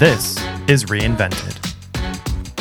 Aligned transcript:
This 0.00 0.38
is 0.66 0.86
Reinvented. 0.86 1.58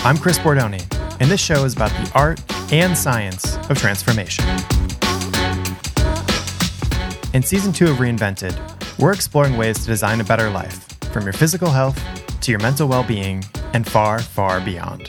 I'm 0.04 0.18
Chris 0.18 0.38
Bordoni, 0.38 0.84
and 1.22 1.32
this 1.32 1.40
show 1.40 1.64
is 1.64 1.74
about 1.74 1.90
the 1.92 2.12
art 2.14 2.42
and 2.74 2.98
science 2.98 3.56
of 3.70 3.78
transformation. 3.78 4.44
In 7.34 7.42
season 7.42 7.72
two 7.72 7.90
of 7.90 8.00
Reinvented, 8.00 8.54
we're 9.00 9.14
exploring 9.14 9.56
ways 9.56 9.80
to 9.80 9.86
design 9.86 10.20
a 10.20 10.26
better 10.26 10.50
life, 10.50 10.86
from 11.14 11.24
your 11.24 11.32
physical 11.32 11.70
health 11.70 11.98
to 12.42 12.52
your 12.52 12.60
mental 12.60 12.90
well 12.90 13.04
being, 13.04 13.46
and 13.72 13.88
far, 13.88 14.20
far 14.20 14.60
beyond. 14.60 15.06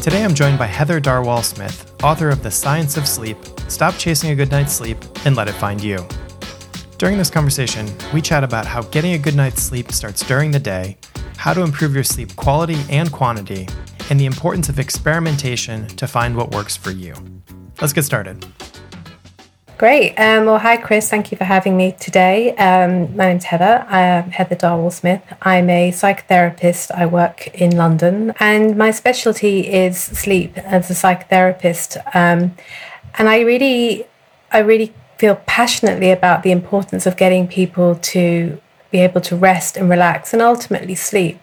Today 0.00 0.24
I'm 0.24 0.34
joined 0.34 0.58
by 0.58 0.66
Heather 0.66 0.98
Darwall 0.98 1.44
Smith, 1.44 1.94
author 2.02 2.30
of 2.30 2.42
The 2.42 2.50
Science 2.50 2.96
of 2.96 3.06
Sleep 3.06 3.36
Stop 3.68 3.98
Chasing 3.98 4.30
a 4.30 4.34
Good 4.34 4.50
Night's 4.50 4.72
Sleep 4.72 4.96
and 5.26 5.36
Let 5.36 5.48
It 5.48 5.52
Find 5.52 5.84
You. 5.84 6.08
During 6.96 7.18
this 7.18 7.28
conversation, 7.28 7.90
we 8.12 8.22
chat 8.22 8.44
about 8.44 8.66
how 8.66 8.82
getting 8.82 9.14
a 9.14 9.18
good 9.18 9.34
night's 9.34 9.60
sleep 9.60 9.90
starts 9.90 10.24
during 10.26 10.52
the 10.52 10.60
day, 10.60 10.96
how 11.36 11.52
to 11.52 11.62
improve 11.62 11.92
your 11.92 12.04
sleep 12.04 12.36
quality 12.36 12.78
and 12.88 13.10
quantity, 13.10 13.68
and 14.10 14.20
the 14.20 14.26
importance 14.26 14.68
of 14.68 14.78
experimentation 14.78 15.88
to 15.88 16.06
find 16.06 16.36
what 16.36 16.52
works 16.52 16.76
for 16.76 16.92
you. 16.92 17.14
Let's 17.80 17.92
get 17.92 18.04
started. 18.04 18.46
Great. 19.76 20.14
Um, 20.14 20.46
well, 20.46 20.60
hi, 20.60 20.76
Chris. 20.76 21.10
Thank 21.10 21.32
you 21.32 21.36
for 21.36 21.42
having 21.42 21.76
me 21.76 21.96
today. 21.98 22.54
Um, 22.56 23.16
my 23.16 23.26
name's 23.26 23.44
Heather. 23.44 23.84
I'm 23.88 24.30
Heather 24.30 24.54
Darwall 24.54 24.92
Smith. 24.92 25.20
I'm 25.42 25.68
a 25.68 25.90
psychotherapist. 25.90 26.92
I 26.92 27.06
work 27.06 27.48
in 27.60 27.76
London, 27.76 28.32
and 28.38 28.76
my 28.76 28.92
specialty 28.92 29.66
is 29.66 29.98
sleep 29.98 30.56
as 30.58 30.90
a 30.90 30.94
psychotherapist. 30.94 31.96
Um, 32.14 32.54
and 33.18 33.28
I 33.28 33.40
really, 33.40 34.06
I 34.52 34.60
really 34.60 34.94
feel 35.24 35.40
passionately 35.46 36.10
about 36.10 36.42
the 36.42 36.50
importance 36.50 37.06
of 37.06 37.16
getting 37.16 37.48
people 37.48 37.94
to 37.94 38.60
be 38.90 38.98
able 38.98 39.22
to 39.22 39.34
rest 39.34 39.74
and 39.74 39.88
relax 39.88 40.34
and 40.34 40.42
ultimately 40.42 40.94
sleep. 40.94 41.40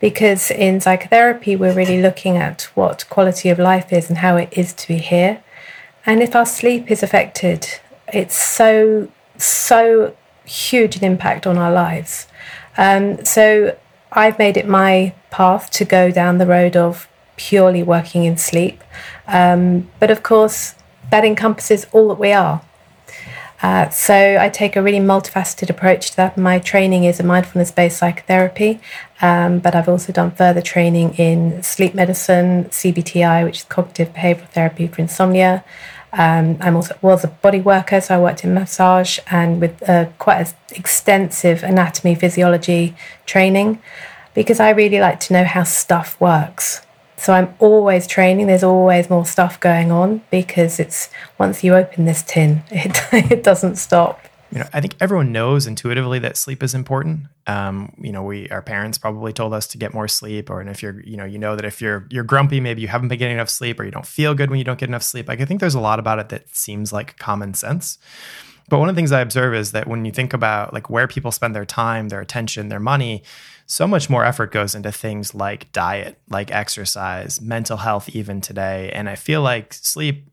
Because 0.00 0.50
in 0.50 0.80
psychotherapy, 0.80 1.54
we're 1.54 1.72
really 1.72 2.02
looking 2.02 2.36
at 2.36 2.62
what 2.74 3.08
quality 3.08 3.48
of 3.48 3.56
life 3.60 3.92
is 3.92 4.08
and 4.08 4.18
how 4.18 4.34
it 4.34 4.48
is 4.50 4.72
to 4.72 4.88
be 4.88 4.96
here. 4.96 5.44
And 6.04 6.20
if 6.20 6.34
our 6.34 6.44
sleep 6.44 6.90
is 6.90 7.04
affected, 7.04 7.68
it's 8.12 8.36
so, 8.36 9.12
so 9.36 10.16
huge 10.44 10.96
an 10.96 11.04
impact 11.04 11.46
on 11.46 11.56
our 11.56 11.70
lives. 11.70 12.26
Um, 12.76 13.24
so 13.24 13.78
I've 14.10 14.40
made 14.40 14.56
it 14.56 14.66
my 14.66 15.14
path 15.30 15.70
to 15.78 15.84
go 15.84 16.10
down 16.10 16.38
the 16.38 16.46
road 16.46 16.74
of 16.74 17.08
purely 17.36 17.84
working 17.84 18.24
in 18.24 18.36
sleep. 18.36 18.82
Um, 19.28 19.88
but 20.00 20.10
of 20.10 20.24
course, 20.24 20.74
that 21.12 21.24
encompasses 21.24 21.86
all 21.92 22.08
that 22.08 22.18
we 22.18 22.32
are. 22.32 22.62
Uh, 23.62 23.90
so 23.90 24.38
I 24.40 24.48
take 24.48 24.74
a 24.74 24.82
really 24.82 25.00
multifaceted 25.00 25.68
approach 25.68 26.10
to 26.12 26.16
that. 26.16 26.38
My 26.38 26.58
training 26.58 27.04
is 27.04 27.20
a 27.20 27.22
mindfulness-based 27.22 27.98
psychotherapy, 27.98 28.80
um, 29.20 29.58
but 29.58 29.74
I've 29.74 29.88
also 29.88 30.12
done 30.12 30.30
further 30.30 30.62
training 30.62 31.14
in 31.14 31.62
sleep 31.62 31.94
medicine, 31.94 32.64
CBTI, 32.66 33.44
which 33.44 33.58
is 33.58 33.64
cognitive 33.64 34.14
behavioral 34.14 34.48
therapy 34.48 34.86
for 34.86 35.02
insomnia. 35.02 35.62
Um, 36.12 36.56
I'm 36.60 36.74
also 36.74 36.96
was 37.02 37.22
a 37.22 37.28
body 37.28 37.60
worker, 37.60 38.00
so 38.00 38.16
I 38.16 38.20
worked 38.20 38.44
in 38.44 38.54
massage 38.54 39.18
and 39.30 39.60
with 39.60 39.88
uh, 39.88 40.06
quite 40.18 40.40
an 40.40 40.54
extensive 40.72 41.62
anatomy 41.62 42.14
physiology 42.14 42.96
training, 43.26 43.80
because 44.34 44.58
I 44.58 44.70
really 44.70 45.00
like 45.00 45.20
to 45.20 45.34
know 45.34 45.44
how 45.44 45.64
stuff 45.64 46.18
works. 46.20 46.80
So 47.20 47.34
I'm 47.34 47.54
always 47.58 48.06
training. 48.06 48.46
There's 48.46 48.64
always 48.64 49.10
more 49.10 49.26
stuff 49.26 49.60
going 49.60 49.92
on 49.92 50.22
because 50.30 50.80
it's 50.80 51.10
once 51.36 51.62
you 51.62 51.74
open 51.74 52.06
this 52.06 52.22
tin, 52.22 52.62
it, 52.70 52.98
it 53.30 53.42
doesn't 53.42 53.76
stop. 53.76 54.18
You 54.50 54.60
know, 54.60 54.68
I 54.72 54.80
think 54.80 54.96
everyone 55.00 55.30
knows 55.30 55.66
intuitively 55.66 56.18
that 56.20 56.38
sleep 56.38 56.62
is 56.62 56.74
important. 56.74 57.26
Um, 57.46 57.92
you 58.00 58.10
know, 58.10 58.22
we 58.22 58.48
our 58.48 58.62
parents 58.62 58.96
probably 58.96 59.34
told 59.34 59.52
us 59.52 59.66
to 59.68 59.78
get 59.78 59.92
more 59.92 60.08
sleep, 60.08 60.48
or 60.48 60.60
and 60.60 60.70
if 60.70 60.82
you're, 60.82 60.98
you 61.02 61.18
know, 61.18 61.26
you 61.26 61.38
know 61.38 61.56
that 61.56 61.64
if 61.66 61.82
you're 61.82 62.06
you're 62.10 62.24
grumpy, 62.24 62.58
maybe 62.58 62.80
you 62.80 62.88
haven't 62.88 63.08
been 63.08 63.18
getting 63.18 63.36
enough 63.36 63.50
sleep, 63.50 63.78
or 63.78 63.84
you 63.84 63.90
don't 63.90 64.06
feel 64.06 64.34
good 64.34 64.48
when 64.48 64.58
you 64.58 64.64
don't 64.64 64.78
get 64.78 64.88
enough 64.88 65.02
sleep. 65.02 65.28
Like 65.28 65.42
I 65.42 65.44
think 65.44 65.60
there's 65.60 65.74
a 65.74 65.80
lot 65.80 65.98
about 66.00 66.18
it 66.18 66.30
that 66.30 66.56
seems 66.56 66.90
like 66.90 67.18
common 67.18 67.52
sense. 67.52 67.98
But 68.70 68.78
one 68.78 68.88
of 68.88 68.94
the 68.94 68.98
things 68.98 69.12
I 69.12 69.20
observe 69.20 69.52
is 69.52 69.72
that 69.72 69.88
when 69.88 70.04
you 70.04 70.12
think 70.12 70.32
about 70.32 70.72
like 70.72 70.88
where 70.88 71.06
people 71.06 71.32
spend 71.32 71.54
their 71.54 71.66
time, 71.66 72.08
their 72.08 72.20
attention, 72.20 72.68
their 72.68 72.80
money, 72.80 73.24
so 73.70 73.86
much 73.86 74.10
more 74.10 74.24
effort 74.24 74.50
goes 74.50 74.74
into 74.74 74.90
things 74.90 75.32
like 75.32 75.70
diet, 75.70 76.20
like 76.28 76.50
exercise, 76.50 77.40
mental 77.40 77.76
health, 77.76 78.08
even 78.08 78.40
today. 78.40 78.90
And 78.92 79.08
I 79.08 79.14
feel 79.14 79.42
like 79.42 79.72
sleep, 79.74 80.26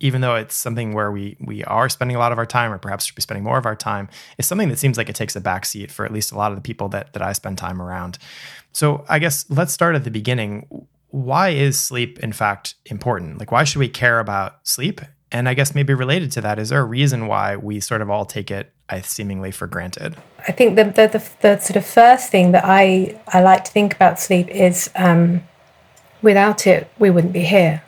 even 0.00 0.22
though 0.22 0.34
it's 0.34 0.56
something 0.56 0.92
where 0.92 1.12
we 1.12 1.36
we 1.38 1.62
are 1.64 1.88
spending 1.88 2.16
a 2.16 2.18
lot 2.18 2.32
of 2.32 2.38
our 2.38 2.46
time, 2.46 2.72
or 2.72 2.78
perhaps 2.78 3.04
should 3.04 3.14
be 3.14 3.22
spending 3.22 3.44
more 3.44 3.58
of 3.58 3.64
our 3.64 3.76
time, 3.76 4.08
is 4.38 4.46
something 4.46 4.68
that 4.70 4.78
seems 4.80 4.98
like 4.98 5.08
it 5.08 5.14
takes 5.14 5.36
a 5.36 5.40
backseat 5.40 5.92
for 5.92 6.04
at 6.04 6.12
least 6.12 6.32
a 6.32 6.36
lot 6.36 6.50
of 6.50 6.56
the 6.56 6.62
people 6.62 6.88
that 6.88 7.12
that 7.12 7.22
I 7.22 7.32
spend 7.32 7.58
time 7.58 7.80
around. 7.80 8.18
So 8.72 9.04
I 9.08 9.20
guess 9.20 9.48
let's 9.48 9.72
start 9.72 9.94
at 9.94 10.02
the 10.02 10.10
beginning. 10.10 10.66
Why 11.10 11.50
is 11.50 11.78
sleep, 11.78 12.18
in 12.18 12.32
fact, 12.32 12.74
important? 12.86 13.38
Like, 13.38 13.52
why 13.52 13.62
should 13.62 13.78
we 13.78 13.88
care 13.88 14.18
about 14.18 14.66
sleep? 14.66 15.00
And 15.32 15.48
I 15.48 15.54
guess 15.54 15.74
maybe 15.74 15.94
related 15.94 16.32
to 16.32 16.40
that, 16.40 16.58
is 16.58 16.70
there 16.70 16.80
a 16.80 16.84
reason 16.84 17.26
why 17.26 17.56
we 17.56 17.78
sort 17.80 18.02
of 18.02 18.10
all 18.10 18.24
take 18.24 18.50
it 18.50 18.72
seemingly 19.02 19.52
for 19.52 19.66
granted? 19.66 20.16
I 20.46 20.52
think 20.52 20.76
the, 20.76 20.84
the, 20.84 21.06
the, 21.06 21.30
the, 21.40 21.58
sort 21.60 21.76
of 21.76 21.86
first 21.86 22.30
thing 22.30 22.52
that 22.52 22.64
I, 22.64 23.20
I 23.28 23.40
like 23.40 23.64
to 23.64 23.70
think 23.70 23.94
about 23.94 24.18
sleep 24.18 24.48
is 24.48 24.90
um, 24.96 25.42
without 26.22 26.66
it, 26.66 26.90
we 26.98 27.10
wouldn't 27.10 27.32
be 27.32 27.44
here. 27.44 27.82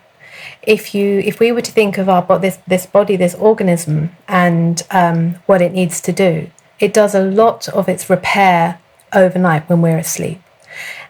If 0.61 0.95
you 0.95 1.19
if 1.19 1.39
we 1.39 1.51
were 1.51 1.61
to 1.61 1.71
think 1.71 1.97
of 1.97 2.09
our 2.09 2.39
this 2.39 2.57
this 2.67 2.85
body, 2.85 3.15
this 3.15 3.35
organism, 3.35 4.15
and 4.27 4.81
um, 4.91 5.35
what 5.45 5.61
it 5.61 5.73
needs 5.73 6.01
to 6.01 6.11
do, 6.11 6.49
it 6.79 6.93
does 6.93 7.15
a 7.15 7.23
lot 7.23 7.69
of 7.69 7.87
its 7.87 8.09
repair 8.09 8.79
overnight 9.13 9.69
when 9.69 9.81
we're 9.81 9.97
asleep. 9.97 10.41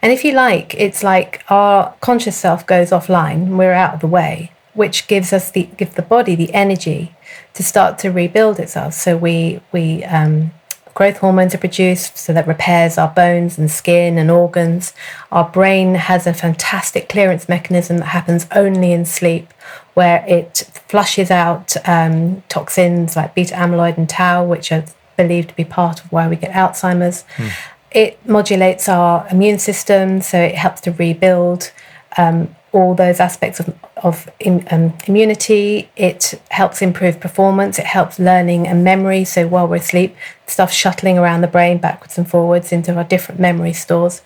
And 0.02 0.12
if 0.12 0.26
you 0.26 0.34
like, 0.34 0.76
it's 0.76 1.04
like 1.04 1.44
our 1.50 1.94
conscious 2.02 2.36
self 2.36 2.66
goes 2.66 2.92
offline, 2.92 3.58
we're 3.58 3.74
out 3.74 3.96
of 3.96 4.00
the 4.02 4.08
way, 4.08 4.52
which 4.74 5.08
gives 5.08 5.32
us 5.34 5.52
the 5.52 5.70
give 5.78 5.96
the 5.96 6.02
body 6.02 6.36
the 6.36 6.54
energy 6.54 7.16
to 7.54 7.64
start 7.64 7.98
to 8.00 8.10
rebuild 8.10 8.60
itself. 8.60 8.94
So 8.94 9.16
we 9.16 9.62
we 9.72 10.04
um, 10.06 10.52
growth 10.94 11.18
hormones 11.18 11.56
are 11.56 11.60
produced, 11.60 12.18
so 12.18 12.34
that 12.34 12.48
repairs 12.48 12.98
our 12.98 13.10
bones 13.10 13.58
and 13.58 13.70
skin 13.70 14.18
and 14.18 14.30
organs. 14.30 14.94
Our 15.32 15.50
brain 15.50 15.96
has 15.96 16.28
a 16.28 16.34
fantastic 16.34 17.10
clearance 17.10 17.50
mechanism 17.50 17.98
that 17.98 18.08
happens 18.08 18.48
only 18.56 18.92
in 18.92 19.06
sleep, 19.06 19.54
where 19.94 20.24
it 20.28 20.70
flushes 20.88 21.32
out 21.32 21.76
um, 21.88 22.44
toxins 22.50 23.16
like 23.16 23.36
beta 23.36 23.56
amyloid 23.56 23.98
and 23.98 24.10
tau, 24.10 24.44
which 24.44 24.72
are 24.72 24.86
believed 25.18 25.50
to 25.50 25.56
be 25.56 25.66
part 25.66 26.04
of 26.04 26.12
why 26.12 26.28
we 26.28 26.36
get 26.36 26.52
Alzheimer's. 26.52 27.24
Hmm. 27.38 27.48
It 27.92 28.28
modulates 28.28 28.90
our 28.90 29.28
immune 29.30 29.60
system, 29.60 30.22
so 30.22 30.40
it 30.40 30.56
helps 30.56 30.82
to 30.82 30.92
rebuild. 30.92 31.72
Um, 32.18 32.56
all 32.74 32.96
those 32.96 33.20
aspects 33.20 33.60
of, 33.60 33.74
of 34.04 34.30
um, 34.46 34.94
immunity. 35.08 35.90
It 35.96 36.40
helps 36.52 36.82
improve 36.82 37.20
performance. 37.20 37.80
It 37.80 37.86
helps 37.86 38.20
learning 38.20 38.68
and 38.68 38.84
memory. 38.84 39.24
So 39.26 39.48
while 39.48 39.68
we're 39.68 39.78
asleep, 39.78 40.16
stuff 40.46 40.72
shuttling 40.72 41.18
around 41.18 41.42
the 41.42 41.48
brain 41.48 41.78
backwards 41.78 42.18
and 42.18 42.30
forwards 42.30 42.72
into 42.72 42.96
our 42.96 43.06
different 43.06 43.40
memory 43.40 43.74
stores. 43.74 44.22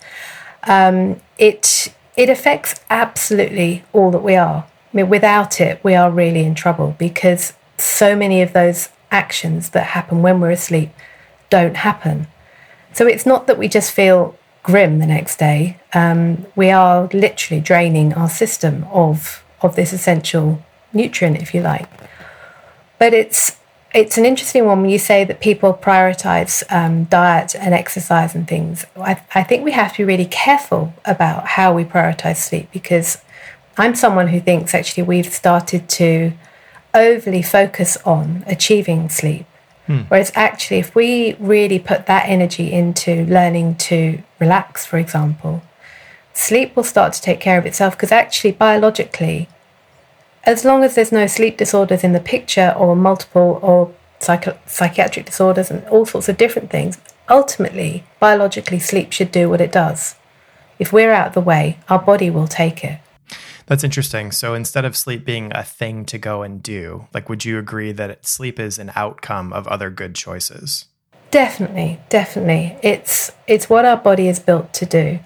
Um, 0.64 1.20
it 1.38 1.94
it 2.16 2.28
affects 2.28 2.74
absolutely 2.90 3.84
all 3.92 4.10
that 4.10 4.24
we 4.24 4.34
are. 4.34 4.66
I 4.92 4.96
mean, 4.96 5.08
without 5.08 5.60
it, 5.60 5.82
we 5.84 5.94
are 5.94 6.10
really 6.10 6.44
in 6.44 6.56
trouble 6.56 6.96
because 6.98 7.52
so 7.76 8.16
many 8.16 8.42
of 8.42 8.52
those 8.52 8.88
actions 9.12 9.70
that 9.70 9.84
happen 9.84 10.20
when 10.20 10.40
we're 10.40 10.50
asleep 10.50 10.90
don't 11.48 11.76
happen. 11.76 12.26
So 12.92 13.06
it's 13.06 13.24
not 13.24 13.46
that 13.46 13.56
we 13.56 13.68
just 13.68 13.92
feel 13.92 14.36
grim 14.64 14.98
the 14.98 15.06
next 15.06 15.38
day. 15.38 15.78
Um, 15.94 16.46
we 16.56 16.70
are 16.70 17.08
literally 17.12 17.60
draining 17.60 18.12
our 18.14 18.28
system 18.28 18.84
of 18.90 19.44
of 19.62 19.76
this 19.76 19.92
essential 19.92 20.62
nutrient, 20.92 21.40
if 21.40 21.54
you 21.54 21.60
like. 21.60 21.88
But 22.98 23.14
it's 23.14 23.56
it's 23.94 24.18
an 24.18 24.26
interesting 24.26 24.66
one 24.66 24.82
when 24.82 24.90
you 24.90 24.98
say 24.98 25.24
that 25.24 25.40
people 25.40 25.72
prioritize 25.72 26.62
um, 26.70 27.04
diet 27.04 27.54
and 27.54 27.72
exercise 27.72 28.34
and 28.34 28.46
things. 28.46 28.84
I, 28.96 29.22
I 29.34 29.42
think 29.42 29.64
we 29.64 29.72
have 29.72 29.92
to 29.92 29.98
be 29.98 30.04
really 30.04 30.26
careful 30.26 30.92
about 31.06 31.46
how 31.46 31.72
we 31.72 31.84
prioritize 31.84 32.36
sleep 32.36 32.70
because 32.70 33.22
I'm 33.78 33.94
someone 33.94 34.28
who 34.28 34.40
thinks 34.40 34.74
actually 34.74 35.04
we've 35.04 35.32
started 35.32 35.88
to 35.90 36.32
overly 36.92 37.40
focus 37.40 37.96
on 38.04 38.44
achieving 38.46 39.08
sleep 39.08 39.46
Hmm. 39.88 40.02
Whereas 40.08 40.30
actually, 40.34 40.80
if 40.80 40.94
we 40.94 41.34
really 41.40 41.78
put 41.78 42.06
that 42.06 42.28
energy 42.28 42.70
into 42.70 43.24
learning 43.24 43.76
to 43.88 44.22
relax, 44.38 44.84
for 44.84 44.98
example, 44.98 45.62
sleep 46.34 46.76
will 46.76 46.84
start 46.84 47.14
to 47.14 47.22
take 47.22 47.40
care 47.40 47.58
of 47.58 47.64
itself 47.64 47.96
because 47.96 48.12
actually, 48.12 48.52
biologically, 48.52 49.48
as 50.44 50.64
long 50.64 50.84
as 50.84 50.94
there's 50.94 51.12
no 51.12 51.26
sleep 51.26 51.56
disorders 51.56 52.04
in 52.04 52.12
the 52.12 52.20
picture 52.20 52.74
or 52.76 52.96
multiple 52.96 53.58
or 53.62 53.92
psych- 54.20 54.58
psychiatric 54.68 55.26
disorders 55.26 55.70
and 55.70 55.86
all 55.88 56.06
sorts 56.06 56.28
of 56.28 56.36
different 56.36 56.70
things, 56.70 56.98
ultimately, 57.28 58.04
biologically, 58.20 58.78
sleep 58.78 59.12
should 59.12 59.30
do 59.30 59.48
what 59.48 59.60
it 59.60 59.72
does. 59.72 60.16
If 60.78 60.92
we're 60.92 61.12
out 61.12 61.28
of 61.28 61.34
the 61.34 61.40
way, 61.40 61.78
our 61.88 61.98
body 61.98 62.30
will 62.30 62.46
take 62.46 62.84
it. 62.84 63.00
That's 63.66 63.84
interesting. 63.84 64.32
So 64.32 64.54
instead 64.54 64.86
of 64.86 64.96
sleep 64.96 65.26
being 65.26 65.52
a 65.54 65.62
thing 65.62 66.06
to 66.06 66.16
go 66.16 66.42
and 66.42 66.62
do, 66.62 67.06
like, 67.12 67.28
would 67.28 67.44
you 67.44 67.58
agree 67.58 67.92
that 67.92 68.26
sleep 68.26 68.58
is 68.58 68.78
an 68.78 68.92
outcome 68.94 69.52
of 69.52 69.68
other 69.68 69.90
good 69.90 70.14
choices? 70.14 70.86
Definitely, 71.30 72.00
definitely. 72.08 72.78
It's 72.82 73.30
it's 73.46 73.68
what 73.68 73.84
our 73.84 73.98
body 73.98 74.28
is 74.28 74.40
built 74.40 74.72
to 74.74 74.86
do. 74.86 75.18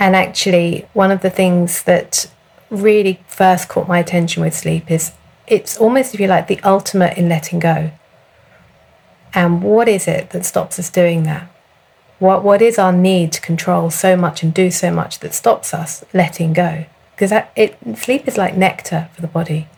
And 0.00 0.16
actually, 0.16 0.88
one 0.92 1.12
of 1.12 1.20
the 1.20 1.30
things 1.30 1.84
that 1.84 2.28
really 2.70 3.20
first 3.26 3.68
caught 3.68 3.88
my 3.88 3.98
attention 3.98 4.42
with 4.42 4.54
sleep 4.54 4.90
is 4.90 5.12
it's 5.46 5.76
almost, 5.76 6.14
if 6.14 6.20
you 6.20 6.28
like, 6.28 6.46
the 6.46 6.60
ultimate 6.60 7.18
in 7.18 7.28
letting 7.28 7.58
go. 7.58 7.90
And 9.34 9.62
what 9.62 9.88
is 9.88 10.06
it 10.06 10.30
that 10.30 10.44
stops 10.44 10.78
us 10.78 10.90
doing 10.90 11.24
that? 11.24 11.50
What, 12.18 12.44
what 12.44 12.62
is 12.62 12.78
our 12.78 12.92
need 12.92 13.32
to 13.32 13.40
control 13.40 13.90
so 13.90 14.16
much 14.16 14.42
and 14.42 14.52
do 14.52 14.70
so 14.70 14.92
much 14.92 15.18
that 15.20 15.34
stops 15.34 15.74
us 15.74 16.04
letting 16.12 16.52
go? 16.52 16.84
Because 17.14 17.32
it, 17.56 17.76
sleep 17.96 18.28
is 18.28 18.36
like 18.36 18.56
nectar 18.56 19.08
for 19.12 19.20
the 19.20 19.26
body. 19.26 19.68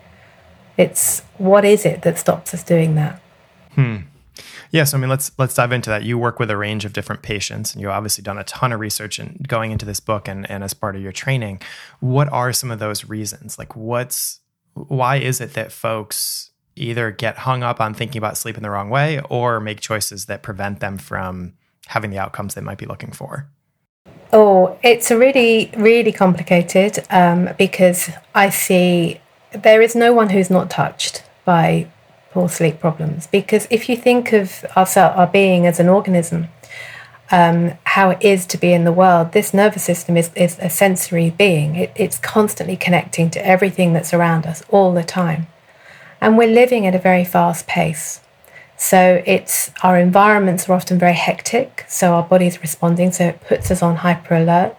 It's 0.76 1.20
what 1.38 1.64
is 1.64 1.86
it 1.86 2.02
that 2.02 2.18
stops 2.18 2.52
us 2.54 2.62
doing 2.62 2.94
that? 2.96 3.20
Hmm. 3.74 3.96
Yes, 4.72 4.94
I 4.94 4.98
mean 4.98 5.10
let's 5.10 5.30
let's 5.38 5.54
dive 5.54 5.70
into 5.70 5.90
that. 5.90 6.02
You 6.02 6.16
work 6.16 6.38
with 6.38 6.50
a 6.50 6.56
range 6.56 6.86
of 6.86 6.94
different 6.94 7.20
patients, 7.20 7.72
and 7.72 7.82
you've 7.82 7.90
obviously 7.90 8.24
done 8.24 8.38
a 8.38 8.44
ton 8.44 8.72
of 8.72 8.80
research 8.80 9.18
and 9.18 9.46
going 9.46 9.70
into 9.70 9.84
this 9.84 10.00
book 10.00 10.26
and, 10.26 10.50
and 10.50 10.64
as 10.64 10.72
part 10.72 10.96
of 10.96 11.02
your 11.02 11.12
training. 11.12 11.60
What 12.00 12.32
are 12.32 12.54
some 12.54 12.70
of 12.70 12.78
those 12.78 13.04
reasons? 13.04 13.58
Like, 13.58 13.76
what's 13.76 14.40
why 14.72 15.16
is 15.16 15.42
it 15.42 15.52
that 15.52 15.72
folks 15.72 16.50
either 16.74 17.10
get 17.10 17.36
hung 17.38 17.62
up 17.62 17.82
on 17.82 17.92
thinking 17.92 18.18
about 18.18 18.38
sleep 18.38 18.56
in 18.56 18.62
the 18.62 18.70
wrong 18.70 18.88
way 18.88 19.20
or 19.28 19.60
make 19.60 19.80
choices 19.80 20.24
that 20.24 20.42
prevent 20.42 20.80
them 20.80 20.96
from 20.96 21.52
having 21.88 22.10
the 22.10 22.18
outcomes 22.18 22.54
they 22.54 22.62
might 22.62 22.78
be 22.78 22.86
looking 22.86 23.12
for? 23.12 23.50
Oh, 24.32 24.78
it's 24.82 25.10
really, 25.10 25.70
really 25.76 26.12
complicated 26.12 27.04
um, 27.10 27.50
because 27.58 28.10
I 28.34 28.48
see 28.48 29.20
there 29.52 29.82
is 29.82 29.94
no 29.94 30.14
one 30.14 30.30
who's 30.30 30.48
not 30.48 30.70
touched 30.70 31.22
by 31.44 31.88
poor 32.32 32.48
sleep 32.48 32.80
problems. 32.80 33.26
Because 33.26 33.66
if 33.70 33.88
you 33.88 33.96
think 33.96 34.32
of 34.32 34.64
ourselves, 34.76 35.16
our 35.16 35.26
being 35.26 35.66
as 35.66 35.78
an 35.78 35.88
organism, 35.88 36.48
um, 37.30 37.72
how 37.84 38.10
it 38.10 38.22
is 38.22 38.46
to 38.46 38.58
be 38.58 38.72
in 38.72 38.84
the 38.84 38.92
world, 38.92 39.32
this 39.32 39.54
nervous 39.54 39.84
system 39.84 40.16
is, 40.16 40.30
is 40.34 40.58
a 40.60 40.68
sensory 40.68 41.30
being. 41.30 41.76
It, 41.76 41.92
it's 41.96 42.18
constantly 42.18 42.76
connecting 42.76 43.30
to 43.30 43.46
everything 43.46 43.92
that's 43.92 44.12
around 44.12 44.46
us 44.46 44.62
all 44.68 44.92
the 44.92 45.04
time. 45.04 45.46
And 46.20 46.36
we're 46.36 46.52
living 46.52 46.86
at 46.86 46.94
a 46.94 46.98
very 46.98 47.24
fast 47.24 47.66
pace. 47.66 48.20
So 48.76 49.22
it's 49.26 49.70
our 49.82 49.98
environments 49.98 50.68
are 50.68 50.72
often 50.72 50.98
very 50.98 51.14
hectic, 51.14 51.84
so 51.88 52.14
our 52.14 52.22
body's 52.22 52.60
responding, 52.60 53.12
so 53.12 53.26
it 53.26 53.40
puts 53.42 53.70
us 53.70 53.80
on 53.82 53.96
hyper 53.96 54.34
alert. 54.34 54.76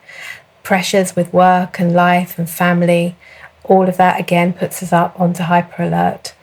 Pressures 0.62 1.16
with 1.16 1.34
work 1.34 1.80
and 1.80 1.94
life 1.94 2.38
and 2.38 2.50
family, 2.50 3.16
all 3.64 3.88
of 3.88 3.98
that 3.98 4.20
again 4.20 4.54
puts 4.54 4.84
us 4.84 4.92
up 4.92 5.18
onto 5.20 5.44
hyper 5.44 5.84
alert. 5.84 6.36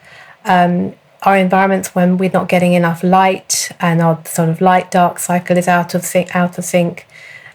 Um, 0.43 0.95
our 1.23 1.37
environments 1.37 1.93
when 1.93 2.17
we're 2.17 2.31
not 2.31 2.49
getting 2.49 2.73
enough 2.73 3.03
light 3.03 3.71
and 3.79 4.01
our 4.01 4.23
sort 4.25 4.49
of 4.49 4.59
light 4.59 4.89
dark 4.89 5.19
cycle 5.19 5.57
is 5.57 5.67
out 5.67 5.93
of 5.93 6.03
sync, 6.03 6.35
out 6.35 6.57
of 6.57 6.65
sync. 6.65 7.05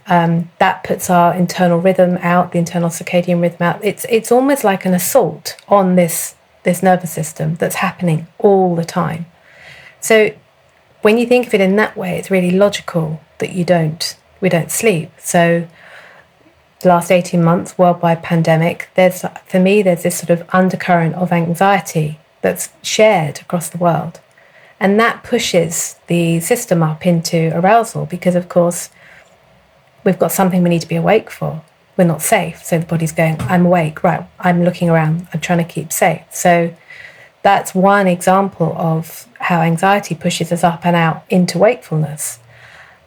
Um, 0.09 0.51
that 0.61 0.85
puts 0.85 1.11
our 1.11 1.35
internal 1.35 1.81
rhythm 1.81 2.17
out, 2.19 2.53
the 2.53 2.59
internal 2.59 2.91
circadian 2.91 3.43
rhythm 3.43 3.63
out. 3.63 3.85
It's 3.85 4.07
it's 4.09 4.31
almost 4.31 4.63
like 4.63 4.85
an 4.85 4.95
assault 4.95 5.57
on 5.67 5.97
this 5.97 6.37
this 6.63 6.81
nervous 6.81 7.11
system 7.11 7.57
that's 7.57 7.77
happening 7.77 8.29
all 8.39 8.77
the 8.77 8.85
time. 8.85 9.27
So 10.01 10.31
when 11.03 11.19
you 11.19 11.27
think 11.27 11.49
of 11.49 11.55
it 11.55 11.61
in 11.61 11.75
that 11.77 11.97
way, 11.97 12.19
it's 12.19 12.31
really 12.31 12.53
logical 12.53 13.21
that 13.39 13.53
you 13.53 13.65
don't 13.65 14.17
we 14.41 14.49
don't 14.49 14.71
sleep. 14.71 15.11
So 15.19 15.67
the 16.83 16.89
last 16.89 17.11
18 17.11 17.43
months 17.43 17.77
worldwide 17.77 18.23
pandemic, 18.23 18.91
there's 18.95 19.25
for 19.45 19.59
me 19.59 19.83
there's 19.83 20.05
this 20.05 20.19
sort 20.19 20.31
of 20.31 20.49
undercurrent 20.55 21.17
of 21.17 21.33
anxiety 21.33 22.21
that's 22.47 22.69
shared 22.83 23.41
across 23.41 23.69
the 23.69 23.79
world. 23.79 24.21
And 24.79 25.01
that 25.01 25.25
pushes 25.25 25.97
the 26.07 26.39
system 26.41 26.83
up 26.83 27.07
into 27.07 27.51
arousal 27.59 28.07
because 28.07 28.37
of 28.37 28.49
course 28.49 28.91
we've 30.05 30.19
got 30.19 30.31
something 30.31 30.63
we 30.63 30.71
need 30.71 30.83
to 30.83 30.89
be 30.89 30.97
awake 30.97 31.31
for. 31.31 31.63
We're 31.97 32.05
not 32.05 32.23
safe. 32.23 32.65
So 32.65 32.79
the 32.79 32.87
body's 32.87 33.13
going, 33.13 33.41
I'm 33.41 33.67
awake, 33.67 34.05
right, 34.05 34.25
I'm 34.39 34.63
looking 34.65 34.89
around, 34.89 35.27
I'm 35.33 35.41
trying 35.41 35.59
to 35.59 35.65
keep 35.65 35.93
safe. 35.93 36.23
So 36.31 36.75
that's 37.43 37.75
one 37.75 38.07
example 38.07 38.75
of 38.77 39.27
how 39.41 39.61
anxiety 39.63 40.15
pushes 40.15 40.53
us 40.53 40.63
up 40.63 40.87
and 40.87 40.95
out 40.95 41.25
into 41.29 41.59
wakefulness. 41.59 42.39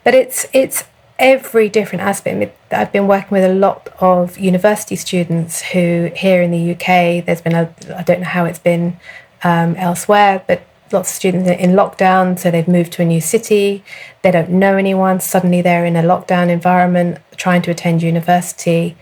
But 0.04 0.14
it's 0.14 0.46
it's 0.52 0.84
every 1.18 1.68
different 1.68 2.02
aspect. 2.02 2.52
I've 2.72 2.90
been 2.90 3.06
working 3.06 3.30
with 3.30 3.44
a 3.44 3.54
lot 3.54 3.90
of 4.00 4.38
university 4.38 4.96
students 4.96 5.60
who 5.60 6.10
here 6.16 6.42
in 6.42 6.50
the 6.50 6.72
UK. 6.72 7.24
There's 7.24 7.42
been 7.42 7.54
a 7.54 7.72
I 7.94 8.02
don't 8.02 8.20
know 8.20 8.26
how 8.26 8.46
it's 8.46 8.58
been 8.58 8.98
um, 9.42 9.74
elsewhere, 9.76 10.42
but 10.46 10.62
lots 10.92 11.10
of 11.10 11.14
students 11.14 11.48
are 11.48 11.54
in 11.54 11.70
lockdown. 11.70 12.38
So 12.38 12.50
they've 12.50 12.66
moved 12.66 12.92
to 12.94 13.02
a 13.02 13.04
new 13.04 13.20
city. 13.20 13.84
They 14.22 14.30
don't 14.30 14.50
know 14.50 14.76
anyone. 14.76 15.20
Suddenly 15.20 15.62
they're 15.62 15.84
in 15.84 15.96
a 15.96 16.02
lockdown 16.02 16.48
environment, 16.48 17.18
trying 17.36 17.62
to 17.62 17.70
attend 17.70 18.02
university. 18.02 18.96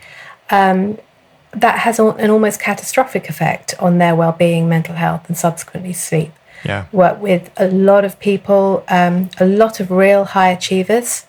Um, 0.50 0.98
that 1.52 1.80
has 1.80 1.98
an 1.98 2.30
almost 2.30 2.60
catastrophic 2.60 3.28
effect 3.28 3.74
on 3.78 3.98
their 3.98 4.14
well-being, 4.14 4.68
mental 4.68 4.94
health, 4.94 5.28
and 5.28 5.36
subsequently 5.36 5.92
sleep. 5.92 6.32
Yeah. 6.64 6.86
Work 6.92 7.22
with 7.22 7.50
a 7.56 7.68
lot 7.68 8.04
of 8.04 8.18
people, 8.18 8.84
um, 8.88 9.30
a 9.38 9.46
lot 9.46 9.80
of 9.80 9.90
real 9.90 10.24
high 10.24 10.50
achievers, 10.50 11.24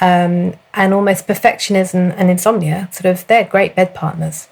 um, 0.00 0.54
and 0.74 0.92
almost 0.92 1.28
perfectionism 1.28 2.14
and 2.16 2.30
insomnia. 2.30 2.88
Sort 2.90 3.06
of, 3.06 3.26
they're 3.26 3.44
great 3.44 3.76
bed 3.76 3.94
partners. 3.94 4.48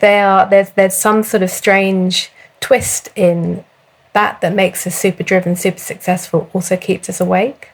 They 0.00 0.20
are. 0.20 0.48
There's 0.48 0.70
there's 0.70 0.96
some 0.96 1.22
sort 1.22 1.42
of 1.42 1.50
strange 1.50 2.30
twist 2.60 3.08
in 3.16 3.64
that 4.12 4.40
that 4.40 4.54
makes 4.54 4.86
us 4.86 4.94
super 4.96 5.22
driven, 5.22 5.56
super 5.56 5.78
successful. 5.78 6.50
Also 6.54 6.76
keeps 6.76 7.08
us 7.08 7.20
awake. 7.20 7.68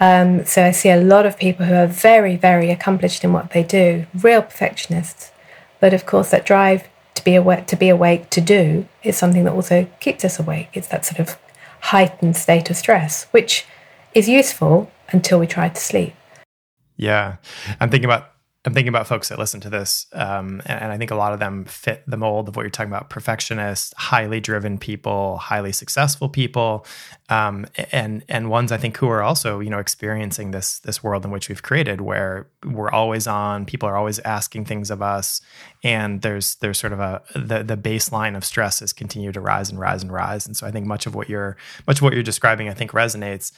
Um, 0.00 0.44
so 0.44 0.64
I 0.64 0.72
see 0.72 0.88
a 0.88 0.96
lot 0.96 1.26
of 1.26 1.38
people 1.38 1.66
who 1.66 1.74
are 1.74 1.86
very, 1.86 2.36
very 2.36 2.70
accomplished 2.70 3.22
in 3.22 3.32
what 3.32 3.50
they 3.50 3.62
do, 3.62 4.06
real 4.14 4.42
perfectionists. 4.42 5.30
But 5.80 5.94
of 5.94 6.06
course, 6.06 6.30
that 6.30 6.46
drive 6.46 6.88
to 7.14 7.22
be 7.22 7.34
awake, 7.34 7.66
to 7.66 7.76
be 7.76 7.88
awake, 7.88 8.30
to 8.30 8.40
do, 8.40 8.88
is 9.02 9.16
something 9.16 9.44
that 9.44 9.52
also 9.52 9.86
keeps 10.00 10.24
us 10.24 10.40
awake. 10.40 10.70
It's 10.72 10.88
that 10.88 11.04
sort 11.04 11.20
of 11.20 11.38
heightened 11.80 12.36
state 12.36 12.70
of 12.70 12.76
stress, 12.76 13.24
which 13.32 13.66
is 14.14 14.28
useful 14.28 14.90
until 15.10 15.38
we 15.38 15.46
try 15.46 15.68
to 15.68 15.80
sleep. 15.80 16.14
Yeah, 16.96 17.36
I'm 17.78 17.90
thinking 17.90 18.06
about 18.06 18.31
I'm 18.64 18.74
thinking 18.74 18.90
about 18.90 19.08
folks 19.08 19.28
that 19.28 19.40
listen 19.40 19.60
to 19.62 19.70
this, 19.70 20.06
um, 20.12 20.62
and, 20.66 20.82
and, 20.82 20.92
I 20.92 20.96
think 20.96 21.10
a 21.10 21.16
lot 21.16 21.32
of 21.32 21.40
them 21.40 21.64
fit 21.64 22.04
the 22.06 22.16
mold 22.16 22.48
of 22.48 22.54
what 22.54 22.62
you're 22.62 22.70
talking 22.70 22.92
about: 22.92 23.10
perfectionists, 23.10 23.92
highly 23.96 24.38
driven 24.38 24.78
people, 24.78 25.38
highly 25.38 25.72
successful 25.72 26.28
people, 26.28 26.86
um, 27.28 27.66
and 27.90 28.22
and 28.28 28.50
ones 28.50 28.70
I 28.70 28.76
think 28.76 28.96
who 28.98 29.08
are 29.08 29.20
also 29.20 29.58
you 29.58 29.68
know 29.68 29.80
experiencing 29.80 30.52
this 30.52 30.78
this 30.78 31.02
world 31.02 31.24
in 31.24 31.32
which 31.32 31.48
we've 31.48 31.62
created, 31.62 32.02
where 32.02 32.46
we're 32.64 32.90
always 32.90 33.26
on, 33.26 33.66
people 33.66 33.88
are 33.88 33.96
always 33.96 34.20
asking 34.20 34.66
things 34.66 34.92
of 34.92 35.02
us, 35.02 35.40
and 35.82 36.22
there's 36.22 36.54
there's 36.56 36.78
sort 36.78 36.92
of 36.92 37.00
a 37.00 37.20
the 37.34 37.64
the 37.64 37.76
baseline 37.76 38.36
of 38.36 38.44
stress 38.44 38.78
has 38.78 38.92
continued 38.92 39.34
to 39.34 39.40
rise 39.40 39.70
and 39.70 39.80
rise 39.80 40.04
and 40.04 40.12
rise, 40.12 40.46
and 40.46 40.56
so 40.56 40.68
I 40.68 40.70
think 40.70 40.86
much 40.86 41.06
of 41.06 41.16
what 41.16 41.28
you're 41.28 41.56
much 41.88 41.98
of 41.98 42.02
what 42.02 42.12
you're 42.12 42.22
describing 42.22 42.68
I 42.68 42.74
think 42.74 42.92
resonates 42.92 43.50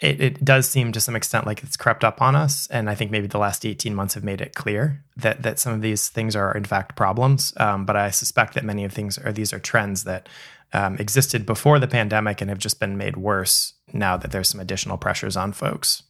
it, 0.00 0.20
it, 0.20 0.44
does 0.44 0.68
seem 0.68 0.90
to 0.92 1.00
some 1.00 1.14
extent 1.14 1.46
like 1.46 1.62
it's 1.62 1.76
crept 1.76 2.02
up 2.02 2.20
on 2.20 2.34
us. 2.34 2.66
And 2.68 2.90
I 2.90 2.94
think 2.94 3.10
maybe 3.10 3.26
the 3.26 3.38
last 3.38 3.64
18 3.64 3.94
months 3.94 4.14
have 4.14 4.24
made 4.24 4.40
it 4.40 4.54
clear 4.54 5.04
that, 5.16 5.42
that 5.42 5.58
some 5.58 5.72
of 5.72 5.80
these 5.80 6.08
things 6.08 6.34
are 6.34 6.52
in 6.52 6.64
fact 6.64 6.96
problems. 6.96 7.52
Um, 7.56 7.84
but 7.84 7.96
I 7.96 8.10
suspect 8.10 8.54
that 8.54 8.64
many 8.64 8.84
of 8.84 8.92
things 8.92 9.16
are, 9.18 9.32
these 9.32 9.52
are 9.52 9.60
trends 9.60 10.04
that 10.04 10.28
um, 10.72 10.96
existed 10.98 11.46
before 11.46 11.78
the 11.78 11.88
pandemic 11.88 12.40
and 12.40 12.50
have 12.50 12.58
just 12.58 12.80
been 12.80 12.96
made 12.96 13.16
worse 13.16 13.74
now 13.92 14.16
that 14.16 14.32
there's 14.32 14.48
some 14.48 14.60
additional 14.60 14.96
pressures 14.96 15.36
on 15.36 15.52
folks. 15.52 16.02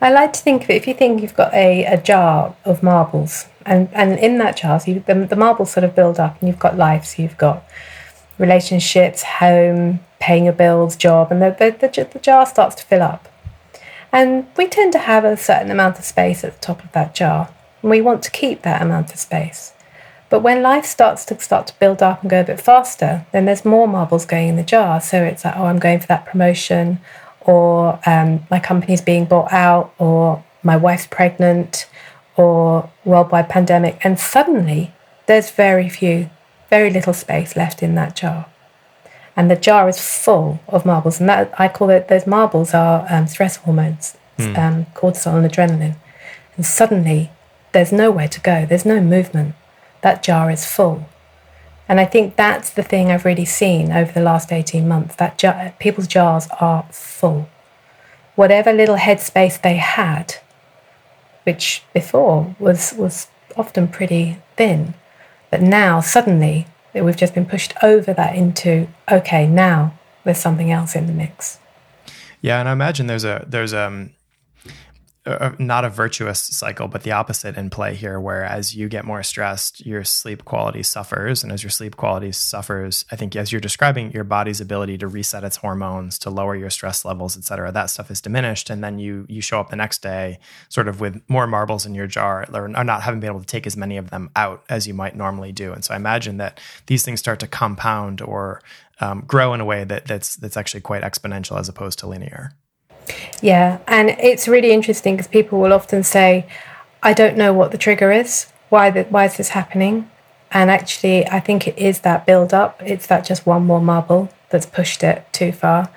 I 0.00 0.12
like 0.12 0.32
to 0.34 0.40
think 0.40 0.64
of 0.64 0.70
it, 0.70 0.76
if 0.76 0.86
you 0.86 0.94
think 0.94 1.22
you've 1.22 1.34
got 1.34 1.52
a, 1.54 1.84
a 1.86 1.96
jar 2.00 2.54
of 2.64 2.82
marbles, 2.82 3.46
and, 3.64 3.88
and 3.94 4.18
in 4.18 4.38
that 4.38 4.58
jar, 4.58 4.78
so 4.78 4.90
you, 4.90 5.04
the, 5.06 5.14
the 5.14 5.36
marbles 5.36 5.72
sort 5.72 5.84
of 5.84 5.94
build 5.94 6.20
up, 6.20 6.38
and 6.40 6.48
you've 6.48 6.58
got 6.58 6.76
life, 6.76 7.06
so 7.06 7.22
you've 7.22 7.38
got 7.38 7.64
relationships, 8.38 9.22
home, 9.22 10.00
paying 10.24 10.44
your 10.44 10.54
bills, 10.54 10.96
job, 10.96 11.30
and 11.30 11.42
the, 11.42 11.50
the, 11.50 11.70
the, 11.78 12.08
the 12.10 12.18
jar 12.18 12.46
starts 12.46 12.74
to 12.76 12.82
fill 12.82 13.02
up. 13.02 13.28
And 14.10 14.46
we 14.56 14.66
tend 14.66 14.92
to 14.94 14.98
have 15.00 15.22
a 15.22 15.36
certain 15.36 15.70
amount 15.70 15.98
of 15.98 16.06
space 16.06 16.42
at 16.42 16.54
the 16.54 16.60
top 16.60 16.82
of 16.82 16.90
that 16.92 17.14
jar, 17.14 17.50
and 17.82 17.90
we 17.90 18.00
want 18.00 18.22
to 18.22 18.30
keep 18.30 18.62
that 18.62 18.80
amount 18.80 19.12
of 19.12 19.18
space. 19.18 19.74
But 20.30 20.40
when 20.40 20.62
life 20.62 20.86
starts 20.86 21.26
to 21.26 21.38
start 21.40 21.66
to 21.66 21.78
build 21.78 22.02
up 22.02 22.22
and 22.22 22.30
go 22.30 22.40
a 22.40 22.44
bit 22.44 22.58
faster, 22.58 23.26
then 23.32 23.44
there's 23.44 23.66
more 23.66 23.86
marbles 23.86 24.24
going 24.24 24.48
in 24.48 24.56
the 24.56 24.62
jar. 24.62 24.98
So 24.98 25.22
it's 25.22 25.44
like, 25.44 25.56
oh, 25.58 25.66
I'm 25.66 25.78
going 25.78 26.00
for 26.00 26.06
that 26.06 26.24
promotion, 26.24 27.00
or 27.42 28.00
um, 28.06 28.46
my 28.50 28.60
company's 28.60 29.02
being 29.02 29.26
bought 29.26 29.52
out, 29.52 29.92
or 29.98 30.42
my 30.62 30.76
wife's 30.78 31.06
pregnant, 31.06 31.86
or 32.34 32.88
worldwide 33.04 33.50
pandemic. 33.50 33.98
And 34.02 34.18
suddenly 34.18 34.94
there's 35.26 35.50
very 35.50 35.90
few, 35.90 36.30
very 36.70 36.88
little 36.88 37.12
space 37.12 37.56
left 37.56 37.82
in 37.82 37.94
that 37.96 38.16
jar 38.16 38.46
and 39.36 39.50
the 39.50 39.56
jar 39.56 39.88
is 39.88 40.00
full 40.00 40.60
of 40.68 40.86
marbles. 40.86 41.20
And 41.20 41.28
that 41.28 41.52
I 41.58 41.68
call 41.68 41.90
it 41.90 42.08
those 42.08 42.26
marbles 42.26 42.72
are 42.74 43.06
um, 43.10 43.26
stress 43.26 43.56
hormones, 43.56 44.16
mm. 44.38 44.56
um, 44.56 44.86
cortisol 44.94 45.36
and 45.36 45.50
adrenaline. 45.50 45.96
And 46.56 46.64
suddenly, 46.64 47.30
there's 47.72 47.92
nowhere 47.92 48.28
to 48.28 48.40
go. 48.40 48.64
There's 48.64 48.86
no 48.86 49.00
movement. 49.00 49.54
That 50.02 50.22
jar 50.22 50.50
is 50.50 50.66
full. 50.66 51.08
And 51.88 52.00
I 52.00 52.06
think 52.06 52.36
that's 52.36 52.70
the 52.70 52.82
thing 52.82 53.10
I've 53.10 53.24
really 53.24 53.44
seen 53.44 53.92
over 53.92 54.12
the 54.12 54.22
last 54.22 54.52
18 54.52 54.88
months 54.88 55.16
that 55.16 55.36
jar- 55.36 55.74
people's 55.78 56.06
jars 56.06 56.48
are 56.60 56.86
full. 56.90 57.48
Whatever 58.36 58.72
little 58.72 58.96
headspace 58.96 59.60
they 59.60 59.76
had, 59.76 60.36
which 61.42 61.82
before 61.92 62.54
was, 62.58 62.94
was 62.94 63.28
often 63.56 63.88
pretty 63.88 64.38
thin, 64.56 64.94
but 65.50 65.60
now 65.60 66.00
suddenly 66.00 66.66
we've 67.02 67.16
just 67.16 67.34
been 67.34 67.46
pushed 67.46 67.74
over 67.82 68.12
that 68.12 68.36
into, 68.36 68.88
okay, 69.10 69.46
now 69.46 69.98
there's 70.24 70.38
something 70.38 70.70
else 70.70 70.94
in 70.94 71.06
the 71.06 71.12
mix. 71.12 71.58
Yeah, 72.40 72.60
and 72.60 72.68
I 72.68 72.72
imagine 72.72 73.06
there's 73.06 73.24
a 73.24 73.44
there's 73.48 73.72
um 73.72 74.10
a, 75.26 75.54
not 75.58 75.84
a 75.84 75.88
virtuous 75.88 76.40
cycle, 76.40 76.88
but 76.88 77.02
the 77.02 77.12
opposite 77.12 77.56
in 77.56 77.70
play 77.70 77.94
here, 77.94 78.20
where 78.20 78.44
as 78.44 78.74
you 78.74 78.88
get 78.88 79.04
more 79.04 79.22
stressed, 79.22 79.84
your 79.84 80.04
sleep 80.04 80.44
quality 80.44 80.82
suffers. 80.82 81.42
And 81.42 81.50
as 81.50 81.62
your 81.62 81.70
sleep 81.70 81.96
quality 81.96 82.30
suffers, 82.32 83.04
I 83.10 83.16
think 83.16 83.34
as 83.34 83.50
you're 83.50 83.60
describing 83.60 84.12
your 84.12 84.24
body's 84.24 84.60
ability 84.60 84.98
to 84.98 85.08
reset 85.08 85.44
its 85.44 85.56
hormones, 85.56 86.18
to 86.20 86.30
lower 86.30 86.54
your 86.54 86.70
stress 86.70 87.04
levels, 87.04 87.36
et 87.36 87.44
cetera, 87.44 87.72
that 87.72 87.90
stuff 87.90 88.10
is 88.10 88.20
diminished. 88.20 88.70
And 88.70 88.84
then 88.84 88.98
you 88.98 89.24
you 89.28 89.40
show 89.40 89.60
up 89.60 89.70
the 89.70 89.76
next 89.76 90.02
day 90.02 90.38
sort 90.68 90.88
of 90.88 91.00
with 91.00 91.22
more 91.28 91.46
marbles 91.46 91.86
in 91.86 91.94
your 91.94 92.06
jar 92.06 92.46
or, 92.52 92.76
or 92.76 92.84
not 92.84 93.02
having 93.02 93.20
been 93.20 93.30
able 93.30 93.40
to 93.40 93.46
take 93.46 93.66
as 93.66 93.76
many 93.76 93.96
of 93.96 94.10
them 94.10 94.30
out 94.36 94.62
as 94.68 94.86
you 94.86 94.94
might 94.94 95.16
normally 95.16 95.52
do. 95.52 95.72
And 95.72 95.84
so 95.84 95.94
I 95.94 95.96
imagine 95.96 96.36
that 96.36 96.60
these 96.86 97.02
things 97.02 97.20
start 97.20 97.40
to 97.40 97.46
compound 97.46 98.20
or 98.20 98.60
um, 99.00 99.24
grow 99.26 99.54
in 99.54 99.60
a 99.60 99.64
way 99.64 99.84
that 99.84 100.04
that's 100.04 100.36
that's 100.36 100.56
actually 100.56 100.82
quite 100.82 101.02
exponential 101.02 101.58
as 101.58 101.68
opposed 101.68 101.98
to 102.00 102.06
linear. 102.06 102.52
Yeah, 103.40 103.78
and 103.86 104.10
it's 104.10 104.48
really 104.48 104.72
interesting 104.72 105.16
because 105.16 105.28
people 105.28 105.60
will 105.60 105.72
often 105.72 106.02
say, 106.02 106.46
"I 107.02 107.12
don't 107.12 107.36
know 107.36 107.52
what 107.52 107.70
the 107.70 107.78
trigger 107.78 108.10
is. 108.12 108.46
Why 108.68 108.90
that? 108.90 109.10
Why 109.10 109.26
is 109.26 109.36
this 109.36 109.50
happening?" 109.50 110.10
And 110.50 110.70
actually, 110.70 111.26
I 111.28 111.40
think 111.40 111.66
it 111.66 111.76
is 111.78 112.00
that 112.00 112.26
build 112.26 112.54
up. 112.54 112.80
It's 112.84 113.06
that 113.06 113.24
just 113.24 113.46
one 113.46 113.66
more 113.66 113.80
marble 113.80 114.28
that's 114.50 114.66
pushed 114.66 115.02
it 115.02 115.26
too 115.32 115.52
far. 115.52 115.88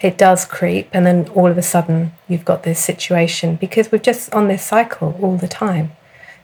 It 0.00 0.18
does 0.18 0.44
creep, 0.44 0.88
and 0.92 1.06
then 1.06 1.28
all 1.34 1.48
of 1.48 1.58
a 1.58 1.62
sudden, 1.62 2.12
you've 2.28 2.44
got 2.44 2.62
this 2.62 2.80
situation 2.80 3.56
because 3.56 3.92
we're 3.92 3.98
just 3.98 4.32
on 4.34 4.48
this 4.48 4.64
cycle 4.64 5.18
all 5.22 5.36
the 5.36 5.48
time 5.48 5.92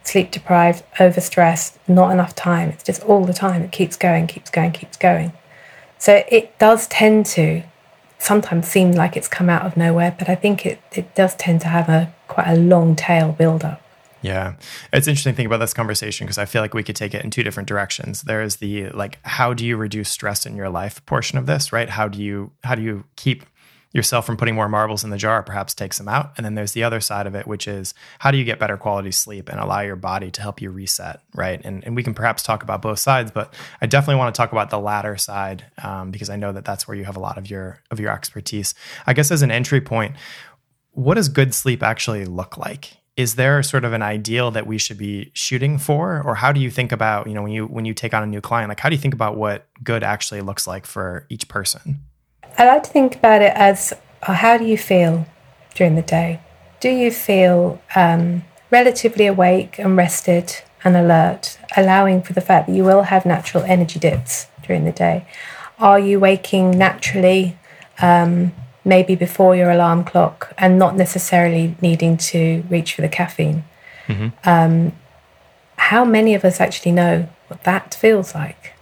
sleep 0.07 0.31
deprived, 0.31 0.83
overstressed, 0.99 1.73
not 1.87 2.11
enough 2.11 2.33
time. 2.33 2.69
It's 2.69 2.83
just 2.83 3.03
all 3.03 3.25
the 3.25 3.33
time. 3.33 3.61
It 3.61 3.71
keeps 3.71 3.97
going, 3.97 4.27
keeps 4.27 4.49
going, 4.49 4.71
keeps 4.71 4.97
going. 4.97 5.33
So 5.97 6.23
it 6.29 6.57
does 6.59 6.87
tend 6.87 7.25
to 7.27 7.63
sometimes 8.19 8.67
seem 8.67 8.91
like 8.91 9.15
it's 9.15 9.27
come 9.27 9.49
out 9.49 9.65
of 9.65 9.77
nowhere, 9.77 10.15
but 10.17 10.29
I 10.29 10.35
think 10.35 10.65
it, 10.65 10.79
it 10.93 11.13
does 11.15 11.35
tend 11.35 11.61
to 11.61 11.67
have 11.67 11.89
a 11.89 12.13
quite 12.27 12.47
a 12.47 12.55
long 12.55 12.95
tail 12.95 13.31
build 13.31 13.63
up. 13.63 13.81
Yeah. 14.21 14.55
It's 14.91 15.07
interesting 15.07 15.33
to 15.33 15.37
think 15.37 15.47
about 15.47 15.59
this 15.59 15.73
conversation 15.73 16.25
because 16.25 16.37
I 16.37 16.45
feel 16.45 16.61
like 16.61 16.73
we 16.73 16.83
could 16.83 16.95
take 16.95 17.13
it 17.13 17.23
in 17.23 17.29
two 17.29 17.43
different 17.43 17.69
directions. 17.69 18.23
There 18.23 18.41
is 18.41 18.57
the 18.57 18.89
like 18.89 19.19
how 19.23 19.53
do 19.53 19.65
you 19.65 19.77
reduce 19.77 20.09
stress 20.09 20.45
in 20.45 20.55
your 20.55 20.69
life 20.69 21.05
portion 21.05 21.37
of 21.37 21.45
this, 21.45 21.71
right? 21.71 21.89
How 21.89 22.07
do 22.07 22.21
you 22.21 22.51
how 22.63 22.75
do 22.75 22.81
you 22.81 23.05
keep 23.15 23.45
yourself 23.93 24.25
from 24.25 24.37
putting 24.37 24.55
more 24.55 24.69
marbles 24.69 25.03
in 25.03 25.09
the 25.09 25.17
jar 25.17 25.41
perhaps 25.43 25.73
takes 25.73 25.97
them 25.97 26.07
out. 26.07 26.33
And 26.37 26.45
then 26.45 26.55
there's 26.55 26.73
the 26.73 26.83
other 26.83 26.99
side 26.99 27.27
of 27.27 27.35
it 27.35 27.47
which 27.47 27.67
is 27.67 27.93
how 28.19 28.31
do 28.31 28.37
you 28.37 28.43
get 28.43 28.59
better 28.59 28.77
quality 28.77 29.11
sleep 29.11 29.49
and 29.49 29.59
allow 29.59 29.81
your 29.81 29.95
body 29.95 30.31
to 30.31 30.41
help 30.41 30.61
you 30.61 30.69
reset 30.71 31.21
right? 31.33 31.61
And, 31.63 31.83
and 31.85 31.95
we 31.95 32.03
can 32.03 32.13
perhaps 32.13 32.43
talk 32.43 32.63
about 32.63 32.81
both 32.81 32.99
sides 32.99 33.31
but 33.31 33.53
i 33.81 33.85
definitely 33.85 34.19
want 34.19 34.33
to 34.33 34.37
talk 34.37 34.51
about 34.51 34.69
the 34.69 34.79
latter 34.79 35.17
side 35.17 35.65
um, 35.83 36.11
because 36.11 36.29
i 36.29 36.35
know 36.35 36.51
that 36.51 36.65
that's 36.65 36.87
where 36.87 36.95
you 36.95 37.05
have 37.05 37.15
a 37.15 37.19
lot 37.19 37.37
of 37.37 37.49
your 37.49 37.79
of 37.91 37.99
your 37.99 38.11
expertise. 38.11 38.73
I 39.05 39.13
guess 39.13 39.31
as 39.31 39.41
an 39.41 39.51
entry 39.51 39.81
point 39.81 40.15
what 40.91 41.13
does 41.13 41.29
good 41.29 41.53
sleep 41.53 41.83
actually 41.83 42.25
look 42.25 42.57
like? 42.57 42.97
Is 43.15 43.35
there 43.35 43.61
sort 43.61 43.85
of 43.85 43.93
an 43.93 44.01
ideal 44.01 44.49
that 44.51 44.65
we 44.65 44.79
should 44.79 44.97
be 44.97 45.29
shooting 45.33 45.77
for? 45.77 46.23
Or 46.25 46.33
how 46.33 46.51
do 46.51 46.59
you 46.59 46.71
think 46.71 46.91
about 46.91 47.27
you 47.27 47.35
know 47.35 47.43
when 47.43 47.51
you 47.51 47.65
when 47.65 47.85
you 47.85 47.93
take 47.93 48.13
on 48.13 48.23
a 48.23 48.27
new 48.27 48.41
client 48.41 48.69
like 48.69 48.79
how 48.79 48.89
do 48.89 48.95
you 48.95 49.01
think 49.01 49.13
about 49.13 49.37
what 49.37 49.67
good 49.83 50.03
actually 50.03 50.41
looks 50.41 50.65
like 50.65 50.85
for 50.85 51.25
each 51.29 51.47
person 51.47 52.01
I 52.57 52.65
like 52.65 52.83
to 52.83 52.89
think 52.89 53.15
about 53.15 53.41
it 53.41 53.53
as 53.55 53.93
uh, 54.23 54.33
how 54.33 54.57
do 54.57 54.65
you 54.65 54.77
feel 54.77 55.27
during 55.75 55.95
the 55.95 56.01
day? 56.01 56.39
Do 56.79 56.89
you 56.89 57.11
feel 57.11 57.79
um, 57.95 58.43
relatively 58.71 59.27
awake 59.27 59.77
and 59.77 59.95
rested 59.95 60.61
and 60.83 60.95
alert, 60.95 61.59
allowing 61.75 62.23
for 62.23 62.33
the 62.33 62.41
fact 62.41 62.67
that 62.67 62.73
you 62.73 62.83
will 62.83 63.03
have 63.03 63.25
natural 63.25 63.63
energy 63.63 63.99
dips 63.99 64.47
during 64.63 64.85
the 64.85 64.91
day? 64.91 65.27
Are 65.79 65.99
you 65.99 66.19
waking 66.19 66.71
naturally, 66.71 67.57
um, 68.01 68.53
maybe 68.83 69.13
before 69.15 69.55
your 69.55 69.69
alarm 69.69 70.03
clock, 70.03 70.53
and 70.57 70.79
not 70.79 70.95
necessarily 70.95 71.75
needing 71.81 72.17
to 72.17 72.63
reach 72.69 72.95
for 72.95 73.03
the 73.03 73.09
caffeine? 73.09 73.65
Mm-hmm. 74.07 74.49
Um, 74.49 74.93
how 75.77 76.03
many 76.03 76.33
of 76.33 76.43
us 76.43 76.59
actually 76.59 76.93
know 76.93 77.29
what 77.49 77.63
that 77.65 77.93
feels 77.93 78.33
like? 78.33 78.73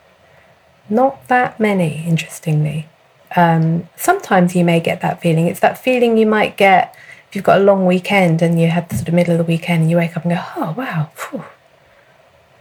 Not 0.90 1.28
that 1.28 1.60
many, 1.60 2.06
interestingly. 2.06 2.88
Um, 3.36 3.90
sometimes 3.96 4.56
you 4.56 4.64
may 4.64 4.80
get 4.80 5.02
that 5.02 5.22
feeling. 5.22 5.48
It's 5.48 5.60
that 5.60 5.78
feeling 5.78 6.18
you 6.18 6.26
might 6.26 6.58
get 6.58 6.96
if 7.30 7.36
you've 7.36 7.46
got 7.46 7.60
a 7.60 7.64
long 7.64 7.86
weekend 7.86 8.42
and 8.42 8.60
you 8.60 8.68
have 8.70 8.88
the 8.88 8.96
sort 8.96 9.10
of 9.10 9.14
middle 9.14 9.34
of 9.34 9.40
the 9.40 9.44
weekend 9.44 9.82
and 9.82 9.92
you 9.92 9.98
wake 9.98 10.16
up 10.16 10.24
and 10.24 10.34
go, 10.34 10.44
oh 10.56 10.74
wow, 10.78 11.10
Whew. 11.18 11.44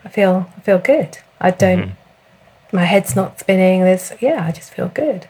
I 0.04 0.09
feel 0.09 0.50
I 0.57 0.61
feel 0.61 0.78
good. 0.78 1.19
I 1.40 1.50
don't. 1.50 1.81
Mm-hmm. 1.81 2.76
My 2.76 2.85
head's 2.85 3.14
not 3.14 3.40
spinning. 3.40 3.83
There's 3.83 4.12
yeah, 4.21 4.45
I 4.47 4.52
just 4.52 4.73
feel 4.75 4.88
good. 4.88 5.28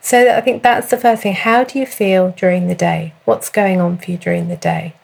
So 0.00 0.34
I 0.34 0.40
think 0.40 0.62
that's 0.62 0.90
the 0.90 0.96
first 0.96 1.22
thing. 1.22 1.34
How 1.34 1.64
do 1.64 1.78
you 1.78 1.86
feel 1.86 2.30
during 2.36 2.68
the 2.68 2.74
day? 2.74 3.14
What's 3.24 3.50
going 3.50 3.80
on 3.80 3.98
for 3.98 4.10
you 4.10 4.16
during 4.16 4.48
the 4.48 4.56
day? 4.56 4.94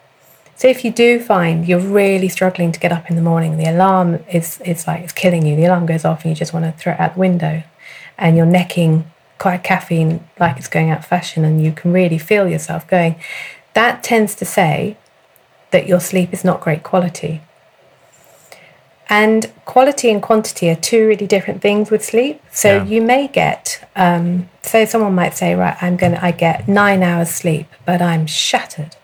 So 0.56 0.66
if 0.66 0.84
you 0.84 0.90
do 0.90 1.20
find 1.20 1.68
you're 1.68 1.78
really 1.78 2.28
struggling 2.28 2.72
to 2.72 2.80
get 2.80 2.90
up 2.90 3.08
in 3.08 3.14
the 3.14 3.22
morning, 3.22 3.58
the 3.58 3.70
alarm 3.70 4.24
is 4.32 4.60
is 4.64 4.86
like 4.86 5.02
it's 5.02 5.12
killing 5.12 5.46
you. 5.46 5.54
The 5.56 5.66
alarm 5.66 5.86
goes 5.86 6.04
off 6.04 6.24
and 6.24 6.30
you 6.30 6.36
just 6.36 6.52
want 6.52 6.64
to 6.64 6.72
throw 6.72 6.94
it 6.94 7.00
out 7.00 7.14
the 7.14 7.20
window, 7.20 7.62
and 8.16 8.36
you're 8.36 8.46
necking 8.46 9.10
quite 9.38 9.62
caffeine 9.62 10.28
like 10.38 10.56
it's 10.56 10.68
going 10.68 10.90
out 10.90 10.98
of 10.98 11.06
fashion 11.06 11.44
and 11.44 11.62
you 11.62 11.72
can 11.72 11.92
really 11.92 12.18
feel 12.18 12.48
yourself 12.48 12.86
going, 12.88 13.16
that 13.74 14.02
tends 14.02 14.34
to 14.36 14.44
say 14.44 14.96
that 15.70 15.86
your 15.86 16.00
sleep 16.00 16.32
is 16.32 16.44
not 16.44 16.60
great 16.60 16.82
quality. 16.82 17.42
And 19.10 19.50
quality 19.64 20.10
and 20.10 20.22
quantity 20.22 20.68
are 20.68 20.74
two 20.74 21.06
really 21.06 21.26
different 21.26 21.62
things 21.62 21.90
with 21.90 22.04
sleep. 22.04 22.42
So 22.52 22.76
yeah. 22.76 22.84
you 22.84 23.00
may 23.00 23.28
get, 23.28 23.88
um, 23.96 24.50
so 24.62 24.84
someone 24.84 25.14
might 25.14 25.34
say, 25.34 25.54
right, 25.54 25.76
I'm 25.80 25.96
going 25.96 26.12
to, 26.12 26.22
I 26.22 26.30
get 26.30 26.68
nine 26.68 27.02
hours 27.02 27.30
sleep, 27.30 27.68
but 27.86 28.02
I'm 28.02 28.26
shattered. 28.26 28.96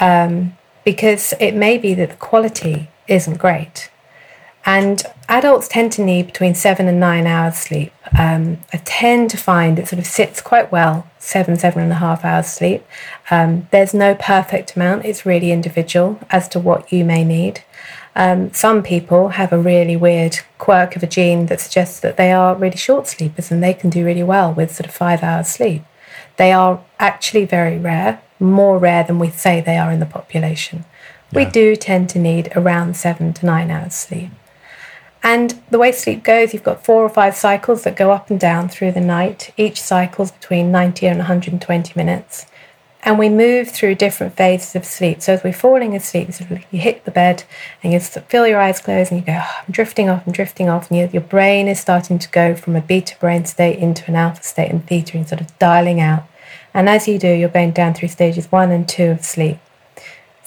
Um, 0.00 0.56
because 0.84 1.34
it 1.38 1.52
may 1.54 1.76
be 1.76 1.92
that 1.94 2.10
the 2.10 2.16
quality 2.16 2.88
isn't 3.08 3.36
great. 3.36 3.90
And 4.68 5.02
adults 5.30 5.66
tend 5.66 5.92
to 5.92 6.04
need 6.04 6.26
between 6.26 6.54
seven 6.54 6.88
and 6.88 7.00
nine 7.00 7.26
hours 7.26 7.56
sleep. 7.56 7.90
Um, 8.18 8.58
I 8.70 8.76
tend 8.84 9.30
to 9.30 9.38
find 9.38 9.78
it 9.78 9.88
sort 9.88 9.98
of 9.98 10.06
sits 10.06 10.42
quite 10.42 10.70
well, 10.70 11.08
seven, 11.18 11.56
seven 11.56 11.82
and 11.82 11.92
a 11.92 11.94
half 11.94 12.22
hours 12.22 12.48
sleep. 12.48 12.84
Um, 13.30 13.66
there's 13.70 13.94
no 13.94 14.14
perfect 14.14 14.76
amount, 14.76 15.06
it's 15.06 15.24
really 15.24 15.52
individual 15.52 16.20
as 16.28 16.48
to 16.48 16.60
what 16.60 16.92
you 16.92 17.02
may 17.02 17.24
need. 17.24 17.64
Um, 18.14 18.52
some 18.52 18.82
people 18.82 19.30
have 19.30 19.54
a 19.54 19.58
really 19.58 19.96
weird 19.96 20.40
quirk 20.58 20.96
of 20.96 21.02
a 21.02 21.06
gene 21.06 21.46
that 21.46 21.62
suggests 21.62 21.98
that 22.00 22.18
they 22.18 22.30
are 22.30 22.54
really 22.54 22.76
short 22.76 23.06
sleepers 23.06 23.50
and 23.50 23.62
they 23.62 23.72
can 23.72 23.88
do 23.88 24.04
really 24.04 24.22
well 24.22 24.52
with 24.52 24.74
sort 24.76 24.86
of 24.86 24.94
five 24.94 25.22
hours 25.22 25.48
sleep. 25.48 25.82
They 26.36 26.52
are 26.52 26.84
actually 26.98 27.46
very 27.46 27.78
rare, 27.78 28.20
more 28.38 28.76
rare 28.76 29.02
than 29.02 29.18
we 29.18 29.30
say 29.30 29.62
they 29.62 29.78
are 29.78 29.90
in 29.90 30.00
the 30.00 30.04
population. 30.04 30.84
Yeah. 31.32 31.38
We 31.38 31.50
do 31.50 31.74
tend 31.74 32.10
to 32.10 32.18
need 32.18 32.52
around 32.54 32.98
seven 32.98 33.32
to 33.32 33.46
nine 33.46 33.70
hours 33.70 33.94
sleep. 33.94 34.30
And 35.22 35.60
the 35.70 35.78
way 35.78 35.92
sleep 35.92 36.22
goes, 36.22 36.52
you've 36.52 36.62
got 36.62 36.84
four 36.84 37.04
or 37.04 37.08
five 37.08 37.36
cycles 37.36 37.84
that 37.84 37.96
go 37.96 38.12
up 38.12 38.30
and 38.30 38.38
down 38.38 38.68
through 38.68 38.92
the 38.92 39.00
night. 39.00 39.52
Each 39.56 39.82
cycle 39.82 40.24
is 40.24 40.30
between 40.30 40.70
90 40.70 41.06
and 41.06 41.18
120 41.18 41.92
minutes. 41.96 42.46
And 43.02 43.18
we 43.18 43.28
move 43.28 43.68
through 43.70 43.94
different 43.94 44.36
phases 44.36 44.74
of 44.74 44.84
sleep. 44.84 45.22
So 45.22 45.34
as 45.34 45.44
we're 45.44 45.52
falling 45.52 45.94
asleep, 45.94 46.30
you 46.70 46.80
hit 46.80 47.04
the 47.04 47.10
bed 47.10 47.44
and 47.82 47.92
you 47.92 48.00
feel 48.00 48.46
your 48.46 48.60
eyes 48.60 48.80
close 48.80 49.10
and 49.10 49.20
you 49.20 49.26
go, 49.26 49.40
oh, 49.40 49.56
I'm 49.66 49.72
drifting 49.72 50.08
off, 50.08 50.24
I'm 50.26 50.32
drifting 50.32 50.68
off. 50.68 50.90
And 50.90 51.12
your 51.12 51.22
brain 51.22 51.68
is 51.68 51.80
starting 51.80 52.18
to 52.18 52.28
go 52.30 52.54
from 52.54 52.74
a 52.74 52.80
beta 52.80 53.16
brain 53.20 53.44
state 53.44 53.78
into 53.78 54.04
an 54.08 54.16
alpha 54.16 54.42
state 54.42 54.70
and 54.70 54.86
theta 54.86 55.16
and 55.16 55.28
sort 55.28 55.40
of 55.40 55.56
dialing 55.58 56.00
out. 56.00 56.24
And 56.74 56.88
as 56.88 57.08
you 57.08 57.18
do, 57.18 57.28
you're 57.28 57.48
going 57.48 57.70
down 57.70 57.94
through 57.94 58.08
stages 58.08 58.50
one 58.50 58.70
and 58.70 58.88
two 58.88 59.10
of 59.12 59.24
sleep. 59.24 59.58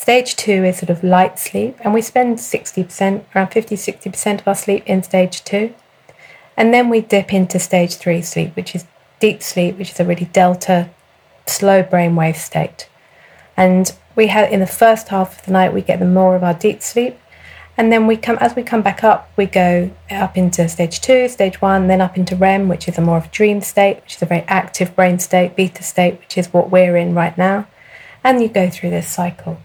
Stage 0.02 0.36
two 0.36 0.64
is 0.64 0.80
sort 0.80 0.90
of 0.90 1.04
light 1.04 1.38
sleep, 1.38 1.78
and 1.82 1.94
we 1.94 2.02
spend 2.02 2.40
60%, 2.40 3.24
around 3.36 3.50
50 3.50 3.76
60% 3.76 4.42
of 4.42 4.48
our 4.48 4.56
sleep 4.56 4.82
in 4.88 5.04
stage 5.04 5.44
two. 5.44 5.76
And 6.58 6.74
then 6.74 6.90
we 6.90 7.02
dip 7.02 7.32
into 7.32 7.60
stage 7.60 7.98
three 7.98 8.24
sleep, 8.24 8.56
which 8.56 8.74
is 8.74 8.86
deep 9.20 9.44
sleep, 9.44 9.78
which 9.78 9.92
is 9.92 10.00
a 10.00 10.04
really 10.04 10.26
delta, 10.26 10.90
slow 11.46 11.84
brainwave 11.84 12.38
state. 12.38 12.90
And 13.56 13.94
we 14.16 14.26
have 14.26 14.52
in 14.52 14.60
the 14.60 14.66
first 14.66 15.10
half 15.10 15.38
of 15.38 15.46
the 15.46 15.52
night, 15.52 15.72
we 15.72 15.84
get 15.84 16.00
the 16.00 16.06
more 16.06 16.36
of 16.36 16.44
our 16.44 16.56
deep 16.56 16.82
sleep. 16.82 17.20
And 17.78 17.92
then 17.92 18.08
we 18.08 18.18
come, 18.18 18.40
as 18.40 18.56
we 18.56 18.64
come 18.64 18.82
back 18.82 19.04
up, 19.04 19.30
we 19.38 19.46
go 19.46 19.92
up 20.10 20.36
into 20.36 20.68
stage 20.68 21.00
two, 21.00 21.30
stage 21.30 21.62
one, 21.62 21.86
then 21.86 22.02
up 22.02 22.18
into 22.18 22.36
REM, 22.36 22.70
which 22.70 22.88
is 22.88 22.98
a 22.98 23.02
more 23.02 23.18
of 23.18 23.26
a 23.26 23.30
dream 23.30 23.62
state, 23.62 24.02
which 24.02 24.16
is 24.16 24.22
a 24.24 24.26
very 24.26 24.46
active 24.48 24.96
brain 24.96 25.20
state, 25.20 25.56
beta 25.56 25.84
state, 25.84 26.20
which 26.22 26.40
is 26.40 26.52
what 26.52 26.72
we're 26.72 26.98
in 26.98 27.14
right 27.14 27.38
now. 27.38 27.68
And 28.24 28.42
you 28.42 28.48
go 28.48 28.68
through 28.68 28.90
this 28.90 29.08
cycle. 29.08 29.60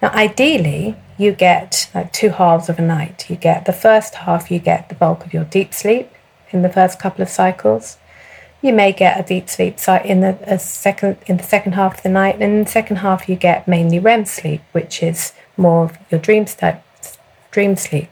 Now, 0.00 0.10
ideally, 0.10 0.96
you 1.16 1.32
get 1.32 1.90
like 1.94 2.12
two 2.12 2.30
halves 2.30 2.68
of 2.68 2.78
a 2.78 2.82
night. 2.82 3.28
You 3.28 3.36
get 3.36 3.64
the 3.64 3.72
first 3.72 4.14
half, 4.14 4.50
you 4.50 4.58
get 4.58 4.88
the 4.88 4.94
bulk 4.94 5.26
of 5.26 5.34
your 5.34 5.44
deep 5.44 5.74
sleep 5.74 6.10
in 6.50 6.62
the 6.62 6.68
first 6.68 6.98
couple 7.00 7.22
of 7.22 7.28
cycles. 7.28 7.98
You 8.62 8.72
may 8.72 8.92
get 8.92 9.18
a 9.18 9.22
deep 9.22 9.48
sleep 9.48 9.76
in 10.04 10.20
the 10.20 10.58
second 10.58 11.18
in 11.26 11.36
the 11.36 11.44
second 11.44 11.72
half 11.72 11.98
of 11.98 12.02
the 12.02 12.08
night, 12.08 12.34
and 12.34 12.42
in 12.42 12.64
the 12.64 12.70
second 12.70 12.96
half 12.96 13.28
you 13.28 13.36
get 13.36 13.68
mainly 13.68 13.98
REM 13.98 14.24
sleep, 14.24 14.62
which 14.72 15.02
is 15.02 15.32
more 15.56 15.84
of 15.84 15.98
your 16.10 16.20
dream 16.20 16.46
state, 16.46 16.80
dream 17.50 17.76
sleep. 17.76 18.08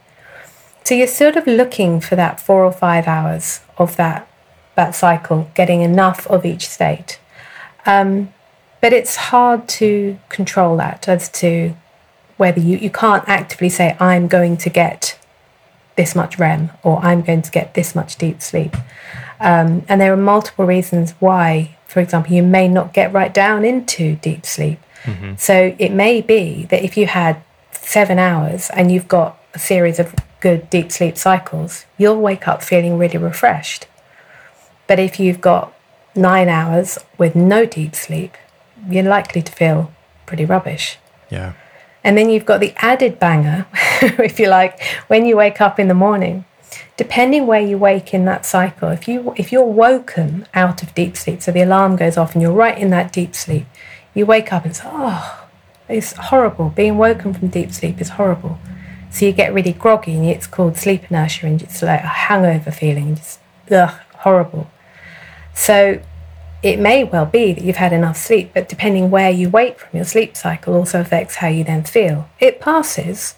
So 0.84 0.94
you're 0.94 1.08
sort 1.08 1.36
of 1.36 1.48
looking 1.48 2.00
for 2.00 2.14
that 2.14 2.40
four 2.40 2.64
or 2.64 2.72
five 2.72 3.08
hours 3.08 3.60
of 3.76 3.96
that 3.96 4.28
that 4.76 4.94
cycle, 4.94 5.50
getting 5.54 5.80
enough 5.80 6.26
of 6.28 6.44
each 6.44 6.68
state. 6.68 7.18
Um, 7.86 8.32
but 8.86 8.92
it's 8.92 9.16
hard 9.16 9.66
to 9.66 10.16
control 10.28 10.76
that 10.76 11.08
as 11.08 11.28
to 11.28 11.74
whether 12.36 12.60
you, 12.60 12.78
you 12.78 12.88
can't 12.88 13.28
actively 13.28 13.68
say, 13.68 13.96
I'm 13.98 14.28
going 14.28 14.56
to 14.58 14.70
get 14.70 15.18
this 15.96 16.14
much 16.14 16.38
REM 16.38 16.70
or 16.84 17.00
I'm 17.00 17.22
going 17.22 17.42
to 17.42 17.50
get 17.50 17.74
this 17.74 17.96
much 17.96 18.14
deep 18.14 18.40
sleep. 18.40 18.76
Um, 19.40 19.84
and 19.88 20.00
there 20.00 20.12
are 20.12 20.16
multiple 20.16 20.66
reasons 20.66 21.16
why, 21.18 21.76
for 21.88 21.98
example, 21.98 22.32
you 22.32 22.44
may 22.44 22.68
not 22.68 22.92
get 22.92 23.12
right 23.12 23.34
down 23.34 23.64
into 23.64 24.14
deep 24.14 24.46
sleep. 24.46 24.78
Mm-hmm. 25.02 25.34
So 25.36 25.74
it 25.80 25.90
may 25.90 26.20
be 26.20 26.66
that 26.66 26.84
if 26.84 26.96
you 26.96 27.08
had 27.08 27.42
seven 27.72 28.20
hours 28.20 28.70
and 28.70 28.92
you've 28.92 29.08
got 29.08 29.36
a 29.52 29.58
series 29.58 29.98
of 29.98 30.14
good 30.38 30.70
deep 30.70 30.92
sleep 30.92 31.18
cycles, 31.18 31.86
you'll 31.98 32.20
wake 32.20 32.46
up 32.46 32.62
feeling 32.62 32.98
really 32.98 33.18
refreshed. 33.18 33.88
But 34.86 35.00
if 35.00 35.18
you've 35.18 35.40
got 35.40 35.74
nine 36.14 36.48
hours 36.48 37.00
with 37.18 37.34
no 37.34 37.66
deep 37.66 37.96
sleep, 37.96 38.36
you're 38.88 39.04
likely 39.04 39.42
to 39.42 39.52
feel 39.52 39.92
pretty 40.26 40.44
rubbish. 40.44 40.98
Yeah. 41.30 41.54
And 42.04 42.16
then 42.16 42.30
you've 42.30 42.46
got 42.46 42.60
the 42.60 42.72
added 42.76 43.18
banger, 43.18 43.66
if 43.74 44.38
you 44.38 44.48
like, 44.48 44.80
when 45.08 45.26
you 45.26 45.36
wake 45.36 45.60
up 45.60 45.78
in 45.78 45.88
the 45.88 45.94
morning. 45.94 46.44
Depending 46.96 47.46
where 47.46 47.60
you 47.60 47.78
wake 47.78 48.14
in 48.14 48.24
that 48.26 48.46
cycle, 48.46 48.88
if 48.88 49.06
you 49.06 49.34
if 49.36 49.52
you're 49.52 49.64
woken 49.64 50.46
out 50.54 50.82
of 50.82 50.94
deep 50.94 51.16
sleep, 51.16 51.42
so 51.42 51.52
the 51.52 51.62
alarm 51.62 51.96
goes 51.96 52.16
off 52.16 52.32
and 52.32 52.42
you're 52.42 52.52
right 52.52 52.76
in 52.76 52.90
that 52.90 53.12
deep 53.12 53.34
sleep, 53.34 53.66
you 54.14 54.24
wake 54.24 54.52
up 54.52 54.64
and 54.64 54.74
say, 54.74 54.84
"Oh, 54.86 55.46
it's 55.88 56.12
horrible. 56.12 56.70
Being 56.70 56.96
woken 56.96 57.34
from 57.34 57.48
deep 57.48 57.72
sleep 57.72 58.00
is 58.00 58.10
horrible." 58.10 58.58
So 59.10 59.26
you 59.26 59.32
get 59.32 59.52
really 59.54 59.72
groggy, 59.72 60.14
and 60.14 60.24
it's 60.26 60.46
called 60.46 60.76
sleep 60.76 61.10
inertia, 61.10 61.46
and 61.46 61.62
it's 61.62 61.82
like 61.82 62.02
a 62.02 62.06
hangover 62.06 62.70
feeling, 62.70 63.16
just 63.16 63.40
ugh, 63.70 63.94
horrible. 64.14 64.70
So 65.54 66.00
it 66.62 66.78
may 66.78 67.04
well 67.04 67.26
be 67.26 67.52
that 67.52 67.62
you've 67.62 67.76
had 67.76 67.92
enough 67.92 68.16
sleep, 68.16 68.52
but 68.54 68.68
depending 68.68 69.10
where 69.10 69.30
you 69.30 69.48
wake 69.48 69.78
from 69.78 69.90
your 69.96 70.04
sleep 70.04 70.36
cycle 70.36 70.74
also 70.74 71.00
affects 71.00 71.36
how 71.36 71.48
you 71.48 71.64
then 71.64 71.84
feel. 71.84 72.28
It 72.40 72.60
passes, 72.60 73.34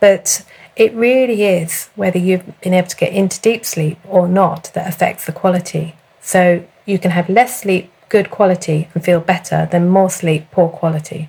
but 0.00 0.44
it 0.76 0.92
really 0.94 1.44
is 1.44 1.88
whether 1.94 2.18
you've 2.18 2.60
been 2.60 2.74
able 2.74 2.88
to 2.88 2.96
get 2.96 3.12
into 3.12 3.40
deep 3.40 3.64
sleep 3.64 3.98
or 4.08 4.26
not 4.26 4.70
that 4.74 4.88
affects 4.88 5.24
the 5.26 5.32
quality. 5.32 5.94
So 6.20 6.66
you 6.84 6.98
can 6.98 7.12
have 7.12 7.28
less 7.28 7.60
sleep, 7.60 7.92
good 8.08 8.30
quality, 8.30 8.88
and 8.94 9.04
feel 9.04 9.20
better 9.20 9.68
than 9.70 9.88
more 9.88 10.10
sleep, 10.10 10.50
poor 10.50 10.68
quality. 10.68 11.28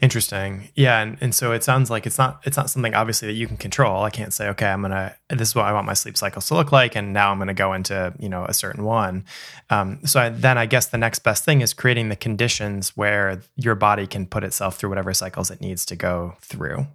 Interesting. 0.00 0.70
Yeah, 0.74 1.00
and, 1.00 1.18
and 1.20 1.34
so 1.34 1.52
it 1.52 1.64
sounds 1.64 1.90
like 1.90 2.06
it's 2.06 2.18
not 2.18 2.40
it's 2.44 2.56
not 2.56 2.70
something 2.70 2.94
obviously 2.94 3.28
that 3.28 3.34
you 3.34 3.46
can 3.46 3.56
control. 3.56 4.02
I 4.02 4.10
can't 4.10 4.32
say, 4.32 4.48
okay, 4.48 4.66
I'm 4.66 4.82
gonna 4.82 5.14
this 5.28 5.48
is 5.48 5.54
what 5.54 5.64
I 5.64 5.72
want 5.72 5.86
my 5.86 5.94
sleep 5.94 6.16
cycles 6.16 6.46
to 6.48 6.54
look 6.54 6.72
like, 6.72 6.96
and 6.96 7.12
now 7.12 7.32
I'm 7.32 7.38
gonna 7.38 7.54
go 7.54 7.72
into 7.72 8.14
you 8.18 8.28
know 8.28 8.44
a 8.44 8.54
certain 8.54 8.84
one. 8.84 9.24
Um, 9.70 10.00
so 10.04 10.20
I, 10.20 10.28
then 10.28 10.58
I 10.58 10.66
guess 10.66 10.86
the 10.86 10.98
next 10.98 11.20
best 11.20 11.44
thing 11.44 11.60
is 11.60 11.72
creating 11.72 12.08
the 12.08 12.16
conditions 12.16 12.96
where 12.96 13.40
your 13.56 13.74
body 13.74 14.06
can 14.06 14.26
put 14.26 14.44
itself 14.44 14.76
through 14.76 14.90
whatever 14.90 15.12
cycles 15.14 15.50
it 15.50 15.60
needs 15.60 15.84
to 15.86 15.96
go 15.96 16.36
through. 16.40 16.86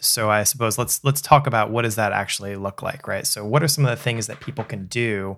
So 0.00 0.30
I 0.30 0.42
suppose 0.42 0.78
let's 0.78 1.02
let's 1.04 1.20
talk 1.20 1.46
about 1.46 1.70
what 1.70 1.82
does 1.82 1.96
that 1.96 2.12
actually 2.12 2.56
look 2.56 2.82
like, 2.82 3.06
right? 3.06 3.26
So 3.26 3.44
what 3.44 3.62
are 3.62 3.68
some 3.68 3.84
of 3.84 3.90
the 3.90 4.02
things 4.02 4.26
that 4.26 4.40
people 4.40 4.64
can 4.64 4.86
do 4.86 5.36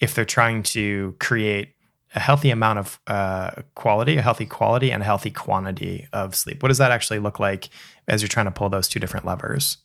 if 0.00 0.14
they're 0.14 0.24
trying 0.24 0.62
to 0.62 1.16
create 1.18 1.73
a 2.14 2.20
healthy 2.20 2.50
amount 2.50 2.78
of 2.78 3.00
uh, 3.06 3.50
quality, 3.74 4.16
a 4.16 4.22
healthy 4.22 4.46
quality, 4.46 4.92
and 4.92 5.02
a 5.02 5.06
healthy 5.06 5.30
quantity 5.30 6.06
of 6.12 6.34
sleep. 6.34 6.62
What 6.62 6.68
does 6.68 6.78
that 6.78 6.92
actually 6.92 7.18
look 7.18 7.40
like 7.40 7.68
as 8.06 8.22
you're 8.22 8.28
trying 8.28 8.46
to 8.46 8.52
pull 8.52 8.68
those 8.68 8.88
two 8.88 9.00
different 9.00 9.26
levers? 9.26 9.78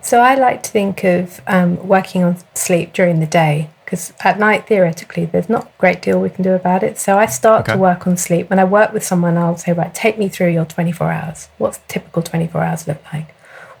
So 0.00 0.20
I 0.20 0.36
like 0.36 0.62
to 0.62 0.70
think 0.70 1.04
of 1.04 1.40
um, 1.46 1.86
working 1.86 2.22
on 2.24 2.38
sleep 2.54 2.92
during 2.92 3.20
the 3.20 3.26
day 3.26 3.70
because 3.84 4.12
at 4.20 4.38
night, 4.38 4.66
theoretically, 4.66 5.24
there's 5.24 5.48
not 5.48 5.64
a 5.64 5.70
great 5.78 6.02
deal 6.02 6.20
we 6.20 6.28
can 6.30 6.44
do 6.44 6.52
about 6.52 6.82
it. 6.82 6.98
So 6.98 7.18
I 7.18 7.24
start 7.24 7.62
okay. 7.62 7.72
to 7.72 7.78
work 7.78 8.06
on 8.06 8.18
sleep. 8.18 8.50
When 8.50 8.58
I 8.58 8.64
work 8.64 8.92
with 8.92 9.02
someone, 9.02 9.38
I'll 9.38 9.56
say, 9.56 9.72
right, 9.72 9.94
take 9.94 10.18
me 10.18 10.28
through 10.28 10.50
your 10.50 10.66
24 10.66 11.10
hours. 11.10 11.48
What's 11.56 11.80
typical 11.88 12.22
24 12.22 12.62
hours 12.62 12.86
look 12.86 13.02
like? 13.12 13.34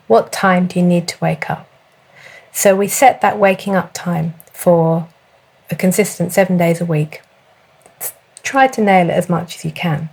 What 0.06 0.32
time 0.32 0.66
do 0.66 0.80
you 0.80 0.84
need 0.86 1.08
to 1.08 1.18
wake 1.20 1.50
up? 1.50 1.68
So 2.52 2.74
we 2.74 2.88
set 2.88 3.20
that 3.20 3.38
waking 3.38 3.76
up 3.76 3.92
time 3.92 4.34
for 4.50 5.08
a 5.70 5.76
consistent 5.76 6.32
seven 6.32 6.56
days 6.56 6.80
a 6.80 6.84
week. 6.84 7.22
Try 8.42 8.66
to 8.68 8.80
nail 8.80 9.10
it 9.10 9.14
as 9.14 9.28
much 9.28 9.56
as 9.56 9.64
you 9.64 9.72
can. 9.72 10.10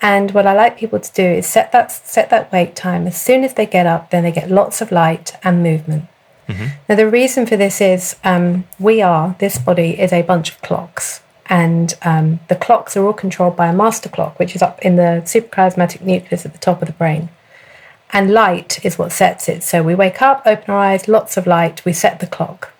And 0.00 0.30
what 0.30 0.46
I 0.46 0.54
like 0.54 0.78
people 0.78 1.00
to 1.00 1.12
do 1.12 1.24
is 1.24 1.46
set 1.46 1.72
that 1.72 1.90
set 1.90 2.30
that 2.30 2.52
wake 2.52 2.74
time 2.74 3.06
as 3.06 3.20
soon 3.20 3.42
as 3.42 3.54
they 3.54 3.66
get 3.66 3.86
up. 3.86 4.10
Then 4.10 4.22
they 4.22 4.32
get 4.32 4.50
lots 4.50 4.80
of 4.80 4.92
light 4.92 5.32
and 5.42 5.62
movement. 5.62 6.04
Mm-hmm. 6.46 6.66
Now 6.88 6.94
the 6.94 7.10
reason 7.10 7.46
for 7.46 7.56
this 7.56 7.80
is 7.80 8.16
um, 8.24 8.64
we 8.78 9.02
are 9.02 9.34
this 9.38 9.58
body 9.58 10.00
is 10.00 10.12
a 10.12 10.22
bunch 10.22 10.50
of 10.50 10.62
clocks, 10.62 11.20
and 11.46 11.94
um, 12.02 12.40
the 12.48 12.54
clocks 12.54 12.96
are 12.96 13.04
all 13.04 13.12
controlled 13.12 13.56
by 13.56 13.66
a 13.66 13.72
master 13.74 14.08
clock, 14.08 14.38
which 14.38 14.54
is 14.54 14.62
up 14.62 14.80
in 14.82 14.96
the 14.96 15.22
suprachiasmatic 15.24 16.00
nucleus 16.00 16.46
at 16.46 16.52
the 16.52 16.58
top 16.58 16.80
of 16.80 16.86
the 16.86 16.94
brain. 16.94 17.28
And 18.10 18.32
light 18.32 18.82
is 18.86 18.98
what 18.98 19.12
sets 19.12 19.48
it. 19.50 19.62
So 19.62 19.82
we 19.82 19.94
wake 19.94 20.22
up, 20.22 20.42
open 20.46 20.70
our 20.70 20.78
eyes, 20.78 21.08
lots 21.08 21.36
of 21.36 21.46
light. 21.46 21.84
We 21.84 21.92
set 21.92 22.20
the 22.20 22.26
clock 22.26 22.72